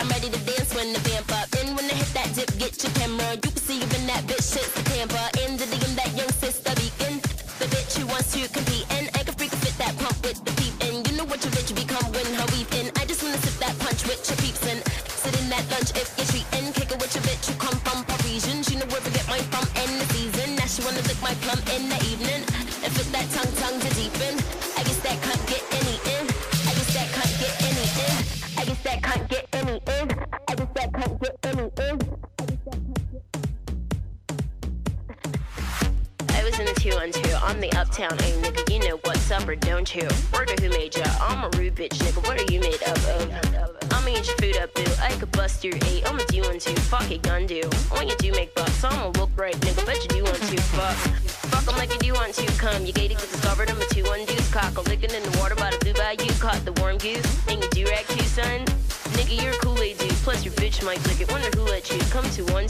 [0.00, 1.48] I'm ready to dance when the vamp up.
[1.60, 3.34] And when I hit that dip, get your camera.
[3.34, 5.28] You can see you in that bitch shit's the camper.
[5.44, 6.91] In the DM, that young sister beacon.
[15.84, 16.21] judge if you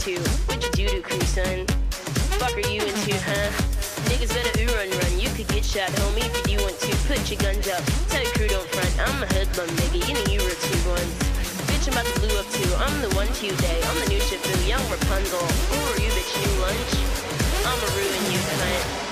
[0.03, 0.23] to two.
[0.47, 1.67] What you do to crew, son?
[2.39, 3.51] Fuck are you into, huh?
[4.11, 5.21] Niggas better ooh run run.
[5.21, 6.91] You could get shot, homie, if you want to.
[7.07, 7.83] Put your guns up.
[8.09, 8.93] Tell your crew don't front.
[8.99, 10.03] I'm a hoodlum, nigga.
[10.09, 11.13] You know you were two ones.
[11.71, 12.71] Bitch, I'm about to blue up too.
[12.83, 13.81] I'm the one today.
[13.85, 15.39] I'm the new Shifu, young Rapunzel.
[15.39, 16.33] Who are you, bitch?
[16.35, 16.93] New lunch?
[17.63, 19.12] I'ma ruin you, cunt.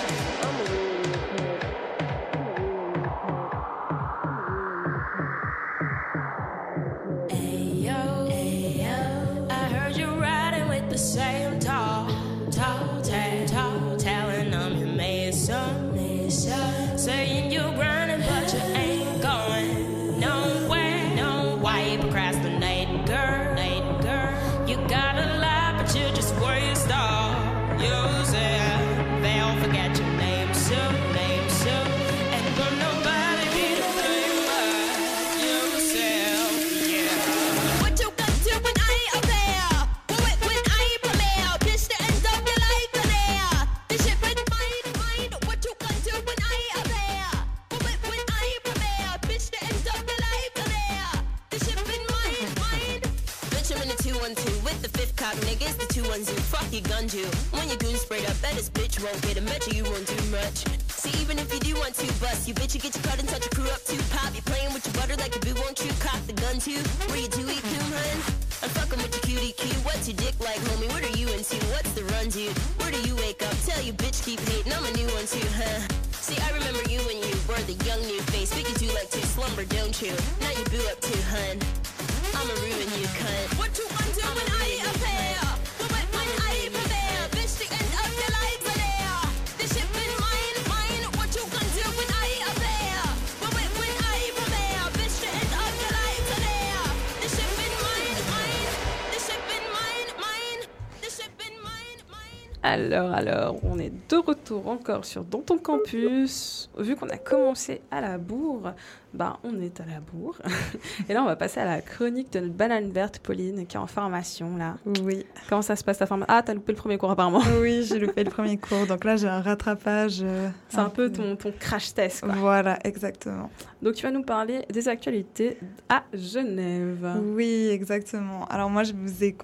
[104.57, 106.50] Encore sur Dans ton campus.
[106.81, 108.73] Vu qu'on a commencé à la bourre,
[109.15, 110.39] bah, on est à la bourre.
[111.09, 113.81] Et là, on va passer à la chronique de notre banane verte, Pauline, qui est
[113.81, 114.77] en formation, là.
[115.03, 115.25] Oui.
[115.49, 117.43] Comment ça se passe, ta formation Ah, t'as loupé le premier cours, apparemment.
[117.61, 118.87] Oui, j'ai loupé le premier cours.
[118.87, 120.21] Donc là, j'ai un rattrapage.
[120.23, 122.35] euh, C'est un peu ton, ton crash test, quoi.
[122.35, 123.51] Voilà, exactement.
[123.83, 125.59] Donc, tu vas nous parler des actualités
[125.89, 127.07] à Genève.
[127.35, 128.45] Oui, exactement.
[128.47, 129.35] Alors moi, je vous ai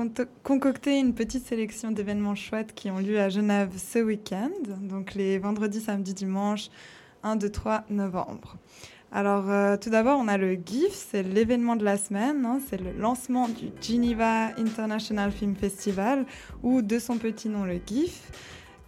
[0.42, 4.50] concocté une petite sélection d'événements chouettes qui ont lieu à Genève ce week-end,
[4.80, 6.68] donc les vendredis, samedis, dimanches,
[7.26, 8.56] 1, 2, 3 novembre.
[9.10, 12.80] Alors euh, tout d'abord, on a le GIF, c'est l'événement de la semaine, hein, c'est
[12.80, 16.24] le lancement du Geneva International Film Festival,
[16.62, 18.30] ou de son petit nom le GIF,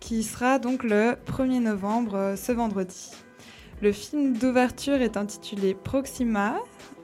[0.01, 3.11] qui sera donc le 1er novembre, euh, ce vendredi.
[3.81, 6.57] Le film d'ouverture est intitulé Proxima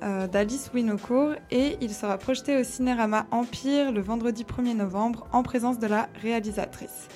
[0.02, 5.42] euh, d'Alice Winocourt et il sera projeté au Cinérama Empire le vendredi 1er novembre en
[5.44, 7.08] présence de la réalisatrice.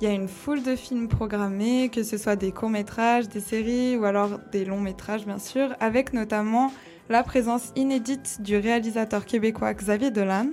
[0.00, 3.96] Il y a une foule de films programmés, que ce soit des courts-métrages, des séries
[3.96, 6.72] ou alors des longs-métrages bien sûr, avec notamment
[7.08, 10.50] la présence inédite du réalisateur québécois Xavier Dolan.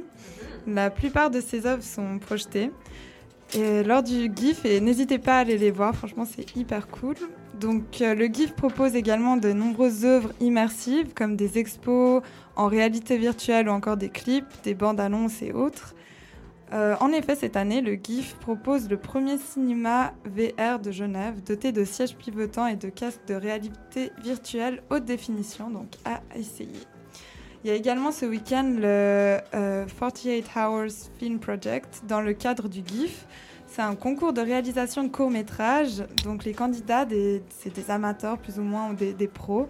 [0.65, 2.71] La plupart de ses œuvres sont projetées.
[3.53, 7.15] Et lors du GIF, et n'hésitez pas à aller les voir, franchement c'est hyper cool.
[7.59, 12.23] Donc euh, le GIF propose également de nombreuses œuvres immersives comme des expos
[12.55, 15.94] en réalité virtuelle ou encore des clips, des bandes annonces et autres.
[16.73, 21.71] Euh, en effet, cette année, le GIF propose le premier cinéma VR de Genève, doté
[21.71, 26.81] de sièges pivotants et de casques de réalité virtuelle haute définition, donc à essayer.
[27.63, 32.67] Il y a également ce week-end le euh, 48 Hours Film Project dans le cadre
[32.67, 33.25] du GIF.
[33.67, 36.03] C'est un concours de réalisation de courts-métrages.
[36.23, 37.07] Donc les candidats,
[37.49, 39.67] c'est des amateurs plus ou moins ou des, des pros,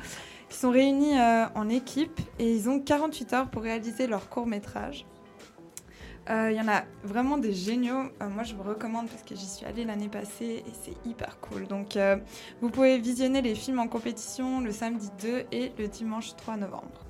[0.50, 5.06] qui sont réunis euh, en équipe et ils ont 48 heures pour réaliser leur court-métrage.
[6.30, 8.10] Euh, Il y en a vraiment des géniaux.
[8.22, 11.40] Euh, moi, je vous recommande parce que j'y suis allée l'année passée et c'est hyper
[11.40, 11.68] cool.
[11.68, 12.18] Donc, euh,
[12.62, 17.06] vous pouvez visionner les films en compétition le samedi 2 et le dimanche 3 novembre.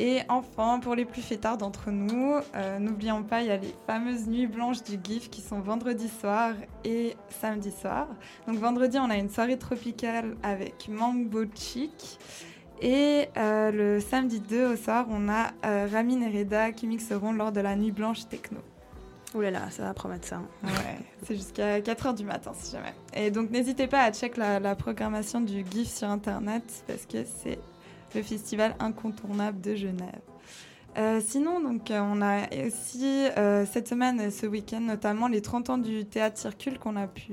[0.00, 3.74] Et enfin, pour les plus fêtards d'entre nous, euh, n'oublions pas, il y a les
[3.86, 6.52] fameuses nuits blanches du GIF qui sont vendredi soir
[6.84, 8.06] et samedi soir.
[8.46, 12.18] Donc vendredi, on a une soirée tropicale avec Mambo Chic.
[12.80, 17.32] Et euh, le samedi 2 au soir, on a euh, Ramin et Reda qui mixeront
[17.32, 18.58] lors de la nuit blanche techno.
[19.34, 20.36] Ouh là là, ça va promettre ça.
[20.36, 20.46] hein.
[20.64, 22.94] Ouais, c'est jusqu'à 4h du matin si jamais.
[23.14, 27.18] Et donc n'hésitez pas à check la, la programmation du GIF sur internet parce que
[27.42, 27.58] c'est
[28.14, 30.20] le festival incontournable de Genève.
[30.98, 35.40] Euh, sinon, donc, euh, on a aussi euh, cette semaine, et ce week-end notamment, les
[35.40, 37.32] 30 ans du théâtre Circule qu'on a pu,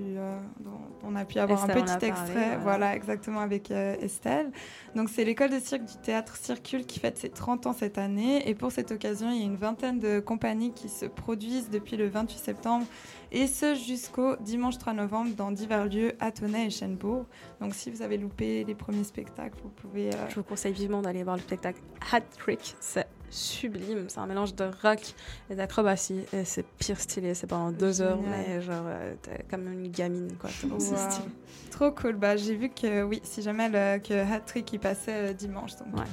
[0.59, 2.57] dont on a pu avoir Estelle un petit extrait, voilà.
[2.57, 4.51] voilà, exactement avec Estelle.
[4.95, 8.47] Donc c'est l'école de cirque du théâtre Circule qui fête ses 30 ans cette année
[8.47, 11.97] et pour cette occasion, il y a une vingtaine de compagnies qui se produisent depuis
[11.97, 12.85] le 28 septembre
[13.31, 17.25] et ce jusqu'au dimanche 3 novembre dans divers lieux à Tonnet et Chenebourg.
[17.61, 20.11] Donc si vous avez loupé les premiers spectacles, vous pouvez...
[20.29, 21.81] Je vous conseille vivement d'aller voir le spectacle
[22.11, 22.75] Hat Trick.
[22.79, 24.05] C'est sublime.
[24.07, 25.13] C'est un mélange de rock
[25.49, 26.21] et d'acrobatie.
[26.33, 27.33] Et c'est pire stylé.
[27.33, 30.49] C'est pendant deux heures, mais genre, euh, t'es comme une gamine, quoi.
[30.69, 30.79] Wow.
[30.79, 31.27] stylé.
[31.71, 32.13] Trop cool.
[32.15, 35.75] Bah, j'ai vu que oui, si jamais le, que Hat-Trick il passait euh, dimanche.
[35.75, 36.03] Donc,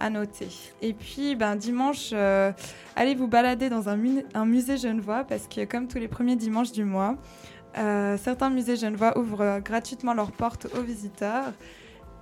[0.00, 0.48] à noter.
[0.80, 2.52] Et puis, ben, dimanche, euh,
[2.94, 6.36] allez vous balader dans un, mu- un musée genevois parce que, comme tous les premiers
[6.36, 7.16] dimanches du mois,
[7.76, 11.52] euh, certains musées genevois ouvrent gratuitement leurs portes aux visiteurs.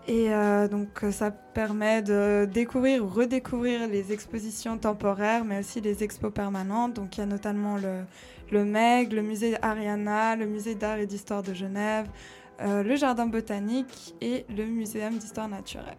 [0.08, 5.80] Et euh, donc, euh, ça permet de découvrir ou redécouvrir les expositions temporaires, mais aussi
[5.80, 6.94] les expos permanentes.
[6.94, 11.42] Donc, il y a notamment le, MEG, le musée Ariana, le musée d'art et d'histoire
[11.42, 12.06] de Genève,
[12.60, 15.98] euh, le jardin botanique et le muséum d'histoire naturelle.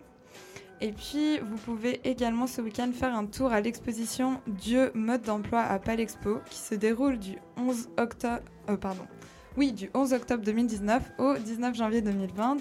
[0.80, 5.62] Et puis, vous pouvez également ce week-end faire un tour à l'exposition Dieu mode d'emploi
[5.62, 8.44] à Palexpo qui se déroule du 11 octobre,
[8.80, 9.08] pardon,
[9.58, 12.58] oui, du 11 octobre 2019 au 19 janvier 2020.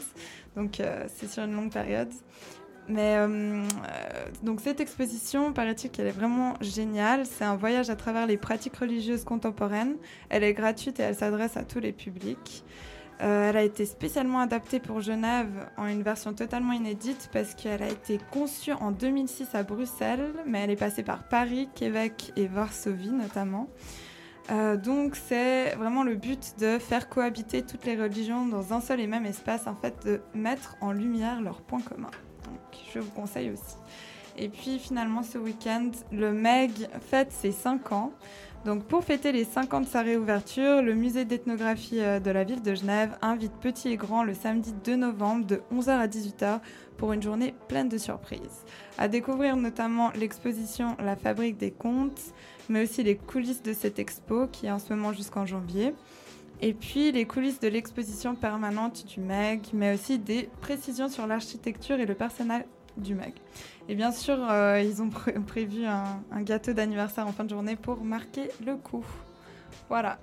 [0.57, 2.09] Donc, euh, c'est sur une longue période.
[2.89, 3.65] Mais euh, euh,
[4.43, 7.27] donc cette exposition, paraît-il qu'elle est vraiment géniale.
[7.27, 9.97] C'est un voyage à travers les pratiques religieuses contemporaines.
[10.31, 12.65] Elle est gratuite et elle s'adresse à tous les publics.
[13.19, 15.49] Elle a été spécialement adaptée pour Genève
[15.79, 20.61] en une version totalement inédite parce qu'elle a été conçue en 2006 à Bruxelles, mais
[20.61, 23.69] elle est passée par Paris, Québec et Varsovie notamment.
[24.51, 29.01] Euh, donc c'est vraiment le but de faire cohabiter toutes les religions dans un seul
[29.01, 32.11] et même espace, en fait de mettre en lumière leurs points communs.
[32.45, 32.61] Donc
[32.93, 33.77] je vous conseille aussi.
[34.39, 38.13] Et puis finalement ce week-end, le MEG fête ses 5 ans.
[38.65, 42.45] Donc pour fêter les 5 ans de sa réouverture, le musée d'ethnographie euh, de la
[42.45, 46.61] ville de Genève invite petits et grands le samedi 2 novembre de 11h à 18h
[46.97, 48.65] pour une journée pleine de surprises.
[48.99, 52.21] À découvrir notamment l'exposition La fabrique des contes,
[52.69, 55.95] mais aussi les coulisses de cette expo qui est en ce moment jusqu'en janvier.
[56.63, 62.01] Et puis les coulisses de l'exposition permanente du MEG, mais aussi des précisions sur l'architecture
[62.01, 62.65] et le personnel
[62.97, 63.35] du MEG.
[63.89, 67.51] Et bien sûr, euh, ils ont pré- prévu un, un gâteau d'anniversaire en fin de
[67.51, 69.05] journée pour marquer le coup.
[69.91, 70.19] Voilà.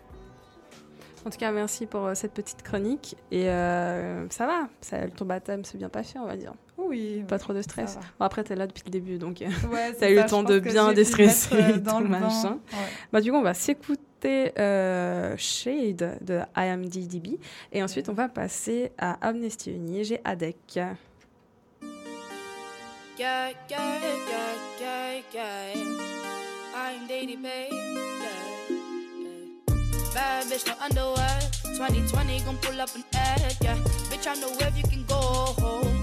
[1.25, 3.15] En tout cas, merci pour euh, cette petite chronique.
[3.31, 6.53] Et euh, ça va, ça, ton baptême s'est bien passé, on va dire.
[6.77, 7.23] Oui.
[7.27, 7.97] Pas trop de stress.
[8.19, 10.59] Bon, après, t'es là depuis le début, donc euh, Ouais, t'as eu le temps de
[10.59, 12.59] bien déstresser euh, et dans tout le machin.
[12.71, 12.77] Ouais.
[13.11, 17.39] Bah, du coup, on va s'écouter euh, Shade de IMDDB
[17.71, 20.03] et ensuite on va passer à Amnesty Uni.
[20.03, 20.55] J'ai ADEC.
[20.75, 20.95] Yeah,
[23.17, 25.73] yeah, yeah, yeah, yeah.
[26.75, 27.69] I'm Daddy Bay.
[27.69, 28.29] Yeah,
[28.69, 28.83] yeah.
[30.13, 31.39] Bad bitch, no underwear.
[31.77, 33.55] 2020 gon' pull up an egg.
[33.61, 33.75] Yeah,
[34.09, 36.02] bitch, I know where you can go home.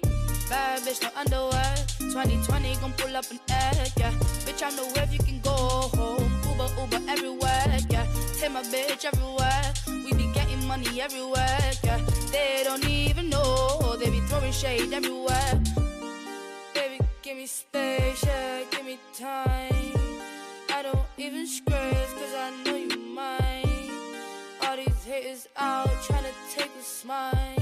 [0.51, 1.75] Bad bitch, no underwear.
[1.97, 4.11] 2020 gon' pull up an egg, yeah.
[4.43, 5.55] Bitch, I know where you can go
[5.95, 6.29] home.
[6.43, 8.05] Uber, Uber everywhere, yeah.
[8.37, 9.63] Take my bitch everywhere.
[9.87, 12.01] We be getting money everywhere, yeah.
[12.33, 13.95] They don't even know.
[13.97, 15.53] They be throwing shade everywhere.
[16.73, 18.63] Baby, give me space, yeah.
[18.71, 19.93] Give me time.
[20.75, 23.89] I don't even scratch cause I know you mine.
[24.63, 27.60] All these haters out trying to take a smile.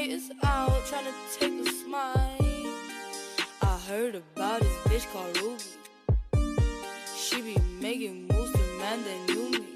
[0.00, 2.16] Haters out trying to take a smile.
[3.60, 5.62] I heard about this bitch called Ruby.
[7.14, 9.66] She be making moves to man that knew me.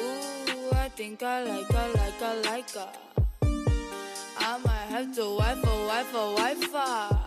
[0.00, 2.88] Ooh, I think I like her, like her, like her.
[4.38, 7.18] I might have to wife her, wife her, wife her.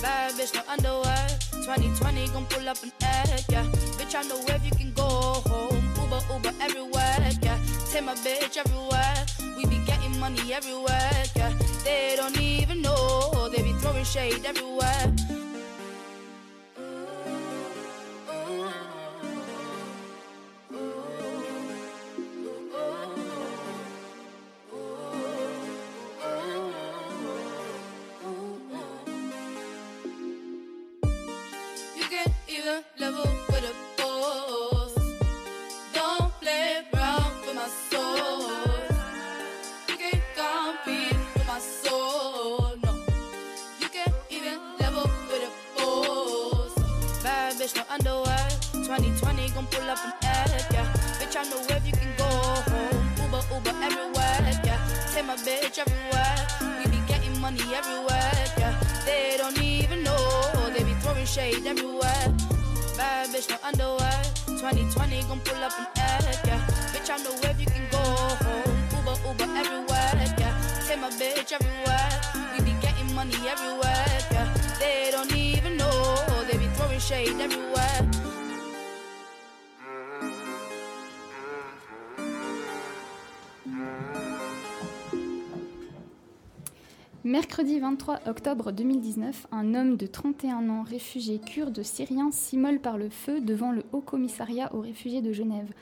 [0.00, 1.26] Bad bitch, no underwear.
[1.50, 3.64] 2020 gon' pull up an egg, yeah.
[3.98, 5.08] Bitch, I know where you can go
[5.50, 5.82] home.
[5.96, 7.58] Uber, Uber everywhere, yeah.
[7.90, 9.26] Take my bitch everywhere.
[9.56, 9.84] We be
[10.22, 11.52] money everywhere, yeah.
[11.82, 15.12] They don't even know, they be throwing shade everywhere.
[31.98, 33.31] You can even level
[51.32, 53.06] Bitch, I know if you can go home.
[53.16, 54.76] Uber, Uber everywhere, yeah.
[55.14, 56.36] Take my bitch everywhere.
[56.78, 58.78] We be getting money everywhere, yeah.
[59.06, 62.36] They don't even know, they be throwing shade everywhere.
[62.98, 64.22] Bad bitch, no underwear.
[64.44, 66.60] 2020 gon' pull up an egg, yeah.
[66.92, 68.04] Bitch, I know if you can go
[68.44, 68.76] home.
[68.98, 70.52] Uber, Uber everywhere, yeah.
[70.86, 72.10] Take my bitch everywhere.
[72.52, 74.52] We be getting money everywhere, yeah.
[74.78, 78.11] They don't even know, they be throwing shade everywhere.
[87.24, 93.10] Mercredi 23 octobre 2019, un homme de 31 ans, réfugié kurde syrien, s'immole par le
[93.10, 95.72] feu devant le Haut Commissariat aux réfugiés de Genève.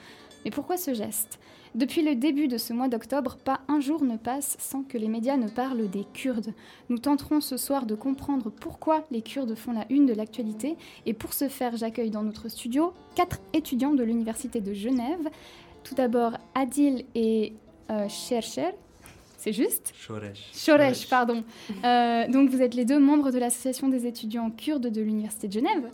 [0.44, 1.38] Mais pourquoi ce geste?
[1.74, 5.08] Depuis le début de ce mois d'octobre, pas un jour ne passe sans que les
[5.08, 6.52] médias ne parlent des Kurdes.
[6.90, 10.76] Nous tenterons ce soir de comprendre pourquoi les Kurdes font la une de l'actualité.
[11.06, 15.30] Et pour ce faire, j'accueille dans notre studio quatre étudiants de l'Université de Genève.
[15.84, 17.54] Tout d'abord, Adil et
[17.90, 18.72] euh, Chercher.
[19.42, 20.50] C'est juste Shoresh.
[20.54, 21.42] Shoresh, pardon.
[21.82, 25.52] Euh, donc vous êtes les deux membres de l'association des étudiants kurdes de l'Université de
[25.54, 25.90] Genève.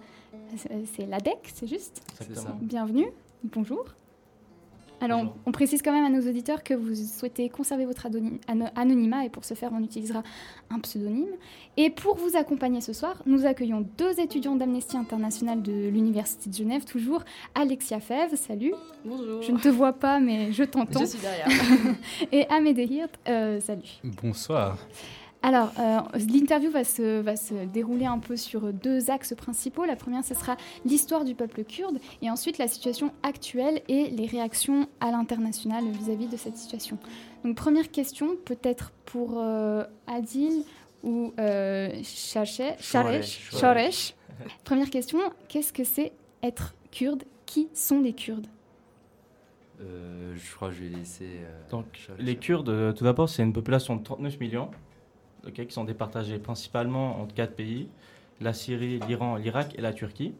[0.56, 2.58] C'est- C'est l'ADEC, c'est juste Exactement.
[2.60, 3.06] Bienvenue,
[3.44, 3.84] bonjour.
[5.00, 8.06] Alors, on précise quand même à nos auditeurs que vous souhaitez conserver votre
[8.76, 10.22] anonymat et pour ce faire, on utilisera
[10.70, 11.28] un pseudonyme.
[11.76, 16.54] Et pour vous accompagner ce soir, nous accueillons deux étudiants d'Amnesty International de l'Université de
[16.54, 17.22] Genève, toujours
[17.54, 18.72] Alexia Fèvre, salut.
[19.04, 19.42] Bonjour.
[19.42, 21.00] Je ne te vois pas, mais je t'entends.
[21.00, 21.46] Je suis derrière.
[22.32, 24.00] et Amédée Hirt, euh, salut.
[24.22, 24.78] Bonsoir.
[25.46, 26.00] Alors, euh,
[26.32, 29.84] l'interview va se, va se dérouler un peu sur deux axes principaux.
[29.84, 34.26] La première, ce sera l'histoire du peuple kurde et ensuite la situation actuelle et les
[34.26, 36.98] réactions à l'international vis-à-vis de cette situation.
[37.44, 40.64] Donc, première question, peut-être pour euh, Adil
[41.04, 44.16] ou euh, Sharesh.
[44.64, 46.10] Première question, qu'est-ce que c'est
[46.42, 47.22] être kurde?
[47.46, 48.48] Qui sont les Kurdes?
[49.80, 51.28] Euh, je crois que je vais laisser.
[51.44, 51.84] euh, Donc,
[52.18, 54.72] les Kurdes, tout d'abord, c'est une population de 39 millions,
[55.46, 57.88] ok, qui sont départagés principalement entre quatre pays
[58.40, 60.34] la Syrie, l'Iran, l'Irak et la Turquie.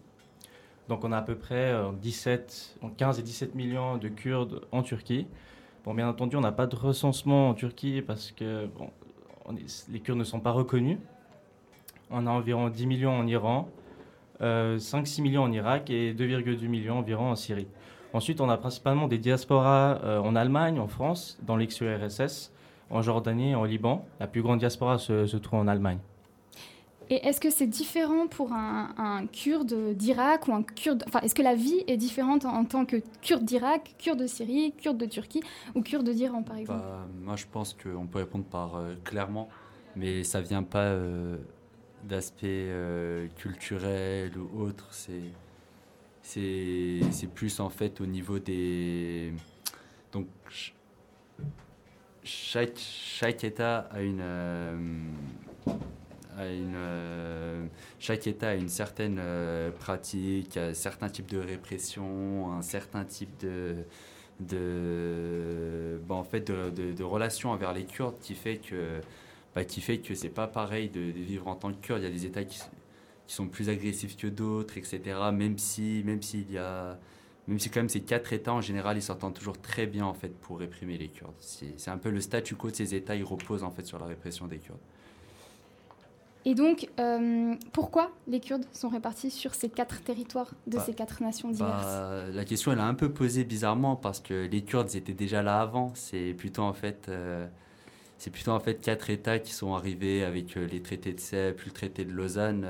[0.88, 4.66] Donc, on a à peu près euh, 17, entre 15 et 17 millions de Kurdes
[4.70, 5.26] en Turquie.
[5.84, 8.68] Bon, bien entendu, on n'a pas de recensement en Turquie parce que
[9.88, 10.98] les Kurdes ne sont pas reconnus.
[12.10, 13.68] On a environ 10 millions en Iran,
[14.40, 17.66] euh, 5-6 millions en Irak et 2,2 millions environ en Syrie.
[18.12, 22.52] Ensuite, on a principalement des diasporas euh, en Allemagne, en France, dans l'ex-URSS,
[22.90, 24.04] en Jordanie en Liban.
[24.20, 25.98] La plus grande diaspora se, se trouve en Allemagne.
[27.08, 31.04] Et est-ce que c'est différent pour un, un kurde d'Irak ou un kurde...
[31.06, 34.26] Enfin, est-ce que la vie est différente en, en tant que kurde d'Irak, kurde de
[34.26, 35.40] Syrie, kurde de Turquie
[35.76, 36.82] ou kurde d'Iran, par exemple?
[36.82, 39.48] Bah, moi, je pense qu'on peut répondre par euh, clairement,
[39.94, 41.36] mais ça vient pas euh,
[42.02, 44.88] d'aspect euh, culturel ou autre.
[44.90, 45.30] C'est
[46.22, 49.32] c'est c'est plus en fait au niveau des
[50.12, 50.26] donc
[52.26, 54.76] chaque chaque État a une euh,
[56.36, 57.66] a une euh,
[57.98, 63.38] chaque État a une certaine euh, pratique, un certain type de répression, un certain type
[63.40, 63.76] de
[64.40, 69.00] de bon, en fait de, de, de relation envers les Kurdes qui fait que
[69.54, 72.02] bah, qui fait que c'est pas pareil de, vivre en tant que Kurde.
[72.02, 72.58] Il y a des États qui,
[73.26, 75.00] qui sont plus agressifs que d'autres, etc.
[75.32, 76.98] Même si même s'il y a
[77.48, 80.14] même si quand même ces quatre États en général ils s'entendent toujours très bien en
[80.14, 81.34] fait pour réprimer les Kurdes.
[81.38, 84.06] C'est un peu le statu quo de ces États, ils reposent en fait sur la
[84.06, 84.78] répression des Kurdes.
[86.48, 90.94] Et donc, euh, pourquoi les Kurdes sont répartis sur ces quatre territoires de Bah, ces
[90.94, 91.84] quatre nations diverses?
[91.84, 95.42] Bah, la question elle a un peu posé bizarrement parce que les Kurdes étaient déjà
[95.42, 95.90] là avant.
[95.94, 97.48] C'est plutôt en fait euh,
[98.18, 101.56] c'est plutôt en fait quatre États qui sont arrivés avec euh, les traités de Sèvres,
[101.56, 102.64] puis le traité de Lausanne,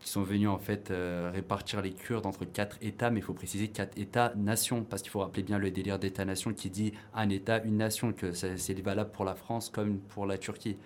[0.00, 3.34] qui sont venus en fait euh, répartir les Kurdes entre quatre États, mais il faut
[3.34, 7.62] préciser quatre États-nations parce qu'il faut rappeler bien le délire d'État-nation qui dit un État,
[7.64, 10.76] une nation, que c'est valable pour la France comme pour la Turquie.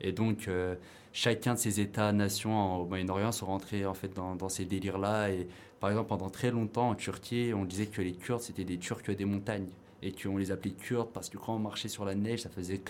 [0.00, 0.74] Et donc, euh,
[1.12, 5.30] chacun de ces États-nations au Moyen-Orient sont rentrés en fait dans, dans ces délires-là.
[5.30, 5.48] Et
[5.80, 9.02] par exemple, pendant très longtemps en Turquie, on disait que les Kurdes c'était des Turcs
[9.10, 9.68] des montagnes
[10.02, 12.80] et qu'on les appelait Kurdes parce que quand on marchait sur la neige, ça faisait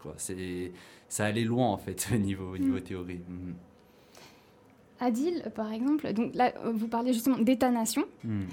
[0.00, 0.14] quoi.
[0.16, 0.72] C'est
[1.08, 2.82] ça allait loin en fait au niveau au niveau Mm.
[2.82, 3.20] théorie.
[3.28, 3.54] Mhm.
[5.00, 8.04] Adil, par exemple, donc là, euh, vous parlez justement d'État-nation.
[8.24, 8.46] Mhm.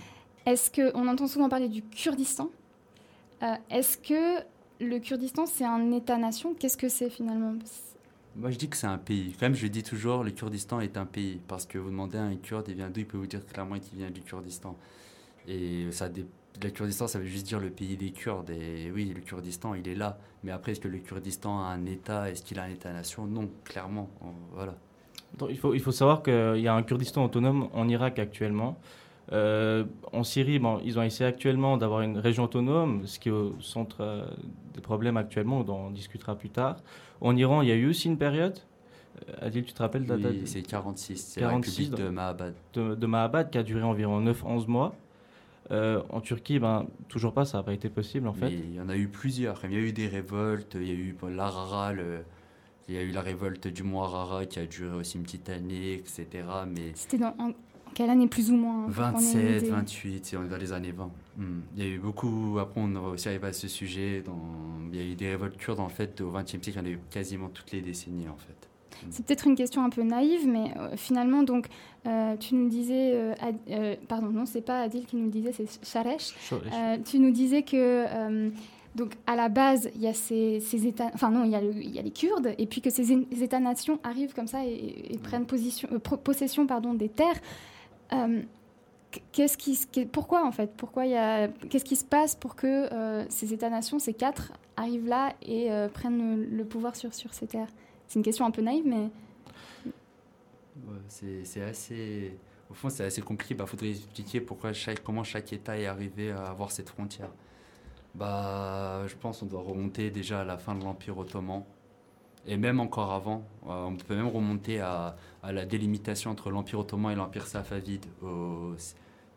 [0.45, 2.49] Est-ce que on entend souvent parler du Kurdistan
[3.44, 4.44] Euh, Est-ce que
[4.82, 6.53] le Kurdistan c'est un État-nation?
[6.53, 7.53] Qu'est-ce que c'est finalement?
[8.36, 9.34] Moi, je dis que c'est un pays.
[9.40, 11.40] Quand même, je dis toujours, le Kurdistan est un pays.
[11.48, 13.02] Parce que vous demandez à un Kurde, il vient d'où?
[13.02, 14.76] Il peut vous dire clairement qu'il vient du Kurdistan.
[15.48, 18.49] Et ça, le Kurdistan, ça veut juste dire le pays des Kurdes.
[18.49, 20.18] Et oui, le Kurdistan, il est là.
[20.44, 22.30] Mais après, est-ce que le Kurdistan a un État?
[22.32, 23.26] Est-ce qu'il a un État-nation?
[23.28, 24.10] Non, clairement.
[24.22, 24.76] On- Voilà.
[25.49, 28.77] Il, faut, il faut savoir qu'il y a un Kurdistan autonome en Irak actuellement.
[29.31, 33.31] Euh, en Syrie, bon, ils ont essayé actuellement d'avoir une région autonome, ce qui est
[33.31, 34.26] au centre euh,
[34.73, 36.76] des problèmes actuellement, dont on discutera plus tard.
[37.22, 38.60] En Iran, il y a eu aussi une période.
[39.30, 40.47] Euh, Adil, tu te rappelles de la Oui, date?
[40.47, 42.53] c'est 46, c'est la République de Mahabad.
[42.73, 44.93] De, de Mahabad, qui a duré environ 9-11 mois.
[45.72, 48.45] En Turquie, ben, toujours pas, ça n'a pas été possible en fait.
[48.47, 49.60] Mais il y en a eu plusieurs.
[49.64, 52.23] Il y a eu des révoltes, il y a eu l'Arara, le-
[52.88, 55.49] il y a eu la révolte du Mont Arara qui a duré aussi une petite
[55.49, 56.27] année, etc.
[56.68, 57.51] Mais C'était dans en
[57.93, 60.47] quelle année plus ou moins pour qu'on ait une 27, idée 28, c'est on est
[60.47, 61.11] dans les années 20.
[61.38, 61.60] Hmm.
[61.77, 64.39] Il y a eu beaucoup, après on a aussi arrivé à ce sujet, dans,
[64.91, 66.85] il y a eu des révoltes kurdes en fait au 20e siècle, il y en
[66.85, 68.68] a eu quasiment toutes les décennies en fait.
[69.10, 71.68] C'est peut-être une question un peu naïve, mais euh, finalement, donc,
[72.07, 75.31] euh, tu nous disais, euh, Ad- euh, pardon, non, c'est pas Adil qui nous le
[75.31, 76.34] disait, c'est Sharesh.
[76.39, 76.72] Sharesh.
[76.73, 77.76] Euh, tu nous disais que,
[78.07, 78.49] euh,
[78.95, 81.61] donc, à la base, il y a ces, ces États, enfin non, il y, a
[81.61, 83.11] le- il y a les Kurdes, et puis que ces
[83.41, 87.40] États-nations arrivent comme ça et, et prennent position, euh, possession, pardon, des terres.
[88.14, 88.41] Euh,
[89.32, 90.72] Qu'est-ce qui, pourquoi en fait?
[90.76, 91.14] Pourquoi il
[91.70, 96.36] qu'est-ce qui se passe pour que euh, ces États-nations, ces quatre, arrivent là et prennent
[96.36, 97.68] le, le pouvoir sur, sur ces terres?
[98.07, 99.11] C'est une question un peu naïve, mais
[100.76, 102.38] Ouais, c'est c'est assez,
[102.70, 105.86] au fond c'est assez compliqué, il bah, faudrait expliquer pourquoi chaque, comment chaque État est
[105.86, 107.30] arrivé à avoir cette frontière.
[108.15, 111.64] Bah, je pense qu'on doit remonter déjà à la fin de l'Empire ottoman.
[112.45, 116.80] Et même encore avant, Euh, on peut même remonter à, à la délimitation entre l'Empire
[116.80, 118.06] ottoman et l'Empire safavide.
[118.22, 118.73] Au,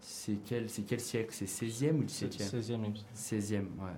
[0.00, 1.30] c'est quel, c'est quel siècle?
[1.32, 2.98] C'est 16e ou 17e 16e, il me semble.
[3.14, 3.92] 16e, ouais.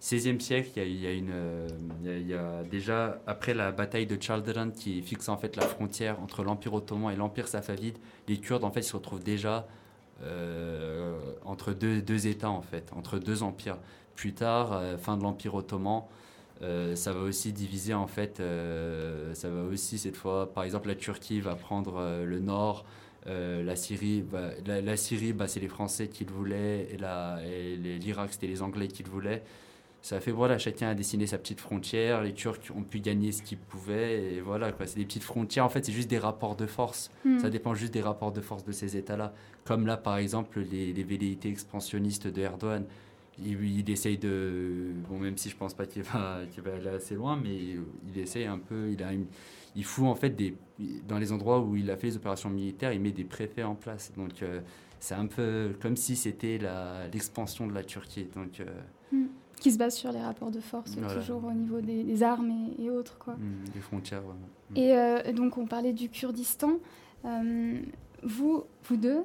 [0.00, 1.68] 16e siècle, il y a, il y a une, euh,
[2.02, 5.36] il y a- il y a déjà, après la bataille de Chaldiran qui fixe en
[5.36, 7.98] fait la frontière entre l'Empire ottoman et l'Empire safavide,
[8.28, 9.66] les Kurdes en fait se retrouvent déjà
[11.44, 13.78] entre deux, États en fait, entre deux empires.
[14.14, 16.04] Plus tard, euh, fin de l'Empire ottoman,
[16.62, 20.88] euh, ça va aussi diviser en fait, euh, ça va aussi cette fois, par exemple
[20.88, 22.84] la Turquie va prendre euh, le nord,
[23.26, 24.24] euh, la Syrie,
[24.66, 29.02] la, Syrie bah, c'est les Français qui le voulaient et l'Irak c'était les Anglais qui
[29.02, 29.42] le voulaient.
[30.04, 33.42] Ça fait voilà, chacun a dessiné sa petite frontière, les Turcs ont pu gagner ce
[33.42, 35.64] qu'ils pouvaient et voilà quoi, c'est des petites frontières.
[35.64, 37.10] En fait, c'est juste des rapports de force.
[37.24, 37.38] Hmm.
[37.38, 39.32] Ça dépend juste des rapports de force de ces États-là.
[39.64, 42.84] Comme là, par exemple, les, les velléités expansionnistes de Erdogan.
[43.42, 44.90] Il, il essaye de.
[45.08, 48.18] Bon, même si je pense pas qu'il va, qu'il va aller assez loin, mais il
[48.20, 48.90] essaye un peu.
[48.92, 49.26] Il, a une-
[49.74, 50.54] il fout en fait des.
[51.08, 53.74] Dans les endroits où il a fait les opérations militaires, il met des préfets en
[53.74, 54.12] place.
[54.18, 54.60] Donc, euh,
[55.00, 58.28] c'est un peu comme si c'était la- l'expansion de la Turquie.
[58.36, 58.66] Donc, euh,
[59.10, 59.26] hmm,
[59.60, 61.14] qui se base sur les rapports de force, Voilà.
[61.20, 63.34] toujours au niveau des, des armes et, et autres, quoi.
[63.34, 64.48] hmm, des frontières, vraiment.
[64.76, 66.72] Et euh, donc, on parlait du Kurdistan.
[67.24, 67.78] Euh,
[68.22, 69.20] vous, vous deux,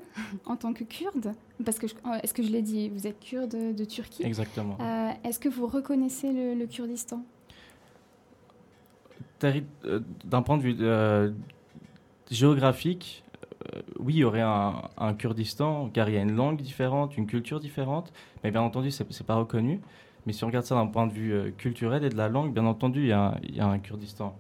[0.46, 1.34] en tant que Kurdes,
[1.66, 4.24] parce que je- euh, est-ce que je l'ai dit, vous êtes Kurde de Turquie.
[4.24, 4.78] Exactement.
[4.82, 7.24] Euh, est-ce que vous reconnaissez le, le Kurdistan?
[10.26, 11.32] D'un point de vue euh,
[12.30, 13.24] géographique,
[13.74, 17.16] euh, oui, il y aurait un, un Kurdistan, car il y a une langue différente,
[17.18, 18.12] une culture différente,
[18.44, 19.80] mais bien entendu, c'est n'est pas reconnu.
[20.30, 22.54] Mais si on regarde ça d'un point de vue euh, culturel et de la langue,
[22.54, 24.38] bien entendu, il y a, un- il y a un Kurdistan.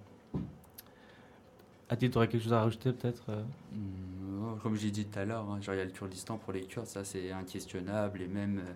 [1.99, 3.41] Tu aurais quelque chose à rajouter peut-être euh?
[3.73, 6.61] Hmm, Comme j'ai dit tout à l'heure, hein, il y a le Kurdistan pour les
[6.61, 8.71] Kurdes, ça c'est inquestionnable et même euh,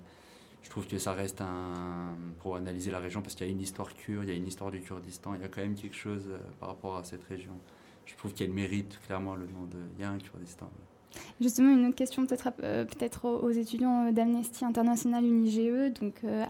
[0.63, 2.15] je trouve que ça reste un.
[2.39, 4.47] pour analyser la région parce qu'il y a une histoire kurde, il y a une
[4.47, 6.27] histoire du Kurdistan, il y a quand même quelque chose
[6.59, 7.53] par rapport à cette région.
[8.07, 9.77] Je trouve qu'elle mérite clairement le nom de.
[9.99, 10.71] Il y a un Kurdistan.
[11.41, 12.85] Justement, une autre question peut-être euh,
[13.23, 16.45] aux, étudiants euh, d'Amnesty International UNIGE, donc euh,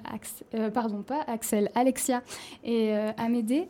[0.54, 2.22] euh, pardon pas Axel, Alexia
[2.64, 3.68] et Amédée.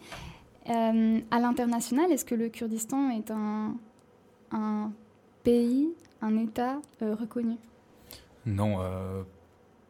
[0.65, 4.91] À l'international, est-ce que le Kurdistan est un,
[5.43, 5.89] pays,
[6.21, 7.55] un État reconnu?
[8.45, 8.77] Non,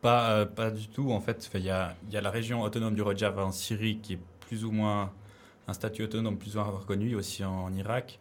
[0.01, 1.11] pas, pas du tout.
[1.11, 4.65] En fait, il y a, la région autonome du Rojava en Syrie qui est plus
[4.65, 5.11] ou moins
[5.67, 8.19] un statut autonome plus ou moins reconnu, aussi en, Irak.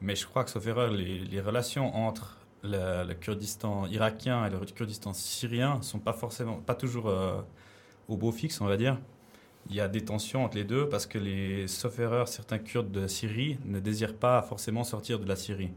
[0.00, 5.12] Mais je crois que, sauf erreur, les, relations entre le, Kurdistan irakien et le Kurdistan
[5.12, 7.40] syrien sont pas forcément, pas toujours euh,
[8.08, 8.98] au beau fixe, on va dire.
[9.68, 12.90] il y a des tensions entre les deux parce que, les, sauf erreur, certains Kurdes
[12.90, 15.70] de Syrie ne désirent pas forcément sortir de la Syrie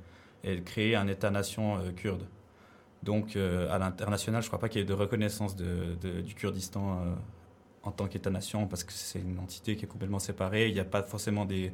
[0.45, 2.25] et créer un État-nation euh, kurde.
[3.03, 7.17] Donc, euh, à l'international, je ne crois pas qu'il y ait de reconnaissance du Kurdistan
[7.83, 10.69] en tant qu'État-nation parce que c'est une entité qui est complètement séparée.
[10.69, 11.73] Il n'y a pas forcément des,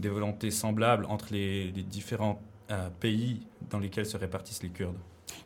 [0.00, 2.40] des volontés semblables entre les, les différents
[2.70, 3.40] euh, pays
[3.70, 4.96] dans lesquels se répartissent les Kurdes.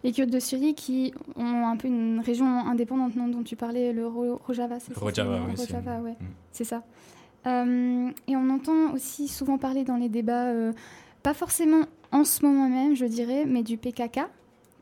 [0.04, 3.92] Les Kurdes de Syrie qui ont un peu une région indépendante non, dont tu parlais,
[3.92, 6.24] le Ro- Rojava, c'est ça Rojava, oui, Rojava, ouais, Mm.
[6.52, 6.82] c'est ça.
[7.46, 10.72] Euh, et on entend aussi souvent parler dans les débats, euh,
[11.22, 14.20] pas forcément en ce moment même, je dirais, mais du PKK,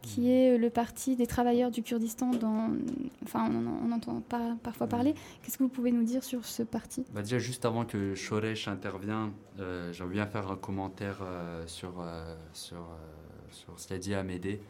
[0.02, 2.30] qui est le parti des travailleurs du Kurdistan.
[2.30, 2.70] Dans,
[3.24, 5.14] enfin, on, on entend par- parfois parler.
[5.42, 7.04] Qu'est-ce que vous pouvez nous dire sur ce parti?
[7.12, 12.00] Bah déjà, juste avant que Shoresh intervienne, euh, j'aimerais bien faire un commentaire euh, sur,
[12.00, 14.60] euh, sur, euh, sur ce qu'a dit Amédée.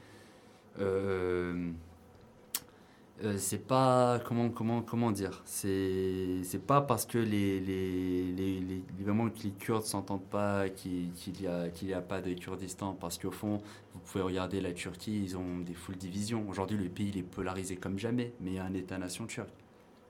[3.24, 5.40] Euh, c'est pas comment comment comment dire?
[5.46, 10.68] C'est c'est pas parce que les les, les, les- vraiment que les Kurdes s'entendent pas
[10.68, 13.62] qu'il qu'il y a qu'il y a pas de Kurdistan parce qu'au fond
[13.94, 16.46] vous pouvez regarder la Turquie ils ont des full divisions.
[16.50, 19.48] Aujourd'hui le pays il est polarisé comme jamais mais il y a un État-nation turc.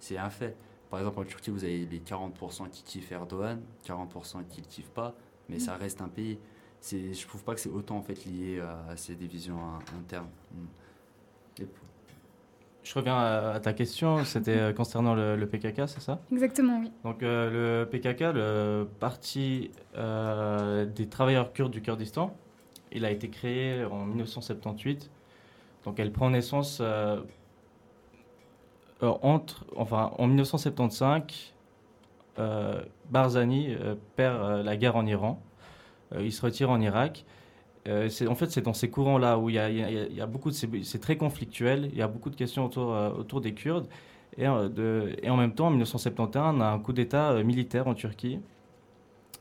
[0.00, 0.56] C'est un fait.
[0.90, 4.90] Par exemple en Turquie vous avez les 40% qui kiffent Erdogan 40% qui le kiffent
[4.90, 5.14] pas
[5.48, 6.38] mais ça reste un pays.
[6.80, 9.78] C'est je trouve pas que c'est autant en fait lié à, à ces divisions in-
[10.00, 10.66] internes Mm.
[12.86, 16.20] Je reviens à, à ta question, c'était euh, concernant le, le PKK, c'est ça?
[16.30, 16.92] Exactement, oui.
[17.02, 22.32] Donc euh, le PKK, le parti euh, des travailleurs kurdes du Kurdistan,
[22.92, 25.10] il a été créé en 1978.
[25.84, 27.20] Donc elle prend naissance euh,
[29.02, 31.22] entre, enfin, en 1975.
[32.38, 33.76] euh, Barzani
[34.14, 35.42] perd la guerre en Iran.
[36.16, 37.24] Il se retire en Irak.
[37.88, 40.56] Euh, en fait, c'est dans ces courants-là où il y a, beaucoup de.
[40.82, 41.88] C'est très conflictuel.
[41.92, 43.86] Il y a beaucoup de questions autour, euh, autour des Kurdes.
[44.38, 47.94] Et, euh, et en même temps, en 1971, on a un coup d'État militaire en
[47.94, 48.40] Turquie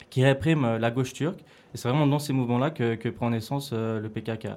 [0.10, 1.40] qui réprime la gauche turque.
[1.74, 4.50] Et c'est vraiment dans ces mouvements-là que, prend naissance le PKK.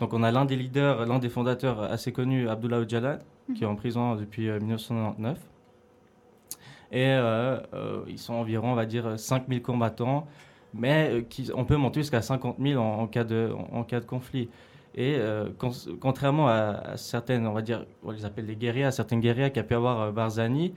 [0.00, 3.18] Donc on a l'un des leaders, l'un des fondateurs assez connus, Abdullah Öcalan,
[3.54, 5.38] qui est en prison depuis euh, 1999.
[6.90, 7.16] Et
[8.08, 10.26] ils sont environ, on va dire, 5000 combattants,
[10.74, 13.50] mais euh, on peut monter jusqu'à 50 000 en, cas, de,
[14.06, 14.48] conflit.
[14.94, 19.20] Et euh, con- contrairement à, certaines, on va dire, on les appelle guerriers, à certaines
[19.20, 20.74] guerriers qu'a pu avoir euh, Barzani,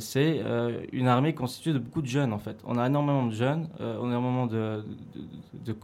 [0.00, 0.42] c'est
[0.92, 2.60] une armée constituée de beaucoup de jeunes en fait.
[2.64, 4.84] On a énormément de jeunes, on a énormément de,
[5.64, 5.76] de,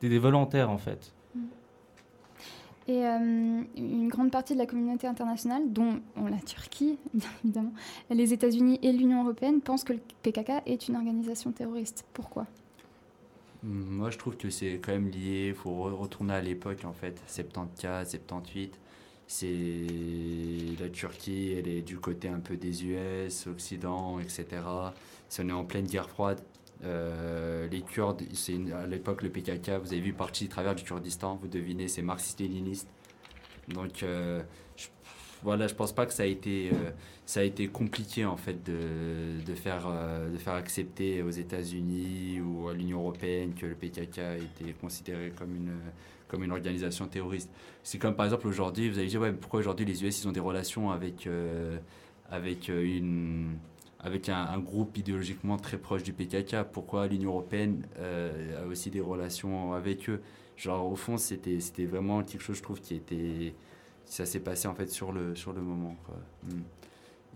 [0.00, 1.14] des, des volontaires en fait.
[2.88, 7.72] Et euh, une grande partie de la communauté internationale, dont bon, la Turquie, bien évidemment,
[8.10, 12.04] les États-Unis et l'Union européenne, pensent que le PKK est une organisation terroriste.
[12.12, 12.46] Pourquoi?
[13.62, 15.48] Moi, je trouve que c'est quand même lié.
[15.48, 18.78] Il faut re- retourner à l'époque, en fait, 74, 78.
[19.26, 24.62] C'est la Turquie, elle est du côté un peu des US, Occident, etc.
[25.28, 26.40] Si on est en pleine guerre froide,
[26.84, 30.84] euh, les Kurdes, c'est à l'époque le PKK, vous avez vu partie du travers du
[30.84, 32.88] Kurdistan, vous devinez, c'est marxiste-léniniste.
[33.68, 34.42] Donc, euh,
[34.76, 34.86] je,
[35.42, 36.90] voilà, je pense pas que ça a été, euh,
[37.24, 42.40] ça a été compliqué en fait de, de, faire, euh, de faire accepter aux États-Unis
[42.40, 45.74] ou à l'Union européenne que le PKK était considéré comme une,
[46.28, 47.50] comme une organisation terroriste.
[47.82, 50.32] C'est comme par exemple aujourd'hui, vous allez dire, ouais, pourquoi aujourd'hui les US ils ont
[50.32, 51.28] des relations avec,
[52.30, 53.58] avec, une,
[54.06, 58.90] avec un, un groupe idéologiquement très proche du PKK Pourquoi l'Union européenne euh, a aussi
[58.90, 60.20] des relations avec eux?
[60.56, 63.52] Genre, au fond, c'était c'était vraiment quelque chose, je trouve, qui était.
[64.04, 65.96] Ça s'est passé en fait sur le, sur le moment.
[66.06, 66.16] Quoi.
[66.44, 66.62] Mm.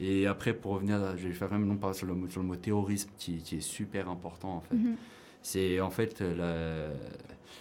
[0.03, 2.47] Et après, pour revenir, je vais faire même non pas sur le mot, sur le
[2.47, 4.77] mot terrorisme qui, qui est super important en fait.
[4.77, 4.97] Mhm.
[5.43, 6.89] C'est en fait, la,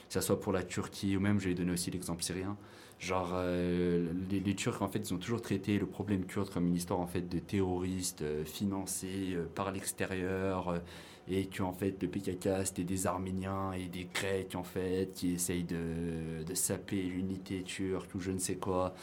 [0.08, 2.56] que ça soit pour la Turquie ou même, je vais donner aussi l'exemple syrien.
[3.00, 6.76] Genre, euh, les, Turcs, en fait, ils ont toujours traité le problème kurde comme une
[6.76, 10.82] histoire, en fait, de terroristes euh, financés euh, par l'extérieur.
[11.30, 15.32] et que, en fait, le PKK, c'était des Arméniens et des Grecs, en fait, qui
[15.34, 18.94] essayent de, de saper l'unité turque ou je ne sais quoi.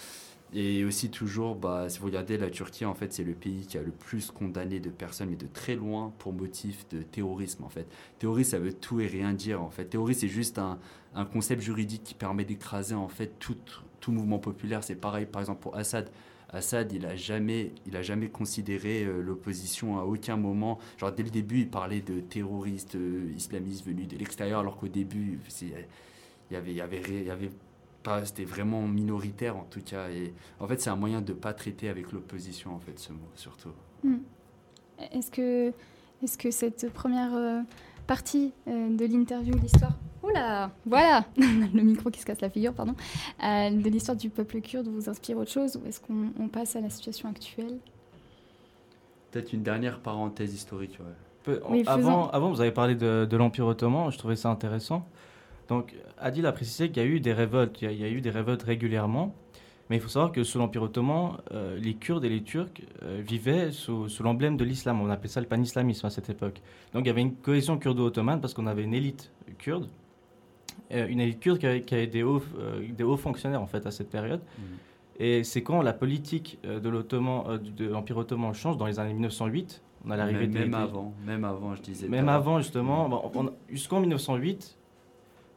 [0.53, 3.79] Et aussi, toujours, bah, si vous regardez la Turquie, en fait, c'est le pays qui
[3.79, 7.69] a le plus condamné de personnes, mais de très loin, pour motif de terrorisme, en
[7.69, 7.87] fait.
[8.19, 9.87] Terroriste, ça veut tout et rien dire, en fait.
[9.87, 10.79] Terroriste, c'est juste un,
[11.15, 13.57] un concept juridique qui permet d'écraser, en fait, tout,
[14.01, 14.85] tout mouvement populaire.
[14.85, 16.11] C'est pareil, par exemple, pour Assad.
[16.51, 20.79] Assad, il a jamais, jamais considéré euh, l'opposition à aucun moment.
[20.99, 24.89] Genre dès le début, il parlait de terroristes euh, islamistes venus de l'extérieur, alors qu'au
[24.89, 25.69] début, il
[26.51, 27.51] y avait, y avait, y avait
[28.03, 30.09] pas, c'était vraiment minoritaire en tout cas.
[30.11, 33.29] Et en fait, c'est un moyen de pas traiter avec l'opposition en fait ce mot
[33.35, 33.73] surtout.
[34.05, 34.19] Hmm.
[35.13, 35.73] Est-ce que,
[36.23, 37.61] est que cette première euh,
[38.07, 39.99] partie de l'interview, l'histoire...
[40.27, 42.95] Oula Voilà Le micro qui se casse la figure, pardon.
[43.45, 46.77] Euh, de l'histoire du peuple kurde vous inspire autre chose ou est-ce qu'on on passe
[46.77, 47.79] à la situation actuelle?
[49.31, 50.99] Peut-être une dernière parenthèse historique.
[51.01, 51.07] ouais.
[51.43, 55.07] Peu- Oui, avant, vous avez parlé de, de l'Empire ottoman, je trouvais ça intéressant.
[55.69, 58.05] Donc, Adil a précisé qu'il y a eu des révoltes, il y a, il y
[58.05, 59.35] a eu des révoltes régulièrement,
[59.91, 62.69] mais il faut savoir que sous l'Empire ottoman, euh, les Kurdes et les Turcs
[63.03, 66.61] euh, vivaient sous, sous l'emblème de l'islam, on appelait ça le panislamisme à cette époque.
[66.95, 69.89] Donc, il y avait une cohésion kurdo-ottomane parce qu'on avait une élite kurde,
[70.91, 73.87] une élite kurde qui avait, qui avait des, hauts, euh, des hauts fonctionnaires en fait
[73.87, 74.41] à cette période.
[75.19, 78.99] Et c'est quand la politique euh, de l'Ottoman, euh, de l'Empire ottoman change dans les
[79.01, 82.07] années 1908, on a l'arrivée Même, des- même avant, même avant, je disais.
[82.09, 84.77] même avant, justement, on- jusqu'en 1908,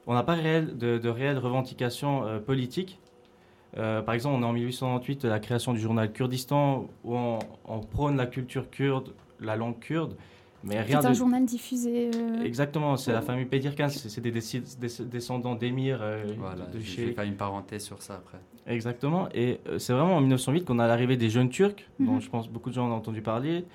[0.07, 2.99] on n'a pas réel, de, de réelles revendications euh, politiques.
[3.77, 7.79] Euh, par exemple, on est en 1898, la création du journal Kurdistan, où on, on
[7.81, 10.15] prône la culture kurde, la langue kurde,
[10.63, 11.13] mais C'est un de...
[11.15, 12.11] journal diffusé.
[12.13, 14.31] euh, Exactement, c'est la famille Pedirkan, c'est des,
[15.05, 17.05] descendants d'émirs euh, Voilà, de je chez...
[17.05, 18.39] vais faire une parenthèse sur ça après.
[18.67, 19.29] Exactement.
[19.33, 22.21] Et euh, c'est vraiment en 1908 qu'on a l'arrivée des jeunes Turcs, dont Mhm.
[22.21, 23.65] je pense beaucoup de gens ont entendu parler.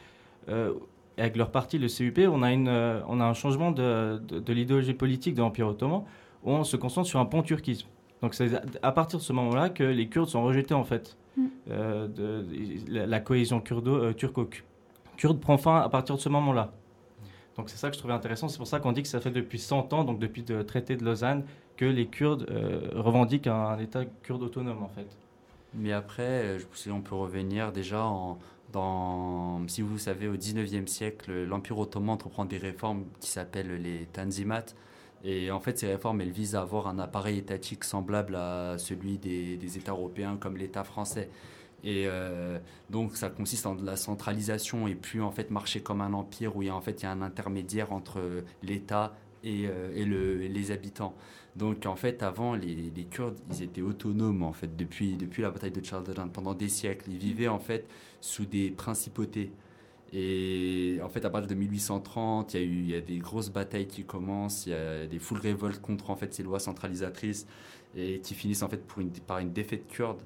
[0.48, 0.72] Euh,
[1.16, 4.18] et avec leur parti, le CUP, on a, une, euh, on a un changement de,
[4.18, 6.02] de, de l'idéologie politique de l'Empire ottoman,
[6.42, 7.86] où on se concentre sur un pan-turquisme.
[8.20, 8.50] Donc c'est
[8.82, 11.16] à partir de ce moment-là que les Kurdes sont rejetés, en fait.
[11.70, 14.12] Euh, de, de- la, la cohésion kurdo,
[15.16, 16.72] turco-kurde prend fin à partir de ce moment-là.
[17.56, 18.48] Donc c'est ça que je trouvais intéressant.
[18.48, 20.96] C'est pour ça qu'on dit que ça fait depuis 100 ans, donc depuis le traité
[20.96, 21.44] de Lausanne,
[21.76, 25.06] que les Kurdes euh, revendiquent un, État kurde autonome, en fait.
[25.74, 28.38] Mais après, euh, si on peut revenir déjà en,
[28.72, 34.06] dans, si vous savez, au 19e siècle, l'Empire ottoman entreprend des réformes qui s'appellent les
[34.12, 34.64] Tanzimat.
[35.24, 39.16] Et en fait, ces réformes, elles visent à avoir un appareil étatique semblable à celui
[39.16, 41.30] des États européens comme l'État français.
[41.84, 42.58] Et euh,
[42.90, 46.56] donc, ça consiste en de la centralisation et plus en fait marcher comme un empire
[46.56, 48.20] où il y a en fait il y a un intermédiaire entre
[48.62, 51.14] l'État et, euh, et le- et les habitants.
[51.56, 55.70] Donc en fait, avant, les, Kurdes, ils étaient autonomes en fait depuis, depuis la bataille
[55.72, 57.10] de Chaldiran pendant des siècles.
[57.10, 57.86] Ils vivaient en fait
[58.20, 59.52] sous des principautés.
[60.12, 63.18] Et en fait, à partir de 1830, il y a eu il y a des
[63.18, 66.60] grosses batailles qui commencent, il y a des foules révoltes contre en fait ces lois
[66.60, 67.46] centralisatrices
[67.96, 70.22] et qui finissent en fait pour une, par une défaite kurde.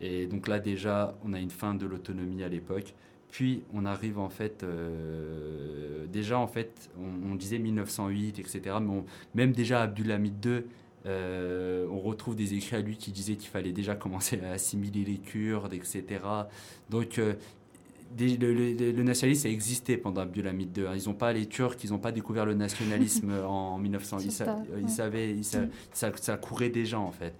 [0.00, 2.94] Et donc là déjà, on a une fin de l'autonomie à l'époque.
[3.30, 8.60] Puis on arrive en fait, euh, déjà en fait, on, on disait 1908, etc.
[8.80, 9.04] Mais on-
[9.34, 10.62] même déjà Abdulhamid II,
[11.06, 15.04] euh, on retrouve des écrits à lui qui disaient qu'il fallait déjà commencer à assimiler
[15.04, 16.04] les Kurdes, etc.
[16.90, 17.34] Donc euh,
[18.16, 20.86] des- le, le- le nationalisme a existé pendant Abdulhamid II.
[20.86, 20.92] hein.
[20.96, 24.18] Ils n'ont pas les Turcs, ils n'ont pas découvert le nationalisme en 1900.
[24.18, 24.88] Ils, C'est sa- ça, ils ouais.
[24.88, 25.70] savaient, ils sa- Mm.
[25.92, 27.34] ça, ça courait déjà en fait.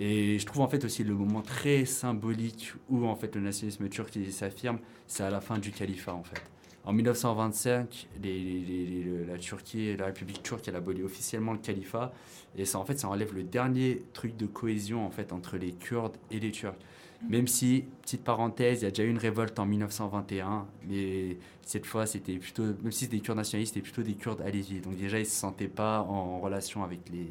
[0.00, 3.88] Et je trouve en fait aussi le moment très symbolique où en fait le nationalisme
[3.88, 6.40] turc s'affirme, c'est à la fin du califat en fait.
[6.84, 11.52] En 1925, les- les- les- les- le- la Turquie, la République turque, elle abolit officiellement
[11.52, 12.12] le califat
[12.56, 15.72] et ça en fait ça enlève le dernier truc de cohésion en fait entre les
[15.72, 16.78] Kurdes et les Turcs.
[17.28, 21.84] Même si, petite parenthèse, il y a déjà eu une révolte en 1921, mais cette
[21.84, 24.80] fois c'était plutôt, même si c'était des Kurdes nationalistes, c'était plutôt des Kurdes alléviés.
[24.80, 27.28] Donc déjà ils se sentaient pas en relation avec les-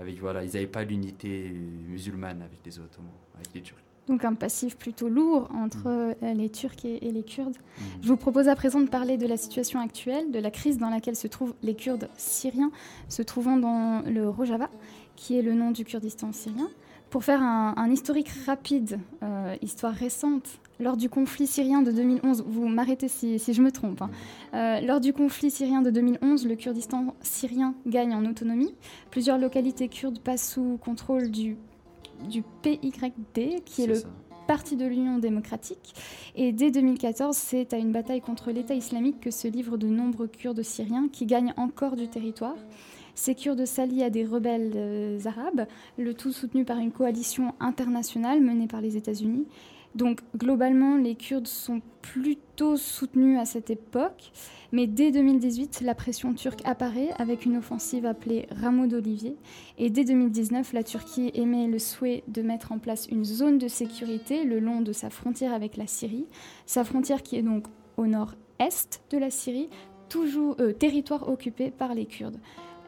[0.00, 1.50] avec voilà, ils n'avaient pas l'unité
[1.88, 3.78] musulmane avec les Ottomans, avec les Turcs.
[4.06, 6.14] Donc un passif plutôt lourd entre Mm.
[6.22, 7.56] euh, les Turcs et, et les Kurdes.
[8.00, 10.88] Je vous propose à présent de parler de la situation actuelle, de la crise dans
[10.88, 12.70] laquelle se trouvent les Kurdes syriens,
[13.08, 14.70] se trouvant dans le Rojava,
[15.16, 16.68] qui est le nom du Kurdistan syrien.
[17.10, 22.44] Pour faire un, un historique rapide, euh, histoire récente, lors du conflit syrien de 2011,
[22.46, 24.10] vous m'arrêtez si, si je me trompe, hein.
[24.54, 28.74] Euh, lors du conflit syrien de 2011, le Kurdistan syrien gagne en autonomie.
[29.10, 31.56] Plusieurs localités kurdes passent sous contrôle du,
[32.28, 34.08] du PYD, qui est, le ça.
[34.46, 35.94] parti de l'Union démocratique.
[36.36, 40.28] Et dès 2014, c'est à une bataille contre l'État islamique que se livrent de nombreux
[40.28, 42.56] Kurdes syriens qui gagnent encore du territoire.
[43.14, 45.66] Ces Kurdes s'allient à des rebelles euh, arabes,
[45.98, 49.44] le tout soutenu par une coalition internationale menée par les États-Unis.
[49.94, 54.32] Donc globalement, les Kurdes sont plutôt soutenus à cette époque,
[54.72, 59.36] mais dès 2018, la pression turque apparaît avec une offensive appelée Rameau d'Olivier.
[59.78, 63.68] Et dès 2019, la Turquie émet le souhait de mettre en place une zone de
[63.68, 66.26] sécurité le long de sa frontière avec la Syrie,
[66.66, 67.66] sa frontière qui est donc
[67.96, 69.68] au nord-est de la Syrie,
[70.08, 72.38] toujours euh, territoire occupé par les Kurdes.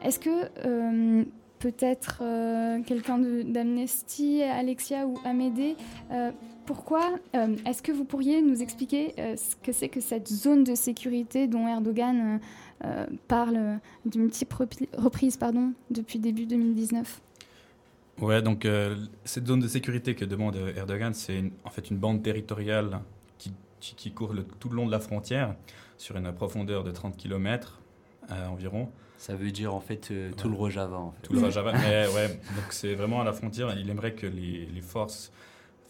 [0.03, 1.23] Est-ce que euh,
[1.59, 5.75] peut-être euh, quelqu'un d'Amnesty, Alexia ou Amédée,
[6.65, 10.63] pourquoi euh, Est-ce que vous pourriez nous expliquer euh, ce que c'est que cette zone
[10.63, 12.39] de sécurité dont Erdogan
[12.83, 17.21] euh, parle de multiples repli- reprises pardon, depuis début 2019
[18.19, 22.21] Ouais, donc euh, cette zone de sécurité que demande Erdogan, c'est en fait une bande
[22.21, 22.99] territoriale
[23.37, 25.55] qui, qui, qui court le- tout le long de la frontière
[25.97, 27.79] sur une profondeur de 30 km
[28.49, 28.89] environ.
[29.17, 31.21] Ça veut dire en fait euh, tout le Rojava en fait.
[31.27, 33.75] Tout le Rojava, mais ouais, donc c'est vraiment à la frontière.
[33.77, 35.31] Il aimerait que les, les forces,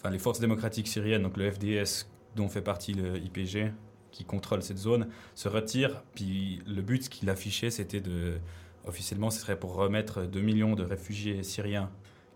[0.02, 3.72] enfin les forces démocratiques syriennes, donc le FDS, dont fait partie le IPG,
[4.12, 6.04] qui contrôle cette zone, se retire.
[6.16, 8.40] Puis le but qu'il affichait, c'était de.
[8.88, 11.92] Officiellement, ce serait pour remettre 2 millions de réfugiés syriens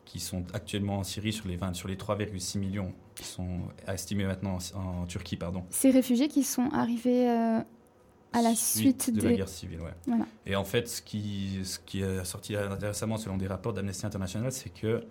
[0.05, 4.25] qui sont actuellement en Syrie sur les, 20 sur les 3,6 millions qui sont estimés
[4.25, 5.37] maintenant en, en Turquie.
[5.37, 5.63] Pardon.
[5.71, 7.59] Ces réfugiés qui sont arrivés euh,
[8.31, 9.29] à la suite, de des...
[9.29, 9.81] la guerre civile.
[9.81, 9.95] Ouais.
[10.05, 10.27] Voilà.
[10.45, 14.51] Et en fait, ce qui, ce qui est sorti récemment selon des rapports d'Amnesty International,
[14.51, 15.03] c'est que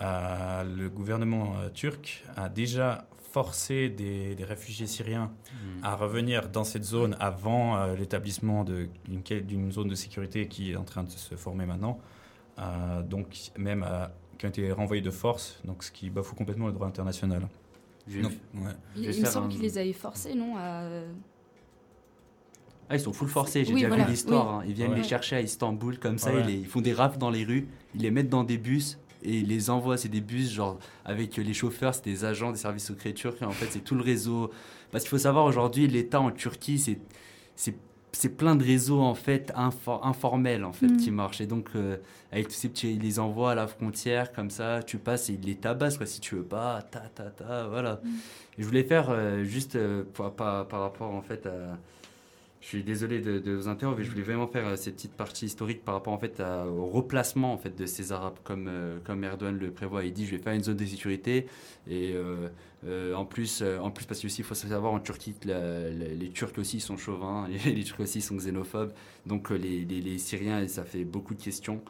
[0.00, 5.84] euh, le gouvernement euh, turc a déjà forcé des, des réfugiés syriens Mm.
[5.84, 10.84] à revenir dans cette zone avant euh, l'établissement d'une zone de sécurité qui est en
[10.84, 11.98] train de se former maintenant.
[12.58, 14.06] Euh, donc même euh,
[14.38, 17.48] qui ont été renvoyés de force, donc ce qui bafoue complètement le droit international.
[18.08, 18.70] Donc, ouais.
[18.96, 20.88] Il, me semble un- qu'il les avait forcés, non à...
[22.90, 24.58] Ah, ils sont full forcés, j'ai Oui, déjà voilà, vu l'histoire.
[24.58, 24.64] oui.
[24.64, 24.66] hein.
[24.68, 24.98] Ils viennent Ouais.
[24.98, 26.40] les chercher à Istanbul comme ça, Ouais.
[26.40, 28.98] ils, les- ils font des rafles dans les rues, ils les mettent dans des bus
[29.24, 29.96] et les envoient.
[29.96, 33.42] C'est des bus, genre, avec les chauffeurs, c'est des agents des services secrets turcs.
[33.42, 34.50] En fait, c'est tout le réseau.
[34.92, 36.98] Parce qu'il faut savoir, aujourd'hui, l'État en Turquie, c'est.
[37.56, 37.76] c'est
[38.16, 40.96] c'est plein de réseaux en fait infor- informels en fait Mm.
[40.98, 41.96] qui marchent et donc euh,
[42.30, 45.32] avec tous ces petits ils les envoient à la frontière comme ça tu passes et
[45.32, 48.00] ils les tabassent quoi si tu veux pas ta ta ta voilà
[48.56, 51.76] et je voulais faire euh, juste euh, par, par, par rapport en fait à
[52.64, 55.44] je suis désolé de, vous interrompre, mais je voulais vraiment faire euh, ces petites parties
[55.44, 59.22] historiques par rapport en fait au replacement en fait de ces Arabes comme euh, comme
[59.22, 60.02] Erdogan le prévoit.
[60.02, 61.46] Il dit je vais faire une zone de sécurité
[61.86, 66.56] et euh, en plus en plus parce qu'il faut savoir en Turquie que les Turcs
[66.56, 68.94] aussi sont chauvins, les, Turcs aussi sont xénophobes,
[69.26, 71.82] donc les, les, les Syriens ça fait beaucoup de questions.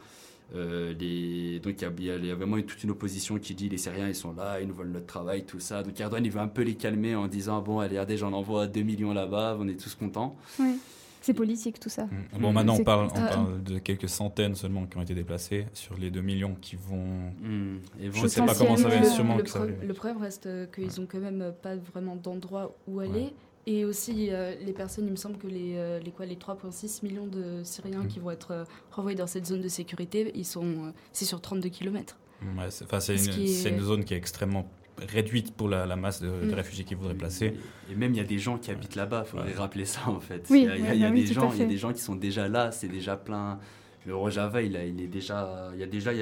[0.55, 3.79] Euh, les- donc il y a- y, y vraiment toute une opposition qui dit les
[3.79, 5.83] Syriens ils sont là, ils nous volent notre travail, tout ça.
[5.83, 8.67] Donc Erdogan il veut un peu les calmer en disant bon allez regardez j'en envoie
[8.67, 10.37] 2 millions là-bas, on est tous contents.
[10.61, 10.79] Oui.
[11.23, 12.07] C'est politique tout ça.
[12.39, 15.97] Bon, maintenant, on parle, on parle de quelques centaines seulement qui ont été déplacés sur
[15.97, 17.33] les 2 millions qui vont.
[17.99, 19.67] Et je ne sais pas comment ça va, le, sûrement le que ça va.
[19.83, 23.33] le problème reste qu'ils ont quand même pas vraiment d'endroit où aller.
[23.67, 27.03] Et aussi, euh, les personnes, il me semble que les, euh, les, quoi, les 3,6
[27.03, 28.09] millions de Syriens Mm.
[28.09, 31.41] qui vont être euh, renvoyés dans cette zone de sécurité, ils sont, euh, c'est sur
[31.41, 32.19] 32 km.
[32.59, 34.69] Ouais, c'est enfin, c'est Ce une, qui est- c'est une zone qui est extrêmement
[34.99, 36.55] réduite pour la, la masse de, de Mm.
[36.55, 37.55] réfugiés qu'ils voudraient placer.
[37.91, 39.55] Et même il y a des gens qui habitent là-bas, il faudrait Ouais.
[39.59, 40.47] rappeler ça en fait.
[40.51, 41.51] Oui, il y a, il y a- ouais, il y a bah oui, des gens,
[41.51, 41.67] il y a fait.
[41.67, 43.59] des gens qui sont déjà là, c'est déjà plein.
[44.07, 46.19] Le Rojava, il, y a déjà, il y a déjà, il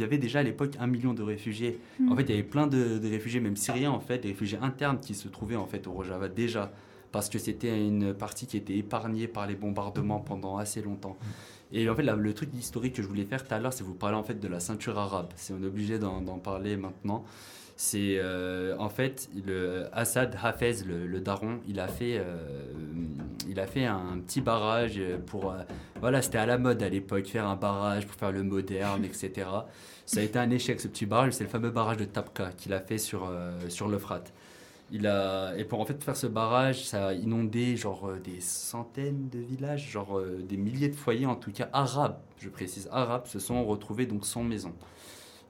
[0.00, 1.78] y avait déjà à l'époque un million de réfugiés.
[2.10, 4.58] En fait, il y avait plein de, de réfugiés, même syriens en fait, des réfugiés
[4.62, 6.72] internes qui se trouvaient en fait au Rojava déjà,
[7.12, 11.18] parce que c'était une partie qui était épargnée par les bombardements pendant assez longtemps.
[11.70, 13.94] Et en fait, le truc historique que je voulais faire tout à l'heure, c'est vous
[13.94, 15.28] parler en fait de la ceinture arabe.
[15.36, 17.24] C'est on est obligé d'en parler maintenant.
[17.80, 22.36] C'est euh, en fait le Assad Hafez, le, daron, il a fait, euh,
[23.48, 25.58] il a fait un petit barrage pour, euh,
[26.00, 29.46] voilà, c'était à la mode à l'époque, faire un barrage pour faire le moderne, etc.
[30.06, 32.72] Ça a été un échec ce petit barrage, c'est le fameux barrage de Tapka qu'il
[32.72, 34.32] a fait sur euh, sur l'Euphrate.
[34.90, 38.40] Il a et pour en fait faire ce barrage, ça a inondé genre euh, des
[38.40, 42.88] centaines de villages, genre euh, des milliers de foyers en tout cas arabes, je précise
[42.90, 44.72] arabes, se sont retrouvés donc sans maison.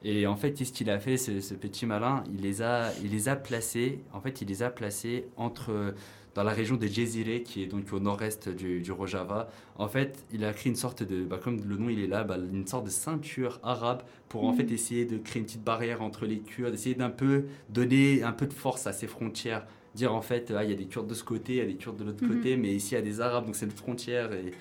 [0.05, 2.23] Et en fait, qu'est-ce qu'il a fait, ce, ce petit malin?
[2.33, 5.95] Il les, a, il les a placés, en fait, il les a placés entre,
[6.35, 9.51] dans la région de Jezire, qui est donc au nord-est du, du Rojava.
[9.77, 12.23] En fait, il a créé une sorte de, bah, comme le nom il est là,
[12.23, 14.59] bah, une sorte de ceinture arabe pour en Mhm.
[14.59, 18.33] fait essayer de créer une petite barrière entre les Kurdes, essayer d'un peu donner un
[18.33, 19.67] peu de force à ces frontières.
[19.97, 21.67] Dire en fait, ah, il y a des Kurdes de ce côté, il y a
[21.67, 22.37] des Kurdes de l'autre Mhm.
[22.37, 24.33] côté, mais ici il y a des Arabes, donc c'est notre frontière.
[24.33, 24.53] Et,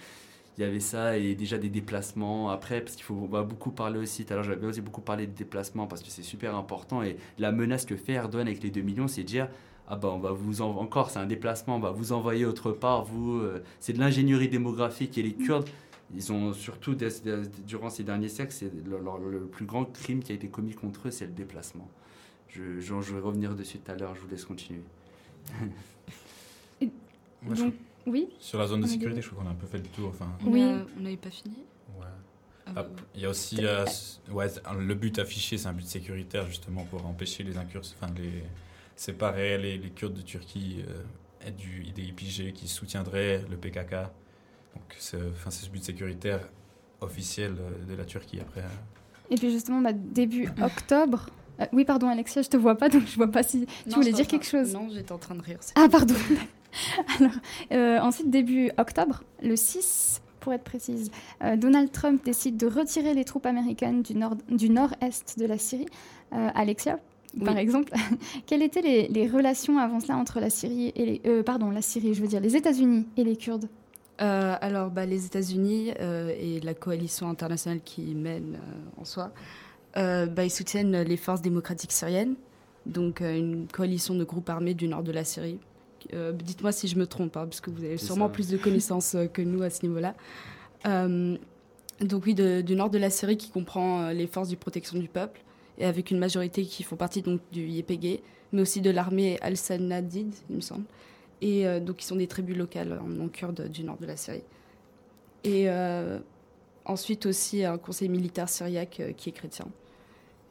[0.57, 2.49] il y avait ça et déjà des déplacements.
[2.49, 5.01] Après, parce qu'il faut on va beaucoup parler aussi, tout à l'heure j'avais aussi beaucoup
[5.01, 7.03] parlé de déplacements parce que c'est super important.
[7.03, 9.49] Et la menace que fait Erdogan avec les 2 millions, c'est de dire
[9.87, 10.75] ah bah on va vous en...
[10.77, 13.05] encore c'est un déplacement, on va vous envoyer autre part.
[13.05, 15.69] Vous, euh, c'est de l'ingénierie démographique et les Kurdes.
[16.15, 19.85] Ils ont surtout, des- des- durant ces derniers siècles, c'est le, le- le plus grand
[19.85, 21.89] crime qui a été commis contre eux, c'est le déplacement.
[22.49, 24.81] Je, je, je vais revenir dessus tout à l'heure, je vous laisse continuer.
[27.41, 27.73] Moi, je Donc,
[28.07, 30.09] oui Sur la zone de sécurité, je crois qu'on a un peu fait le tour.
[30.09, 30.63] Enfin, Oui.
[30.97, 31.55] on n'avait pas fini
[31.99, 32.05] Ouais.
[32.65, 32.85] Ah, Ah,
[33.15, 33.85] Il y a aussi euh,
[34.31, 34.47] ouais,
[34.79, 38.43] le but affiché, c'est un but sécuritaire justement pour empêcher les incursions, enfin les
[38.95, 43.91] séparer les, les Kurdes de Turquie euh, et du des IPG qui soutiendraient le PKK.
[44.75, 46.41] Donc c'est enfin, c'est ce but sécuritaire
[47.01, 48.61] officiel euh, de la Turquie après.
[48.61, 49.29] euh.
[49.29, 51.29] Et puis justement, bah, début octobre.
[51.59, 53.97] euh, oui, pardon, Alexia, je te vois pas, donc je vois pas si tu Non,
[53.97, 54.73] voulais dire quelque chose.
[54.73, 55.59] Non, j'étais en train de rire.
[55.75, 56.15] Ah, pardon.
[57.19, 57.31] Alors,
[57.71, 61.11] euh, ensuite, début octobre, le 6 pour être précise,
[61.43, 65.57] euh, Donald Trump décide de retirer les troupes américaines du nord- du nord-est de la
[65.57, 65.87] Syrie.
[66.33, 66.99] Euh, Alexia,
[67.43, 67.91] par exemple,
[68.45, 72.13] quelles étaient les, les relations avant cela entre la Syrie et les, pardon, la Syrie,
[72.13, 73.67] je veux dire les États-Unis et les Kurdes?
[74.21, 79.31] Euh, alors, bah, les États-Unis euh, et la coalition internationale qui mène euh, en soi,
[79.95, 82.35] bah, ils soutiennent les forces démocratiques syriennes.
[82.85, 85.59] donc une coalition de groupes armés du nord de la Syrie.
[86.13, 88.33] Euh, Dites-moi si je me trompe, hein, parce que vous avez sûrement ça.
[88.33, 90.15] plus de connaissances euh, que nous à ce niveau-là.
[90.85, 91.37] Euh,
[92.01, 95.07] donc oui, de- du nord de la Syrie qui comprend les forces de protection du
[95.07, 95.41] peuple,
[95.77, 98.21] et avec une majorité qui font partie donc, du YPG,
[98.53, 100.85] mais aussi de l'armée Al-Sanadid, il me semble,
[101.41, 104.43] et donc qui sont des tribus locales en non kurde du nord de la Syrie.
[105.43, 105.67] Et
[106.85, 109.65] ensuite aussi un conseil militaire syriaque qui est chrétien.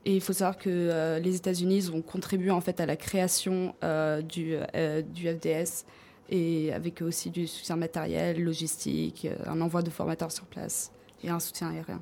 [0.08, 3.74] Et il faut savoir que euh, les États-Unis ont contribué en fait à la création
[3.82, 5.84] euh, du, euh, du FDS
[6.28, 10.92] et avec aussi du soutien matériel, logistique, un envoi de formateurs sur place
[11.24, 12.00] et un soutien aérien.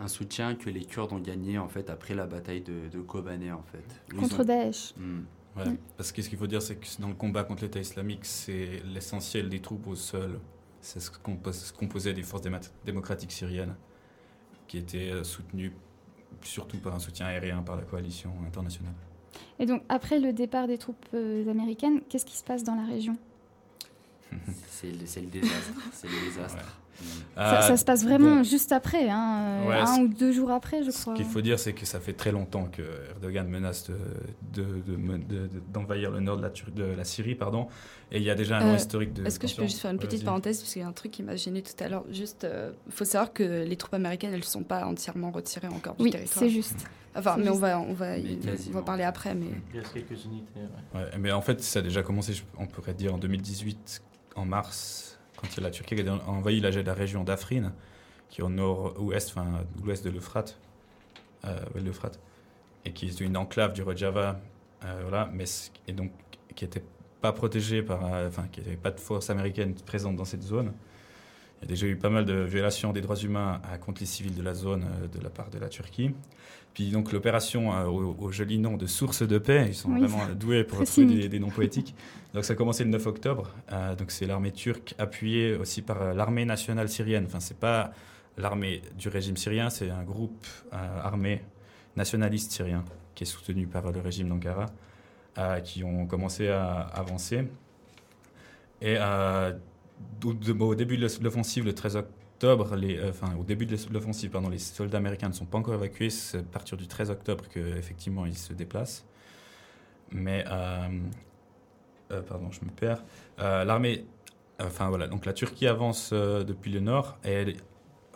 [0.00, 3.52] Un soutien que les Kurdes ont gagné en fait après la bataille de, de Kobané
[3.52, 3.84] en fait.
[4.12, 4.92] Ils Contre ont- Daesh.
[4.96, 5.20] Hmm.
[5.56, 8.24] Ouais, parce que ce qu'il faut dire, c'est que dans le combat contre l'État islamique,
[8.24, 10.40] c'est l'essentiel des troupes au sol.
[10.80, 11.38] C'est ce qu'on
[11.78, 12.42] composait des forces
[12.84, 13.76] démocratiques syriennes,
[14.66, 15.72] qui étaient soutenues
[16.42, 18.94] surtout par un soutien aérien par la coalition internationale.
[19.58, 22.84] Et donc, après le départ des troupes euh, américaines, qu'est-ce qui se passe dans la
[22.84, 23.16] région?
[24.68, 25.72] C'est le, c'est le désastre.
[25.92, 26.80] c'est le désastre.
[27.36, 30.50] Ça, ça se passe vraiment juste après, hein, euh, Ouais, un ce- ou deux jours
[30.50, 31.14] après, je Ce crois.
[31.14, 34.96] qu'il faut dire, c'est que ça fait très longtemps que Erdogan menace de- de- de-
[34.96, 37.66] de- de- d'envahir le nord de la, Tur- de la Syrie, pardon,
[38.12, 39.24] et il y a déjà un long Euh, historique de.
[39.26, 41.10] Est-ce que je peux juste faire une petite parenthèse parce qu'il y a un truc
[41.12, 42.04] qui m'a gêné tout à l'heure.
[42.10, 42.46] Juste,
[42.86, 46.04] il faut savoir que les troupes américaines, elles ne sont pas entièrement retirées encore du
[46.04, 46.38] Oui, territoire.
[46.38, 46.86] c'est juste.
[47.16, 47.60] Enfin, mais on juste.
[47.60, 48.38] va, on va, Mais
[48.68, 49.46] on va parler après, mais.
[49.72, 50.60] Il reste quelques unités.
[50.94, 51.00] ouais.
[51.00, 54.02] Ouais, mais en fait, ça a déjà commencé, on pourrait dire, en 2018,
[54.34, 55.03] en mars,
[55.44, 57.72] quand la Turquie a envahi la, région d'Afrin,
[58.28, 60.58] qui est au nord-ouest, enfin, l'ouest de l'Euphrate,
[61.44, 62.18] euh, l'Euphrate,
[62.84, 64.40] et qui est une enclave du Rojava,
[64.84, 65.44] euh, voilà, mais
[65.88, 66.12] et donc
[66.54, 66.84] qui n'était
[67.20, 70.72] pas protégée par, euh, enfin, qui n'avait pas de force américaine présente dans cette zone.
[71.60, 74.06] Il y a déjà eu pas mal de violations des droits humains à, contre les
[74.06, 76.10] civils de la zone euh, de la part de la Turquie.
[76.74, 80.00] Puis donc l'opération euh, au, au joli nom de Source de paix, ils sont Oui,
[80.00, 81.94] vraiment doués pour trouver des, noms poétiques.
[82.34, 83.54] Donc ça a commencé le 9 octobre.
[83.72, 87.24] Euh, donc c'est l'armée turque appuyée aussi par euh, l'armée nationale syrienne.
[87.26, 87.92] Enfin c'est pas
[88.36, 91.42] l'armée du régime syrien, c'est un groupe euh, armé
[91.96, 94.66] nationaliste syrien qui est soutenu par le régime d'Ankara,
[95.38, 97.46] euh, qui ont commencé à avancer.
[98.80, 99.52] Et euh,
[100.24, 104.48] au, début de l'offensive, le 13 octobre, les, euh, enfin au début de l'offensive, pardon,
[104.48, 106.10] les soldats américains ne sont pas encore évacués.
[106.10, 109.04] C'est à partir du 13 octobre que effectivement ils se déplacent.
[110.10, 110.88] Mais euh,
[112.12, 113.02] euh, pardon, je me perds.
[113.40, 114.04] Euh, L'armée,
[114.60, 117.56] enfin voilà, donc la Turquie avance euh, depuis le nord et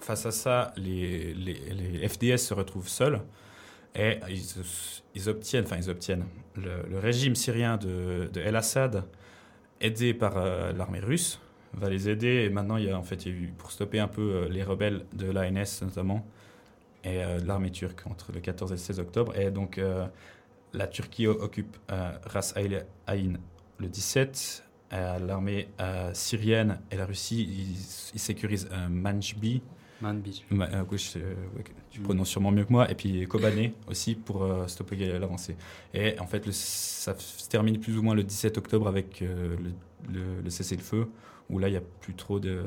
[0.01, 3.21] face à ça, les, les, les FDS se retrouvent seuls
[3.95, 4.43] et ils,
[5.15, 6.25] ils obtiennent, enfin ils obtiennent
[6.57, 9.05] le, le régime syrien de, de El Assad,
[9.81, 11.41] aidé par euh, l'armée russe,
[11.79, 12.45] va les aider.
[12.45, 14.23] Et maintenant il y a en fait il y a eu pour stopper un peu
[14.23, 16.27] euh, les rebelles de l'ANS notamment
[17.05, 19.37] et euh, de l'armée turque entre le 14 et le 16 octobre.
[19.39, 20.07] Et donc euh,
[20.73, 23.35] la Turquie occupe Ras Al Ain
[23.79, 25.69] le 17 euh, l'armée
[26.15, 27.77] syrienne et la Russie ils,
[28.15, 29.63] ils sécurisent Manjbi.
[30.01, 30.45] Manbij.
[30.51, 32.03] Ma- euh, oui, je- euh, ouais, tu Mm.
[32.05, 32.89] prononces sûrement mieux que moi.
[32.89, 35.57] Et puis Kobané aussi pour euh, stopper l'avancée.
[35.93, 39.57] Et en fait le- ça se termine plus ou moins le 17 octobre avec le,
[40.13, 41.09] le- le cessez-le-feu
[41.51, 42.63] où là il n'y a plus trop de-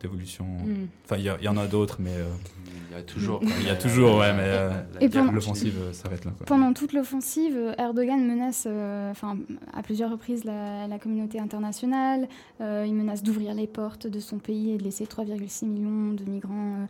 [0.00, 0.86] d'évolution Mm.
[1.04, 2.24] enfin il y, en a d'autres mais euh,
[2.90, 3.40] Il y a toujours.
[3.60, 6.46] il y a toujours ouais mais euh, l'offensive euh, s'arrête là quoi.
[6.46, 9.36] Pendant toute l'offensive, Erdogan menace, euh, enfin,
[9.74, 12.28] à plusieurs reprises la, la communauté internationale.
[12.62, 16.24] Euh, il menace d'ouvrir les portes de son pays et de laisser 3,6 millions de
[16.24, 16.86] migrants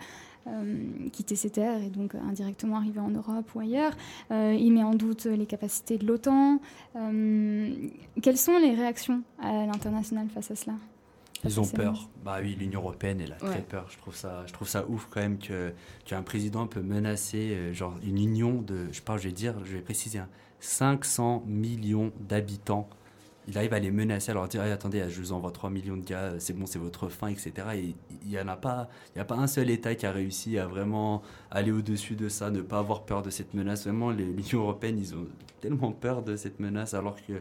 [0.47, 3.93] euh, euh, quitter ses terres et donc indirectement arriver en Europe ou ailleurs.
[4.31, 6.61] Euh, il met en doute les capacités de l'OTAN.
[6.97, 7.75] Euh,
[8.23, 10.75] quelles sont les réactions à l'international face à cela?
[11.45, 12.09] Ils ont peur.
[12.25, 13.51] Bah oui, l'Union européenne, elle a Ouais.
[13.51, 13.87] très peur.
[13.91, 15.73] Je trouve ça, je trouve ça ouf quand même que
[16.05, 19.73] qu'un président peut menacer euh, genre une union de, je parle, je vais dire, je
[19.73, 20.29] vais préciser, hein,
[20.61, 22.89] 500 millions d'habitants.
[23.49, 26.05] Il arrive à les menacer, à leur dire, attendez, je vous envoie 3 millions de
[26.05, 27.53] gars, euh, c'est bon, c'est votre fin, etc.
[27.75, 30.13] Et il n'y en a pas, il y a pas un seul État qui a
[30.13, 33.85] réussi à vraiment aller au-dessus de ça, ne pas avoir peur de cette menace.
[33.85, 35.27] Vraiment, les- l'Union européenne, ils ont
[35.63, 37.33] tellement peur de cette menace, alors que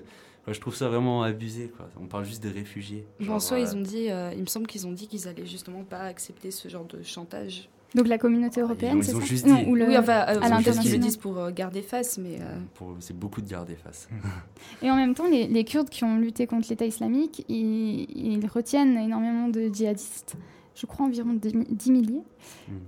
[0.54, 1.72] je trouve ça vraiment abusé.
[1.76, 1.90] Quoi.
[2.02, 3.06] On parle juste de réfugiés.
[3.20, 5.08] Bon, en Genre, soi, euh, ils ont dit, euh, il me semble qu'ils ont dit
[5.08, 7.70] qu'ils allaient justement pas accepter ce genre de chantage.
[7.96, 10.26] Donc la communauté européenne, ils c'est ont ça juste Non, dit- ou le, oui, enfin,
[10.28, 13.50] euh, à ils le disent pour euh, garder face, mais euh, pour- c'est beaucoup de
[13.50, 14.08] garder face.
[14.84, 18.46] Et en même temps, les, les Kurdes qui ont lutté contre l'État islamique, ils, ils
[18.46, 20.36] retiennent énormément de djihadistes,
[20.76, 22.22] je crois environ 10 mi- 10 milliers.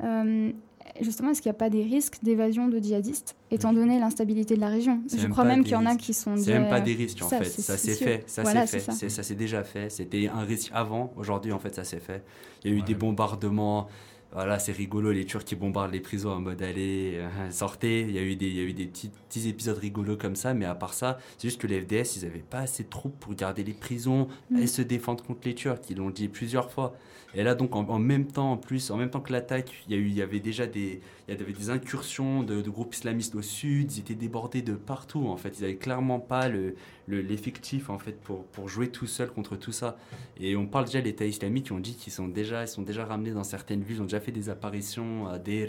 [0.04, 0.52] Mm.
[1.00, 4.60] Justement, est-ce qu'il n'y a pas des risques d'évasion de djihadistes, étant donné l'instabilité de
[4.62, 5.00] la région?
[5.16, 6.36] Je crois même qu'il y en a qui sont...
[6.36, 7.46] C'est déjà- même pas des risques en Ça, fait.
[7.46, 8.24] c'est- Ça s'est fait.
[8.28, 8.92] Ça Voilà, s'est c'est fait.
[8.92, 8.98] ça.
[8.98, 9.90] C'est- Ça s'est déjà fait.
[9.90, 11.14] C'était un risque avant.
[11.18, 12.24] Aujourd'hui, en fait, ça s'est fait.
[12.64, 13.88] Il y a eu des bombardements.
[14.34, 18.02] Voilà, c'est rigolo, les Turcs qui bombardent les prisons en mode allez, euh, sortez.
[18.02, 20.36] Il y a eu des, il y a eu des petits, petits épisodes rigolos comme
[20.36, 22.90] ça, mais à part ça, c'est juste que les FDS, ils n'avaient pas assez de
[22.90, 24.58] troupes pour garder les prisons Mm.
[24.60, 25.80] et se défendre contre les Turcs.
[25.90, 26.96] Ils l'ont dit plusieurs fois.
[27.34, 29.96] Et là, donc, en, en même temps, en plus, en même temps que l'attaque, il
[29.96, 32.70] y, a eu, il y avait déjà des, il y avait des incursions de, de
[32.70, 33.92] groupes islamistes au sud.
[33.94, 35.58] Ils étaient débordés de partout, en fait.
[35.58, 36.76] Ils n'avaient clairement pas le,
[37.08, 39.98] le- l'effectif, en fait, pour, pour jouer tout seul contre tout ça.
[40.40, 42.82] Et on parle déjà de l'État islamique, qui ont dit qu'ils sont déjà, ils sont
[42.84, 43.98] déjà ramenés dans certaines villes.
[43.98, 45.68] Ils ont déjà fait des apparitions à Deir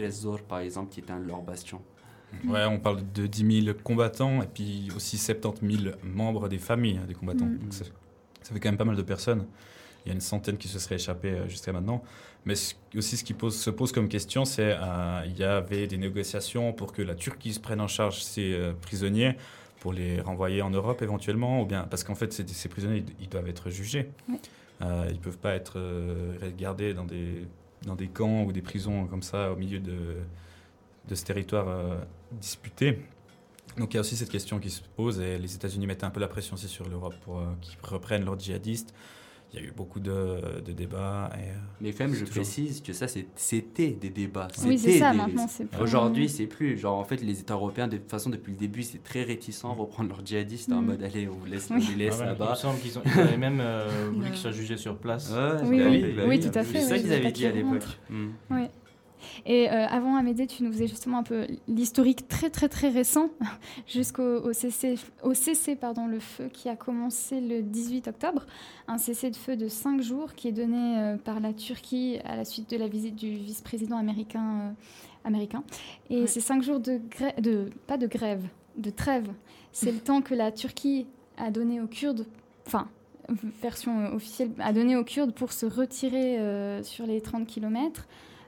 [0.49, 1.81] par exemple, qui était un de leurs bastions.
[2.47, 6.99] Ouais, on parle de 10 000 combattants et puis aussi 70 000 membres des familles
[7.03, 7.45] hein, des combattants.
[7.45, 7.59] Mm.
[7.59, 7.85] Donc ça,
[8.43, 9.47] ça fait quand même pas mal de personnes.
[10.05, 12.03] Il y a une centaine qui se seraient échappées euh, jusqu'à maintenant.
[12.47, 15.87] Mais ce- aussi, ce qui pose, se pose comme question, c'est euh, il y avait
[15.87, 19.37] des négociations pour que la Turquie se prenne en charge ces euh, prisonniers
[19.83, 23.29] pour les renvoyer en Europe éventuellement, ou bien parce qu'en fait, ces prisonniers, ils, ils
[23.29, 24.09] doivent être jugés.
[24.29, 24.39] Oui.
[24.81, 27.49] Euh, ils peuvent pas être euh, gardés dans des,
[27.85, 30.19] dans des camps ou des prisons comme ça au milieu de,
[31.09, 31.97] de ce territoire euh,
[32.31, 33.01] disputé.
[33.77, 36.11] Donc il y a aussi cette question qui se pose et les États-Unis mettent un
[36.11, 38.95] peu la pression aussi sur l'Europe pour euh, qu'ils reprennent leurs djihadistes.
[39.55, 41.31] Il y a eu beaucoup de, de débats.
[41.35, 41.53] Et, euh,
[41.83, 43.07] Mais quand même, je toujours- précise que ça,
[43.37, 44.49] c'était des débats.
[44.65, 46.79] Oui, c'est C'était ça, des- maintenant, c'est plus- Aujourd'hui, c'est plus.
[46.79, 49.65] Genre, en fait, les États européens, de toute façon, depuis le début, c'est très réticent
[49.67, 50.87] à reprendre leurs djihadistes en Mm.
[50.87, 51.87] mode allez, on vous laisse, on Oui.
[51.97, 52.47] les laisse Ah ouais, là-bas.
[52.47, 55.31] Il me semble qu'ils ont- ils avaient même euh, voulu qu'ils soient jugés sur place.
[55.31, 56.13] Ouais, Oui, bah oui.
[56.17, 57.83] bah Oui, tout à fait, C'est ça oui, qu'ils avaient dit à l'époque.
[58.09, 58.29] Mm.
[58.53, 58.63] Oui.
[59.47, 63.31] Et euh, avant Amédée, tu nous faisais justement un peu l'historique très très très récent
[63.87, 68.47] jusqu'au au CC, au CC pardon, le feu qui a commencé le 18 octobre,
[68.89, 72.37] un cessez de feu de 5 jours qui est donné euh, par la Turquie à
[72.37, 74.61] la suite de la visite du vice-président américain.
[74.61, 74.71] euh,
[75.25, 75.63] américain.
[76.11, 77.01] Et ces 5 jours de,
[77.41, 78.43] de pas de grève,
[78.77, 79.29] de trêve,
[79.73, 82.27] c'est le temps que la Turquie a donné aux Kurdes,
[82.67, 82.89] enfin
[83.63, 87.47] version officielle, a donné aux Kurdes pour se retirer euh, sur les 30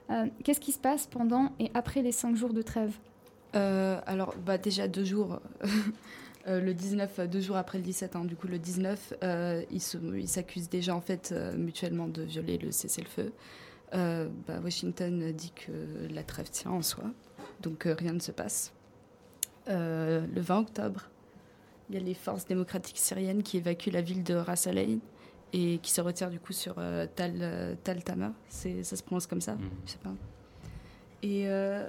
[0.07, 0.31] km.
[0.43, 2.93] Qu'est-ce qui se passe pendant et après les 5 jours de trêve
[3.55, 5.39] Euh, alors, bah, déjà deux jours.
[6.47, 9.63] Euh, le 19, euh, deux jours après le 17, hein, du coup le 19, euh,
[9.71, 13.31] ils se- ils s'accusent déjà en fait euh, mutuellement de violer le cessez-le-feu.
[13.95, 15.71] Euh, bah, Washington dit que
[16.13, 17.05] la trêve tient en soi,
[17.63, 18.73] donc euh, rien ne se passe.
[19.69, 21.09] Euh, le 20 octobre,
[21.89, 24.99] il y a les forces démocratiques syriennes qui évacuent la ville de Ras Al Ain
[25.55, 28.33] et qui se retirent du coup sur euh, Tal, euh, Tal Tama.
[28.49, 29.55] Ça se prononce comme ça
[29.85, 30.13] Je sais pas.
[31.23, 31.87] Et euh,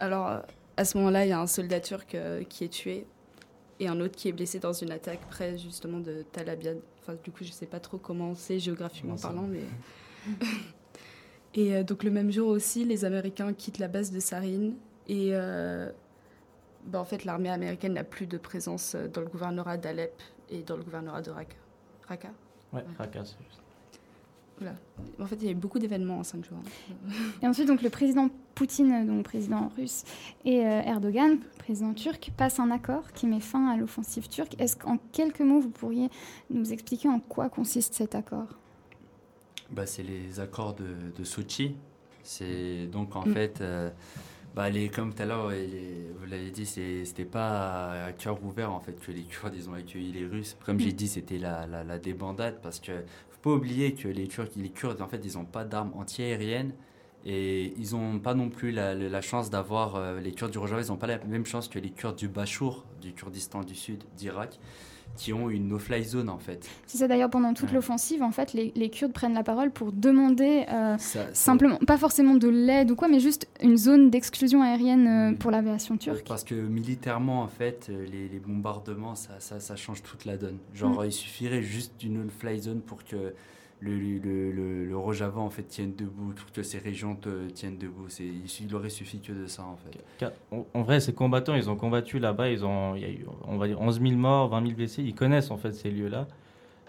[0.00, 0.40] alors,
[0.78, 3.06] à ce moment-là, il y a un soldat turc euh, qui est tué
[3.80, 6.80] et un autre qui est blessé dans une attaque près justement de Tal Abyad.
[7.02, 9.64] Enfin, du coup, je sais pas trop comment c'est géographiquement parlant, mais.
[11.54, 14.72] et donc, le même jour aussi, les Américains quittent la base de Sarin
[15.06, 15.32] et.
[16.86, 20.76] bah, en fait, l'armée américaine n'a plus de présence dans le gouvernorat d'Alep et dans
[20.76, 21.56] le gouvernorat de Raqqa.
[22.08, 22.32] Raqqa
[22.72, 22.84] Ouais,
[23.14, 23.36] juste.
[24.58, 24.74] Voilà.
[25.18, 26.58] En fait, il y a eu beaucoup d'événements en cinq jours.
[26.58, 27.10] hein.
[27.42, 30.04] Et ensuite, donc, le président Poutine, donc président russe,
[30.44, 34.54] et euh, Erdogan, président turc, passent un accord qui met fin à l'offensive turque.
[34.60, 36.10] Est-ce qu'en quelques mots, vous pourriez
[36.50, 38.48] nous expliquer en quoi consiste cet accord?
[39.70, 41.74] Bah, c'est les accords de, de Sochi.
[42.22, 43.32] C'est donc en Mm.
[43.32, 43.88] fait, euh,
[44.54, 48.80] bah, les, comme tout à l'heure, vous l'avez dit, c'était pas à, cœur ouvert en
[48.80, 50.56] fait que les Kurdes ils ont accueilli les Russes.
[50.64, 52.92] Comme j'ai dit, c'était la, débandade parce que
[53.30, 56.72] faut pas oublier que les Turcs, les Kurdes en fait, ils ont pas d'armes antiaériennes.
[57.26, 60.88] Et ils n'ont pas non plus la chance d'avoir, euh, les Kurdes du Rojava, ils
[60.88, 64.58] n'ont pas la même chance que les Kurdes du Bachour, du Kurdistan du Sud, d'Irak,
[65.16, 66.66] qui ont une no-fly zone en fait.
[66.86, 69.92] C'est ça d'ailleurs, pendant toute l'offensive, en fait, les, les Kurdes prennent la parole pour
[69.92, 74.62] demander euh, Ça- simplement, pas forcément de l'aide ou quoi, mais juste une zone d'exclusion
[74.62, 76.26] aérienne euh, pour l'aviation turque.
[76.26, 80.36] Parce que militairement, en fait, euh, les, les bombardements, ça, ça, ça change toute la
[80.36, 80.58] donne.
[80.74, 81.06] Genre, Mm.
[81.06, 83.34] il suffirait juste d'une no-fly zone pour que
[83.80, 87.78] le, le, le, le Rojava, en fait, tienne debout, pour que ces régions te, tiennent
[87.78, 88.08] debout.
[88.08, 89.98] C'est, il, aurait suffi que de ça, en fait.
[90.18, 93.10] Car, en- En vrai, ces combattants, ils ont combattu là-bas, ils ont, il y a
[93.10, 95.90] eu, on va dire, 11 000 morts, 20 000 blessés, ils connaissent en fait ces
[95.90, 96.26] lieux-là.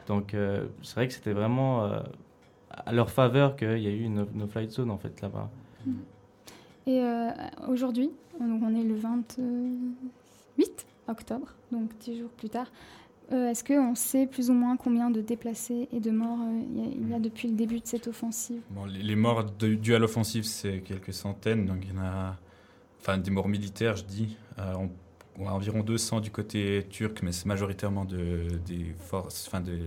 [0.07, 1.99] Donc, euh, c'est vrai que c'était vraiment euh,
[2.72, 5.49] à leur faveur qu'il y a eu une no-flight zone en fait là-bas.
[6.88, 7.30] Et euh,
[7.68, 8.09] aujourd'hui,
[8.39, 12.68] donc on est le 28 octobre, donc 10 jours plus tard.
[13.32, 16.78] Euh, Est-ce qu'on sait plus ou moins combien de déplacés et de morts euh, il
[16.80, 18.62] y, a- il y a depuis le début de cette offensive?
[18.72, 21.66] Bon, les, les morts de- dues à l'offensive, c'est quelques centaines.
[21.66, 22.38] Donc, il y en a.
[22.99, 24.38] Enfin, des morts militaires, je dis.
[24.60, 24.90] Euh, on,
[25.40, 29.48] on a environ 200 du côté turc, mais c'est majoritairement de, des forces.
[29.48, 29.78] Enfin, de,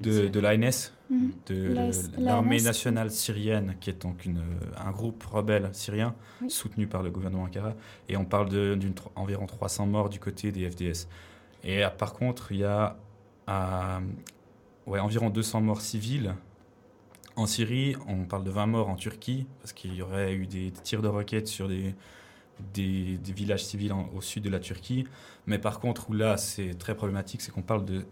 [0.00, 1.30] de, de l'ANS, Mhm.
[1.46, 1.74] de
[2.18, 4.42] l'armée nationale syrienne, qui est donc une,
[4.76, 6.50] un groupe rebelle syrien Oui.
[6.50, 7.72] soutenu par le gouvernement Ankara.
[8.10, 11.08] Et on parle de- d'une tro- environ 300 morts du côté des FDS.
[11.68, 12.96] Et euh, par contre, il y a
[13.48, 14.00] euh,
[14.86, 16.34] environ 200 morts civils
[17.36, 20.72] En Syrie, on parle de 20 morts en Turquie, parce qu'il y aurait eu des
[20.72, 21.94] tirs de roquettes sur des,
[22.74, 25.06] villages civils au sud de la Turquie.
[25.46, 28.06] Mais par contre, où là, c'est très problématique, c'est qu'on parle de,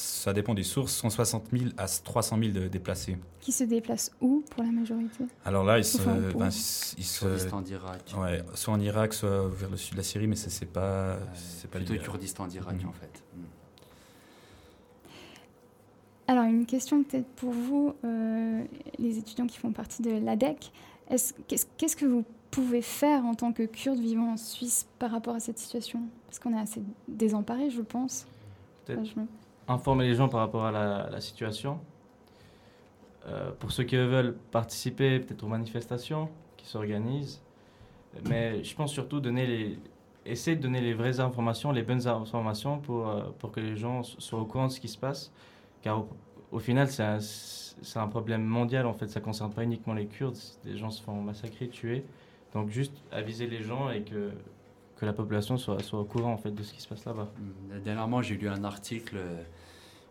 [0.00, 3.16] ça dépend des sources, 160 000 à 300 000 de déplacés.
[3.40, 5.24] Qui se déplacent où pour la majorité?
[5.44, 8.14] Alors là, ils se, Enfin, ben, ils se, Kurdistan d'Irak.
[8.18, 11.16] Ouais, soit en Irak, soit vers le sud de la Syrie, mais ça, c'est pas,
[11.34, 12.10] c'est pas Plutôt l'idéal.
[12.10, 12.88] Kurdistan d'Irak Mhm.
[12.88, 13.22] en fait.
[13.36, 13.40] Mm.
[16.28, 18.62] Alors, une question peut-être pour vous, euh,
[18.98, 20.70] les étudiants qui font partie de l'ADEC.
[21.08, 21.34] Est-ce-
[21.76, 25.40] Qu'est-ce que vous pouvez faire en tant que Kurde vivant en Suisse par rapport à
[25.40, 26.02] cette situation?
[26.26, 28.26] Parce qu'on est assez désemparés, je pense.
[28.86, 31.78] Peut-être Enfin, je- informer les gens par rapport à la, situation.
[33.26, 37.42] Euh, pour ceux qui veulent participer peut-être aux manifestations qui s'organisent.
[38.28, 39.78] Mais je pense surtout donner les,
[40.26, 44.02] essayer de donner les vraies informations, les bonnes informations pour, euh, pour que les gens
[44.02, 45.32] so- soient au courant de ce qui se passe.
[45.82, 46.04] Car
[46.50, 47.18] au, final, c'est un,
[48.02, 49.06] un problème mondial en fait.
[49.08, 50.38] Ça ne concerne pas uniquement les Kurdes.
[50.64, 52.04] Des gens se font massacrer, tuer.
[52.52, 54.32] Donc juste aviser les gens et que,
[54.96, 57.28] que la population soit, soit au courant en fait de ce qui se passe là-bas.
[57.38, 57.80] Mm.
[57.80, 59.42] Dernièrement, j'ai lu un article euh,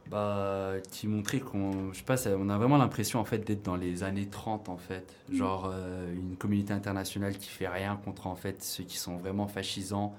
[0.09, 3.75] bah, qui montrait qu'on, je sais pas, on a vraiment l'impression en fait d'être dans
[3.75, 5.35] les années 30 en fait, Mm.
[5.35, 9.47] genre euh, une communauté internationale qui fait rien contre en fait ceux qui sont vraiment
[9.47, 10.15] fascisants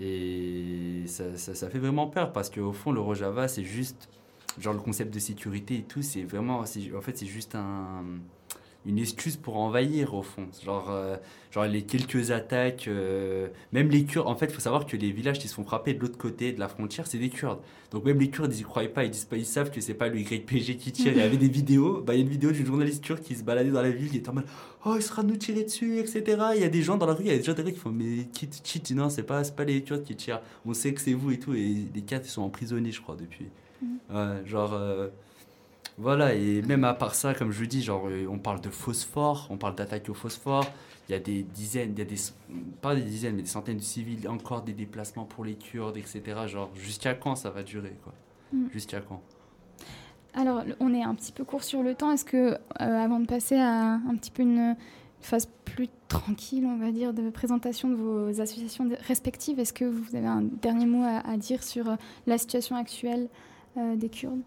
[0.00, 4.08] et ça, ça, ça fait vraiment peur parce qu'au fond le Rojava c'est juste
[4.58, 6.64] genre le concept de sécurité et tout, c'est vraiment, en
[7.00, 8.04] fait c'est juste un
[8.86, 10.46] une excuse pour envahir au fond.
[10.62, 11.16] Genre, euh,
[11.50, 15.10] genre les quelques attaques, euh, même les Kurdes, en fait, il faut savoir que les
[15.10, 17.60] villages qui se font frapper de l'autre côté de la frontière, c'est des Kurdes.
[17.92, 19.94] Donc même les Kurdes, ils y croient pas, ils disent pas, ils savent que c'est
[19.94, 21.12] pas le YPG qui tire.
[21.12, 23.34] Il y avait des vidéos, bah, il y a une vidéo d'une journaliste turque qui
[23.34, 24.46] se baladait dans la ville, qui était en mode,
[24.84, 26.22] oh, il sera nous tirer dessus, etc.
[26.56, 27.80] Il y a des gens dans la rue, il y a des gens derrière qui
[27.80, 28.90] font, mais qui te cheat?
[28.90, 30.40] Non, c'est pas, pas les Kurdes qui tirent.
[30.66, 31.54] On sait que c'est vous et tout.
[31.54, 33.46] Et les quatre, ils sont emprisonnés, je crois, depuis.
[34.10, 34.74] Ouais, genre.
[34.74, 35.08] euh,
[35.96, 38.70] voilà, et même à part ça, comme je vous dis, genre, euh, on parle de
[38.70, 40.64] phosphore, on parle d'attaque au phosphore.
[41.08, 42.16] Il y a des dizaines, il y a des,
[42.80, 46.22] pas des dizaines, mais des centaines de civils, encore des déplacements pour les Kurdes, etc.
[46.46, 48.14] Genre, jusqu'à quand ça va durer, quoi?
[48.52, 48.68] Mm.
[48.72, 49.22] Jusqu'à quand?
[50.32, 52.10] Alors, on est un petit peu court sur le temps.
[52.10, 54.76] Est-ce que, euh, avant de passer à un petit peu une
[55.20, 60.16] phase plus tranquille, on va dire, de présentation de vos associations respectives, est-ce que vous
[60.16, 61.96] avez un dernier mot à, à dire sur euh,
[62.26, 63.28] la situation actuelle
[63.76, 64.42] euh, des Kurdes?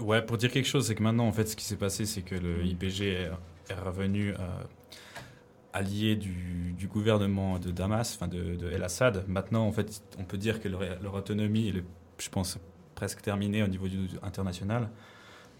[0.00, 2.22] Ouais, pour dire quelque chose, c'est que maintenant, en fait, ce qui s'est passé, c'est
[2.22, 3.30] que le IPG est,
[3.68, 4.36] est revenu euh,
[5.72, 9.24] allié du, du gouvernement de Damas, enfin de, de El Assad.
[9.28, 11.84] Maintenant, en fait, on peut dire que leur, leur autonomie, elle est,
[12.18, 12.58] je pense,
[12.94, 14.90] presque terminée au niveau du, international.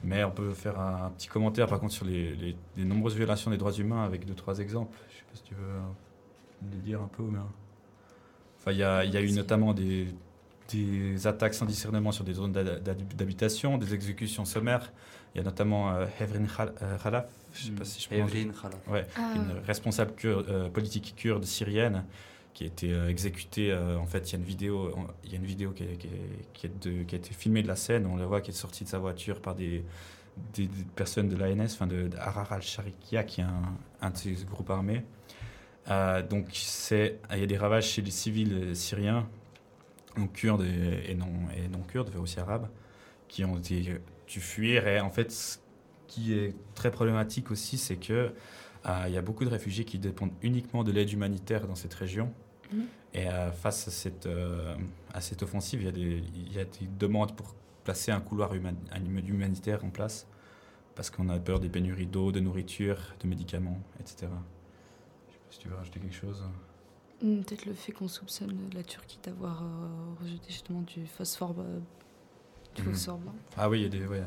[0.04, 3.16] Mais on peut faire un, un petit commentaire, par contre, sur les, les- les nombreuses
[3.16, 4.98] violations des droits humains avec deux, trois exemples.
[5.10, 5.80] Je sais pas si tu veux euh,
[6.72, 7.38] les dire un peu, mais...
[8.58, 10.08] Enfin, il y a, il y a eu notamment des,
[10.72, 14.92] des attaques sans discernement sur des zones d'ha- d'hab- d'habitation, des exécutions sommaires.
[15.34, 16.44] Il y a notamment euh, Hevrin
[16.82, 18.30] euh, Khalaf, je sais pas si je prononce-.
[18.88, 19.32] Ouais, Ah.
[19.36, 22.04] une responsable euh, politique kurde syrienne
[22.52, 23.70] qui a été euh, exécutée.
[23.70, 24.92] euh, en fait, il y a une vidéo,
[25.24, 27.32] il y a une vidéo qui, est- qui est- qui est de- qui a été
[27.32, 28.06] filmée de la scène.
[28.06, 29.84] On la voit qui est sortie de sa voiture par des,
[30.54, 33.62] des, des personnes de l'ANS, enfin de, de Harar al-Sharikia, qui est un,
[34.02, 35.04] un de ces groupes armés.
[35.88, 36.46] Euh, donc,
[36.90, 39.28] il y a des ravages chez les civils syriens,
[40.16, 42.68] donc kurdes et, et non, et non kurdes, mais aussi arabes,
[43.28, 44.86] qui ont été dû fuir.
[44.88, 45.58] Et en fait, ce
[46.06, 48.32] qui est très problématique aussi, c'est que
[48.86, 51.94] euh, il y a beaucoup de réfugiés qui dépendent uniquement de l'aide humanitaire dans cette
[51.94, 52.32] région.
[52.72, 52.86] Mhm.
[53.12, 54.74] Et euh, face à cette, euh,
[55.12, 57.54] à cette offensive, il y, a des, il y a des demandes pour
[57.84, 58.76] placer un couloir human-
[59.26, 60.26] humanitaire en place,
[60.94, 64.16] parce qu'on a peur des pénuries d'eau, de nourriture, de médicaments, etc.
[64.20, 66.42] Je sais pas si tu veux rajouter quelque chose.
[67.22, 69.66] Hmm, Peut-être le fait qu'on soupçonne la Turquie d'avoir euh,
[70.22, 71.78] rejeté justement du phosphore, euh,
[72.74, 72.92] du Mhm.
[72.92, 73.34] phosphore blanc.
[73.56, 74.22] Ah oui, il y a des, ouais,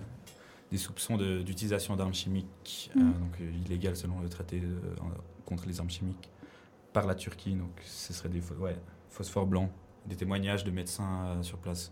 [0.71, 3.13] des soupçons de- d'utilisation d'armes chimiques, euh, Mhm.
[3.19, 4.95] donc illégales selon le traité euh,
[5.45, 6.29] contre les armes chimiques,
[6.93, 7.53] par la Turquie.
[7.55, 8.77] Donc ce serait des ouais,
[9.09, 9.71] phosphore blanc,
[10.05, 11.91] des témoignages de médecins euh, sur place.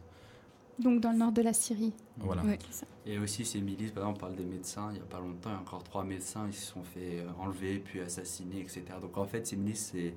[0.80, 1.94] Donc, dans le nord de la Syrie.
[2.18, 2.44] Voilà.
[2.44, 2.86] Ouais, c'est ça.
[3.06, 5.50] Et aussi ces milices, par exemple, on parle des médecins, il n'y a pas longtemps,
[5.50, 8.84] il y a encore trois médecins, ils se sont fait enlever, puis assassinés, etc.
[9.02, 10.16] Donc en fait, ces milices, c'est,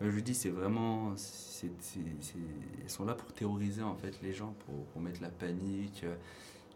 [0.00, 2.34] je vous dis, c'est vraiment, c'est, c'est- c'est-
[2.82, 6.02] elles sont là pour terroriser en fait les gens, pour, pour mettre la panique.
[6.04, 6.14] euh,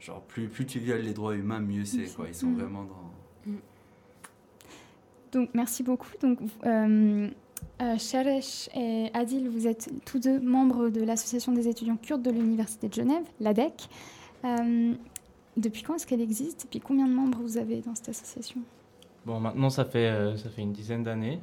[0.00, 2.26] Genre, plus, plus tu violes les droits humains, mieux c'est, quoi.
[2.26, 2.54] Ils sont Mhm.
[2.58, 3.52] vraiment dans...
[5.32, 6.08] Donc, merci beaucoup.
[6.22, 7.28] Donc, euh,
[7.82, 12.30] euh, Sharesh et Adil, vous êtes tous deux membres de l'Association des étudiants kurdes de
[12.30, 13.88] l'Université de Genève, l'ADEC.
[14.44, 14.94] Euh,
[15.56, 16.64] depuis quand est-ce qu'elle existe?
[16.64, 18.60] Et puis, combien de membres vous avez dans cette association?
[19.26, 21.38] Bon, maintenant, ça fait, euh, ça fait une dizaine d'années.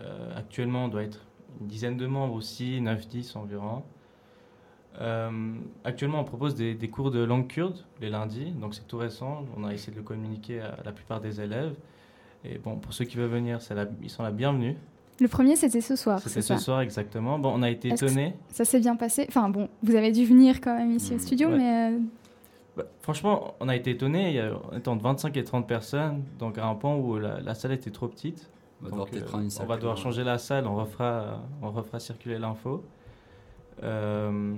[0.00, 1.20] Euh, actuellement, on doit être
[1.60, 3.82] une dizaine de membres aussi, 9-10 environ.
[5.00, 5.30] Euh,
[5.84, 9.44] actuellement, on propose des, des cours de langue kurde les lundis, donc c'est tout récent.
[9.56, 11.74] On a essayé de le communiquer à la plupart des élèves.
[12.44, 14.76] Et bon, pour ceux qui veulent venir, la- ils sont la bienvenue.
[15.20, 16.18] Le premier, c'était ce soir.
[16.20, 17.38] C'était ce soir exactement.
[17.38, 18.34] Bon, on a été étonnés.
[18.48, 19.24] Ça s'est bien passé?
[19.28, 21.56] Enfin bon, vous avez dû venir quand même ici au studio, ouais.
[21.58, 21.98] mais euh,
[22.76, 24.30] Bah, franchement, on a été étonnés.
[24.30, 27.18] Il y a, on était entre 25 et 30 personnes, donc à un point où
[27.18, 28.50] la, la salle était trop petite.
[28.82, 30.04] On va devoir peut-être euh, prendre une on salle va plus devoir grande.
[30.04, 32.84] changer la salle, on refera, on refera circuler l'info.
[33.82, 34.54] Euh,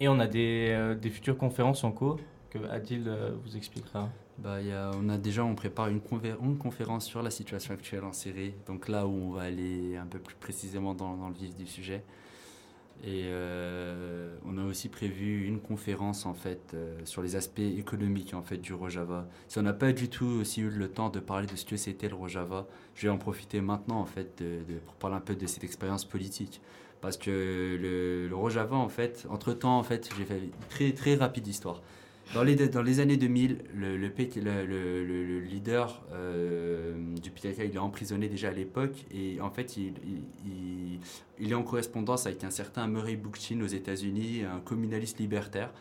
[0.00, 2.18] et on a des, euh, des futures conférences en cours
[2.50, 3.10] que Adil
[3.44, 4.08] vous expliquera.
[4.38, 6.00] Bah, y a- on a déjà, on prépare une
[6.58, 8.54] conférence sur la situation actuelle en Syrie.
[8.66, 11.66] Donc là où on va aller un peu plus précisément dans, dans le vif du
[11.66, 12.02] sujet.
[13.04, 18.34] Et euh, on a aussi prévu une conférence en fait euh, sur les aspects économiques
[18.34, 19.28] en fait du Rojava.
[19.48, 21.76] Si on n'a pas du tout aussi eu le temps de parler de ce que
[21.76, 25.36] c'était le Rojava, je vais en profiter maintenant en fait de- pour parler un peu
[25.36, 26.60] de cette expérience politique.
[27.02, 27.30] Parce que
[27.80, 31.46] le, le Rojava en fait, entre temps en fait, j'ai fait une très très rapide
[31.46, 31.82] histoire.
[32.34, 38.52] Dans les, années 2000, le, le, leader euh, du PKK, il est emprisonné déjà à
[38.52, 41.00] l'époque et en fait, il
[41.40, 45.72] est en correspondance avec un certain Murray Bookchin aux États-Unis, un communaliste libertaire.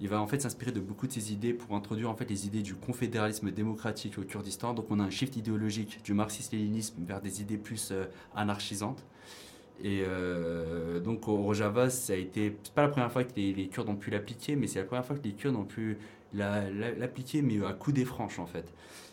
[0.00, 2.46] Il va en fait s'inspirer de beaucoup de ses idées pour introduire en fait les
[2.46, 4.74] idées du confédéralisme démocratique au Kurdistan.
[4.74, 9.04] Donc on a un shift idéologique du marxisme-léninisme vers des idées plus euh, anarchisantes.
[9.82, 12.56] Et euh, donc au Rojava, ça a été.
[12.62, 15.04] C'est pas la première fois que les, Kurdes ont pu l'appliquer, mais c'est la première
[15.04, 15.98] fois que les Kurdes ont pu
[16.34, 18.72] la- la- l'appliquer, mais à coup des franches en fait.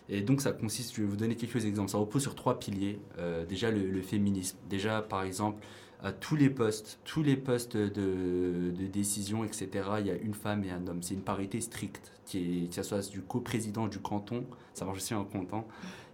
[0.09, 1.91] Et donc ça consiste, je vais vous donner quelques exemples.
[1.91, 2.99] Ça repose sur trois piliers.
[3.19, 4.57] Euh, déjà le, féminisme.
[4.69, 5.63] Déjà par exemple,
[6.01, 9.67] à tous les postes, tous les postes de, décision, etc.,
[9.99, 11.03] il y a une femme et un homme.
[11.03, 12.37] C'est une parité stricte, que
[12.71, 15.63] ce soit du co-président du canton, ça marche aussi en canton,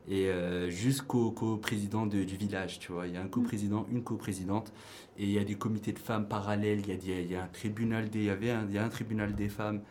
[0.10, 3.08] et euh, jusqu'au co-président de- du village, tu vois.
[3.08, 4.72] Il y a un co-président, une co-présidente,
[5.18, 7.44] et il y a des comités de femmes parallèles, il y a, il y a
[7.44, 8.38] un tribunal des, il
[8.70, 9.82] il y a un tribunal des femmes.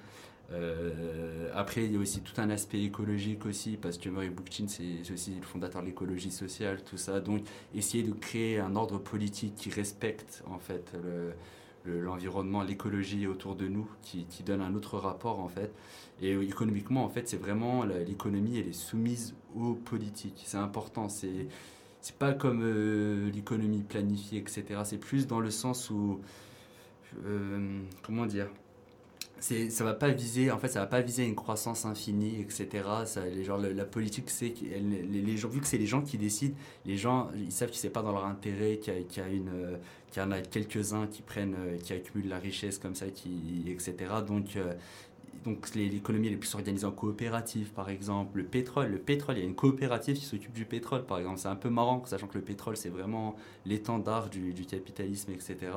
[0.52, 4.66] Euh, après, il y a aussi tout un aspect écologique aussi, parce que Murray Bookchin,
[4.68, 7.20] c'est aussi le fondateur de l'écologie sociale, tout ça.
[7.20, 7.42] Donc,
[7.74, 11.32] essayer de créer un ordre politique qui respecte, en fait, le-
[11.84, 15.72] le- l'environnement, l'écologie autour de nous, qui, qui donne un autre rapport, en fait.
[16.22, 20.42] Et économiquement, en fait, c'est vraiment l'économie, elle est soumise aux politiques.
[20.46, 21.48] C'est important, c'est...
[22.00, 24.82] C'est pas comme euh, l'économie planifiée, etc.
[24.84, 26.20] C'est plus dans le sens où,
[27.26, 28.48] euh, comment dire,
[29.68, 32.82] ça va pas viser en fait ça va pas viser une croissance infinie etc
[33.26, 36.54] les gens, la, politique c'est les, gens vu que c'est les gens qui décident
[36.86, 38.94] les gens ils savent que c'est pas dans leur intérêt qu'il
[40.16, 43.94] y en a quelques uns qui prennent euh, qui accumulent la richesse comme ça etc
[44.26, 44.72] donc euh,
[45.44, 48.38] donc l'économie est plus organisée en coopérative par exemple.
[48.38, 51.38] Le pétrole le pétrole il y a une coopérative qui s'occupe du pétrole par exemple.
[51.38, 55.72] C'est un peu marrant sachant que le pétrole c'est vraiment l'étendard du capitalisme etc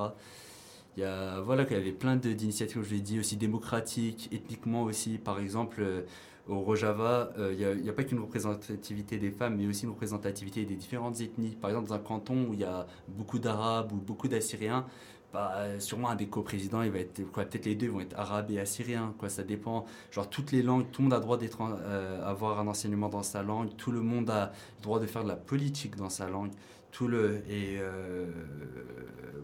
[0.98, 4.82] il y a, voilà, qu'il y avait plein d'initiatives, je l'ai dit, aussi démocratiques, ethniquement
[4.84, 5.20] aussi.
[5.20, 6.02] Par exemple, euh,
[6.48, 10.66] au Rojava, euh, il n'y a, pas qu'une représentativité des femmes, mais aussi une représentativité
[10.66, 11.52] des différentes ethnies.
[11.62, 14.88] Par exemple, dans un canton où il y a beaucoup d'Arabes ou beaucoup d'Assyriens,
[15.34, 18.50] bah, sûrement un des coprésidents, il va être, quoi, peut-être les deux vont être arabes
[18.50, 19.86] et assyriens, quoi, ça dépend.
[20.10, 23.24] Genre, toutes les langues, tout le monde a droit d'être, euh, avoir un enseignement dans
[23.24, 26.28] sa langue, tout le monde a le droit de faire de la politique dans sa
[26.28, 26.52] langue,
[26.92, 28.26] tout le, et euh,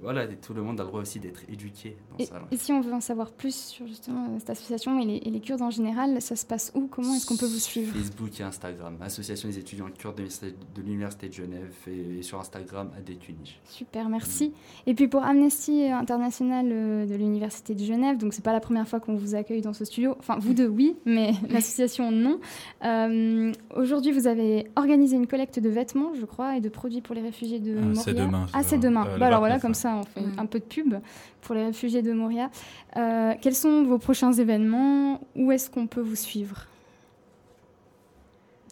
[0.02, 2.18] voilà, tout le monde a le droit aussi d'être éduqué dans
[2.52, 5.40] Et, si on veut en savoir plus sur justement cette association et les, et les
[5.40, 6.88] Kurdes en général, ça se passe où?
[6.88, 7.94] Comment est-ce qu'on peut vous suivre?
[7.94, 13.60] Facebook et Instagram, Association des étudiants kurdes de l'Université- de Genève, et, sur Instagram, Adétunij.
[13.66, 14.54] Super, merci.
[14.88, 18.88] Et puis pour Amnesty International euh, de l'Université de Genève, donc c'est pas la première
[18.88, 22.40] fois qu'on vous accueille dans ce studio, enfin vous deux oui, mais l'association non.
[22.84, 27.16] Euh, Aujourd'hui vous avez organisé une collecte de vêtements, je crois, et de produits pour
[27.16, 28.02] les réfugiés de Ah, Moria.
[28.02, 29.06] c'est demain, Ah c'est demain.
[29.08, 30.96] Euh, Bah, alors voilà, 29, comme ça on fait un peu de pub
[31.42, 32.50] pour les réfugiés de Moria.
[32.98, 35.22] Euh, quels sont vos prochains événements?
[35.36, 36.66] Où est-ce qu'on peut vous suivre?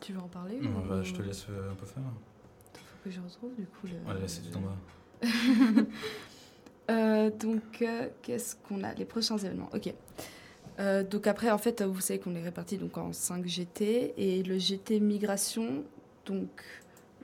[0.01, 2.01] Tu veux en parler Non, ou- bah, je te laisse euh, un peu faire.
[2.73, 3.91] Faut que je retrouve du coup le.
[4.13, 4.75] Ouais, c'est tout en bas.
[7.39, 8.93] Donc, euh, qu'est-ce qu'on a?
[8.93, 9.69] Les prochains événements.
[9.73, 9.93] Ok.
[10.79, 14.43] Euh, donc après, en fait, vous savez qu'on est répartis donc en 5 GT et
[14.43, 15.83] le GT migration.
[16.25, 16.49] Donc,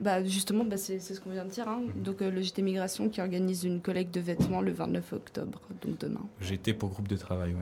[0.00, 1.68] bah justement, bah, c'est ce qu'on vient de dire.
[1.68, 1.82] hein.
[1.96, 5.98] Donc euh, le GT migration qui organise une collecte de vêtements le 29 octobre, donc
[5.98, 6.26] demain.
[6.50, 7.60] Été pour groupe de travail, ouais.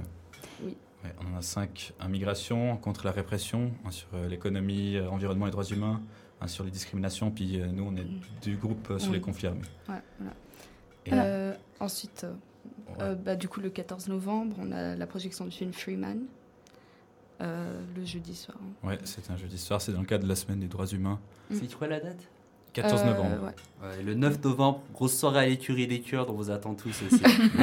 [0.64, 0.76] Oui.
[1.04, 1.92] Ouais, on en a cinq.
[2.00, 6.00] Un migration, contre la répression, un sur euh, l'économie, euh, environnement et droits humains,
[6.40, 8.06] un sur les discriminations, puis nous, on est
[8.42, 9.62] du groupe sur les conflits armés.
[9.88, 10.02] Ouais,
[11.06, 11.54] voilà.
[11.54, 12.26] Et- ensuite,
[13.24, 16.20] bah, du coup, le 14 novembre, on a la projection du film Freeman,
[17.40, 18.56] le jeudi soir.
[18.84, 21.18] Ouais, c'est un jeudi soir, c'est dans le cadre de la semaine des droits humains.
[21.52, 22.18] C'est quoi la date?
[22.72, 23.30] 14 Euh, novembre.
[23.44, 23.88] ouais.
[23.88, 27.22] Ouais, le 9 novembre, grosse soirée à l'écurie des Kurdes, on vous attend tous aussi.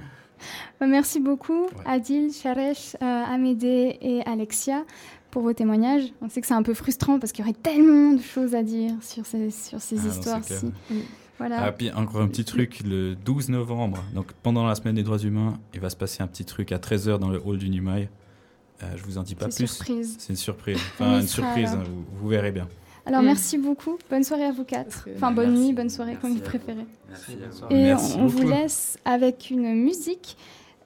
[0.80, 4.84] Merci beaucoup, Adil, Charesh, euh, Amédée et Alexia,
[5.30, 6.12] pour vos témoignages.
[6.20, 8.62] On sait que c'est un peu frustrant parce qu'il y aurait tellement de choses à
[8.64, 10.72] dire sur ces, sur ces Ah histoires-ci.
[10.88, 11.02] clair.
[11.38, 11.62] Voilà.
[11.64, 15.18] Ah, puis encore un petit truc, le 12 novembre, donc pendant la semaine des droits
[15.18, 18.08] humains, il va se passer un petit truc à 13h dans le hall du Numail.
[18.82, 19.74] Euh, je vous en dis pas C'est une plus.
[19.76, 20.16] surprise.
[20.18, 20.78] C'est une surprise.
[20.94, 21.80] Enfin, une surprise, alors.
[21.82, 22.68] hein, vous, vous verrez bien.
[23.06, 23.26] Alors Mm.
[23.26, 25.08] merci beaucoup, bonne soirée à vous quatre.
[25.16, 26.86] Enfin bonne nuit, bonne soirée comme vous préférez.
[27.08, 27.74] Merci à vous.
[27.74, 30.36] Et Merci on, on vous laisse avec une musique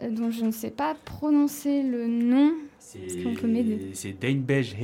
[0.03, 2.53] euh, dont je ne sais pas prononcer le nom.
[2.95, 3.91] Est-ce qu'on peut m'aider?
[3.93, 4.75] C'est Dane Belge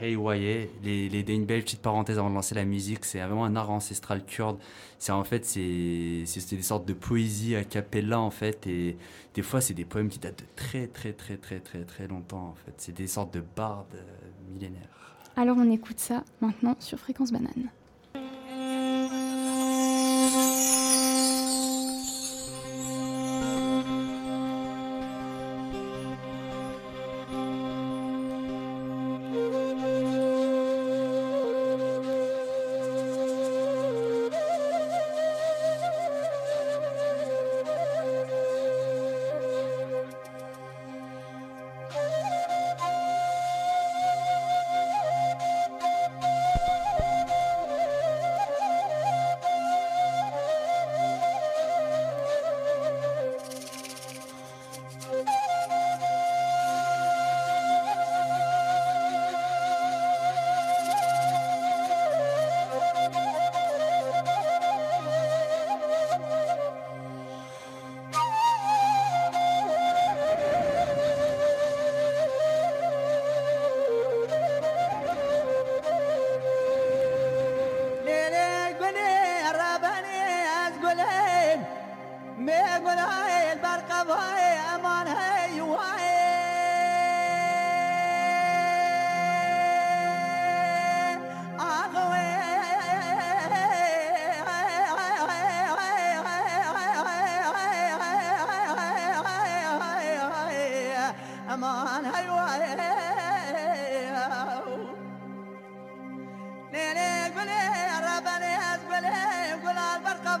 [0.00, 0.68] Heike, Heiwaye.
[0.82, 3.70] Les, les Dane Belge, petite parenthèse avant de lancer la musique, c'est vraiment un art
[3.70, 4.58] ancestral kurde.
[4.98, 8.66] C'est en fait, c'est des sortes de poésie a cappella en fait.
[8.66, 8.96] Et
[9.34, 12.48] des fois, c'est des poèmes qui datent de très, très, très, très, très, très longtemps
[12.48, 12.74] en fait.
[12.78, 14.88] C'est des sortes de bardes euh, millénaires.
[15.36, 17.70] Alors on écoute ça maintenant sur Fréquence Banane.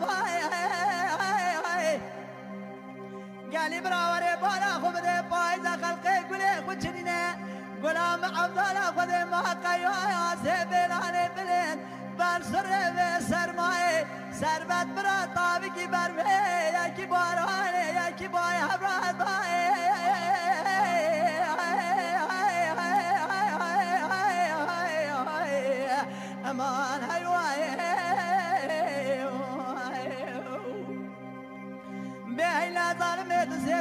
[0.02, 0.36] vay
[1.26, 1.86] ay ay
[3.52, 7.20] Geli bravare bana khubde payza khalqe gule khuchnine
[7.82, 9.94] Gulam Abdallah khode mahkayo
[10.42, 11.76] se belane bilen.
[12.18, 13.94] Ber sure ve sermaye
[14.40, 16.10] servet bira tabi ki ber
[16.76, 19.54] ya ki barane ya ki bay habrat bay
[26.50, 27.00] aman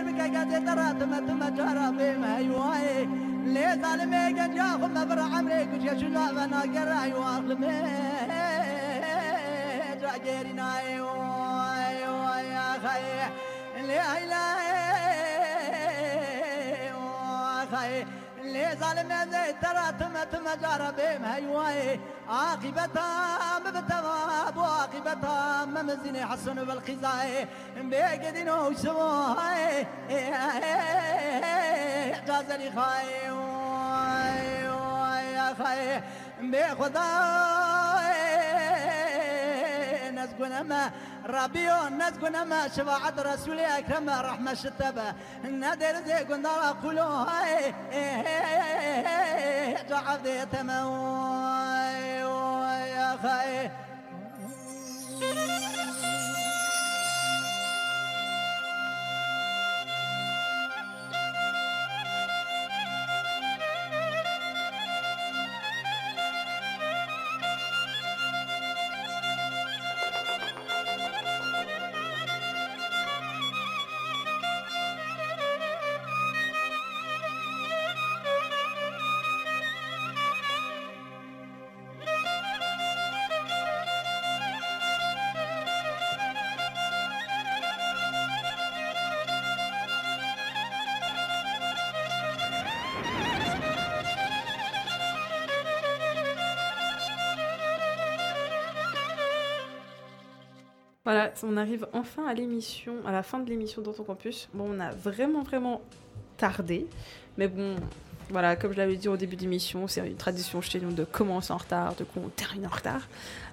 [0.04, 3.06] بكاكاتي ترى تما تما ترى بما يواي
[3.54, 7.64] لي ظالمي قد ياخذ مبر عمري قد يشنا فانا قرا يواخذ
[10.04, 13.06] راجيرنا يواي يواي يا خي
[13.88, 14.00] لي
[18.54, 19.94] اللي ظالم زي ترى
[20.32, 22.00] تم جربي مهيواي.
[22.30, 27.48] عاقبتها مبتواب وعاقبتها ممزني حسن بالخزاي.
[27.78, 29.88] بيقدين وشبوهاي
[32.14, 33.08] اعجاز لي خاي
[35.34, 36.02] يا خاي.
[36.42, 37.73] بخدا
[40.40, 40.82] گونەمە
[41.36, 45.08] ڕبیۆ نەت گونەمە شوعد هاي ئەکرەمە ڕەحمە شتەبە
[45.62, 47.10] نەدەرزێ گونداڵە قولۆ
[49.90, 50.80] جعب دێتەمە
[53.24, 53.54] خای.
[101.06, 104.48] Voilà, on arrive enfin à l'émission, à la fin de l'émission dans ton campus.
[104.54, 105.82] Bon, on a vraiment, vraiment
[106.38, 106.88] tardé.
[107.38, 107.76] Mais bon,
[108.30, 111.52] Voilà, comme je l'avais dit au début d'émission, c'est une tradition chez nous de commencer
[111.52, 113.08] en retard, de qu'on termine en retard.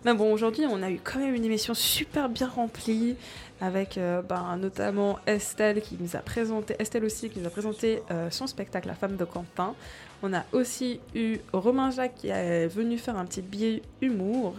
[0.04, 3.16] Mais bon, aujourd'hui, on a eu quand même une émission super bien remplie,
[3.60, 8.02] avec euh, ben, notamment Estelle qui nous a présenté, Estelle aussi qui nous a présenté
[8.10, 9.74] euh, son spectacle La femme de Quentin.
[10.22, 14.54] On a aussi eu Romain Jacques qui est venu faire un petit billet humour.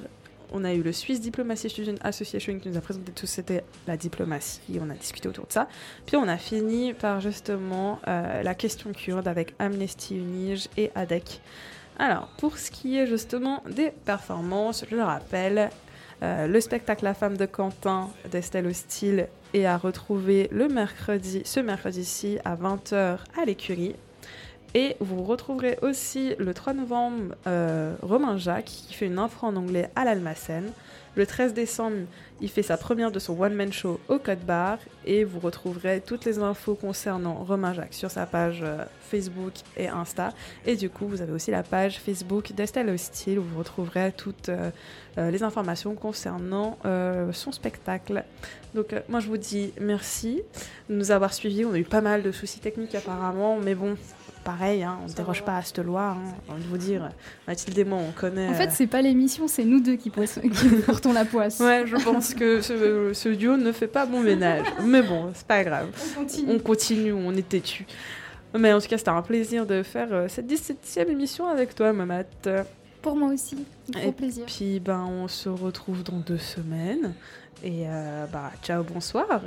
[0.51, 3.95] On a eu le Swiss Diplomacy Student Association qui nous a présenté tout c'était la
[3.95, 4.79] diplomatie.
[4.81, 5.67] On a discuté autour de ça.
[6.05, 11.41] Puis on a fini par justement euh, la question kurde avec Amnesty Unige et ADEC.
[11.97, 15.69] Alors, pour ce qui est justement des performances, je le rappelle,
[16.23, 21.59] euh, le spectacle La femme de Quentin d'Estelle Hostile est à retrouver le mercredi, ce
[21.59, 23.95] mercredi-ci à 20h à l'écurie.
[24.73, 29.55] Et vous retrouverez aussi le 3 novembre euh, Romain Jacques qui fait une info en
[29.57, 30.71] anglais à l'Almacène.
[31.17, 31.97] Le 13 décembre,
[32.39, 36.23] il fait sa première de son one-man show au Code Bar et vous retrouverez toutes
[36.23, 40.33] les infos concernant Romain Jacques sur sa page euh, Facebook et Insta.
[40.65, 44.47] Et du coup, vous avez aussi la page Facebook d'Estelle Hostile où vous retrouverez toutes
[44.47, 44.71] euh,
[45.17, 46.77] les informations concernant
[47.33, 48.23] son spectacle.
[48.73, 50.41] Donc, moi, je vous dis merci
[50.89, 51.65] de nous avoir suivis.
[51.65, 53.97] On a eu pas mal de soucis techniques apparemment, mais bon,
[54.43, 56.17] pareil, hein, on ne déroge pas à cette loi.
[56.49, 57.09] Hein, de vous dire,
[57.47, 58.49] Mathilde et moi, on connaît.
[58.49, 61.59] En fait, euh, c'est pas l'émission, c'est nous deux qui, portons la poisse.
[61.59, 64.65] Ouais, je pense que ce, ce duo ne fait pas bon ménage.
[64.83, 65.87] Mais bon, c'est pas grave.
[66.17, 66.51] On continue.
[66.53, 67.85] On continue, on est têtu.
[68.57, 71.93] Mais en tout cas, c'était un plaisir de faire euh, cette 17e émission avec toi,
[71.93, 72.23] Mamat.
[73.01, 73.55] Pour moi aussi,
[73.95, 74.45] un gros Et plaisir.
[74.45, 77.13] puis, ben, on se retrouve dans deux semaines.
[77.63, 79.41] Et euh, bah, ciao, bonsoir.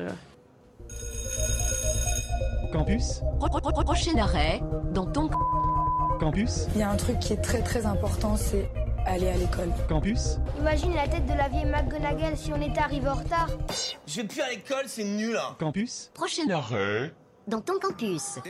[2.74, 3.22] Campus
[3.84, 5.30] Prochain arrêt, dans ton
[6.18, 8.68] Campus Il y a un truc qui est très très important, c'est
[9.06, 9.68] aller à l'école.
[9.88, 13.46] Campus Imagine la tête de la vieille McGonagall si on était arrivé en retard.
[14.08, 15.36] Je vais plus à l'école, c'est nul.
[15.36, 15.54] hein.
[15.60, 17.12] Campus Prochain arrêt.
[17.46, 18.40] dans ton campus.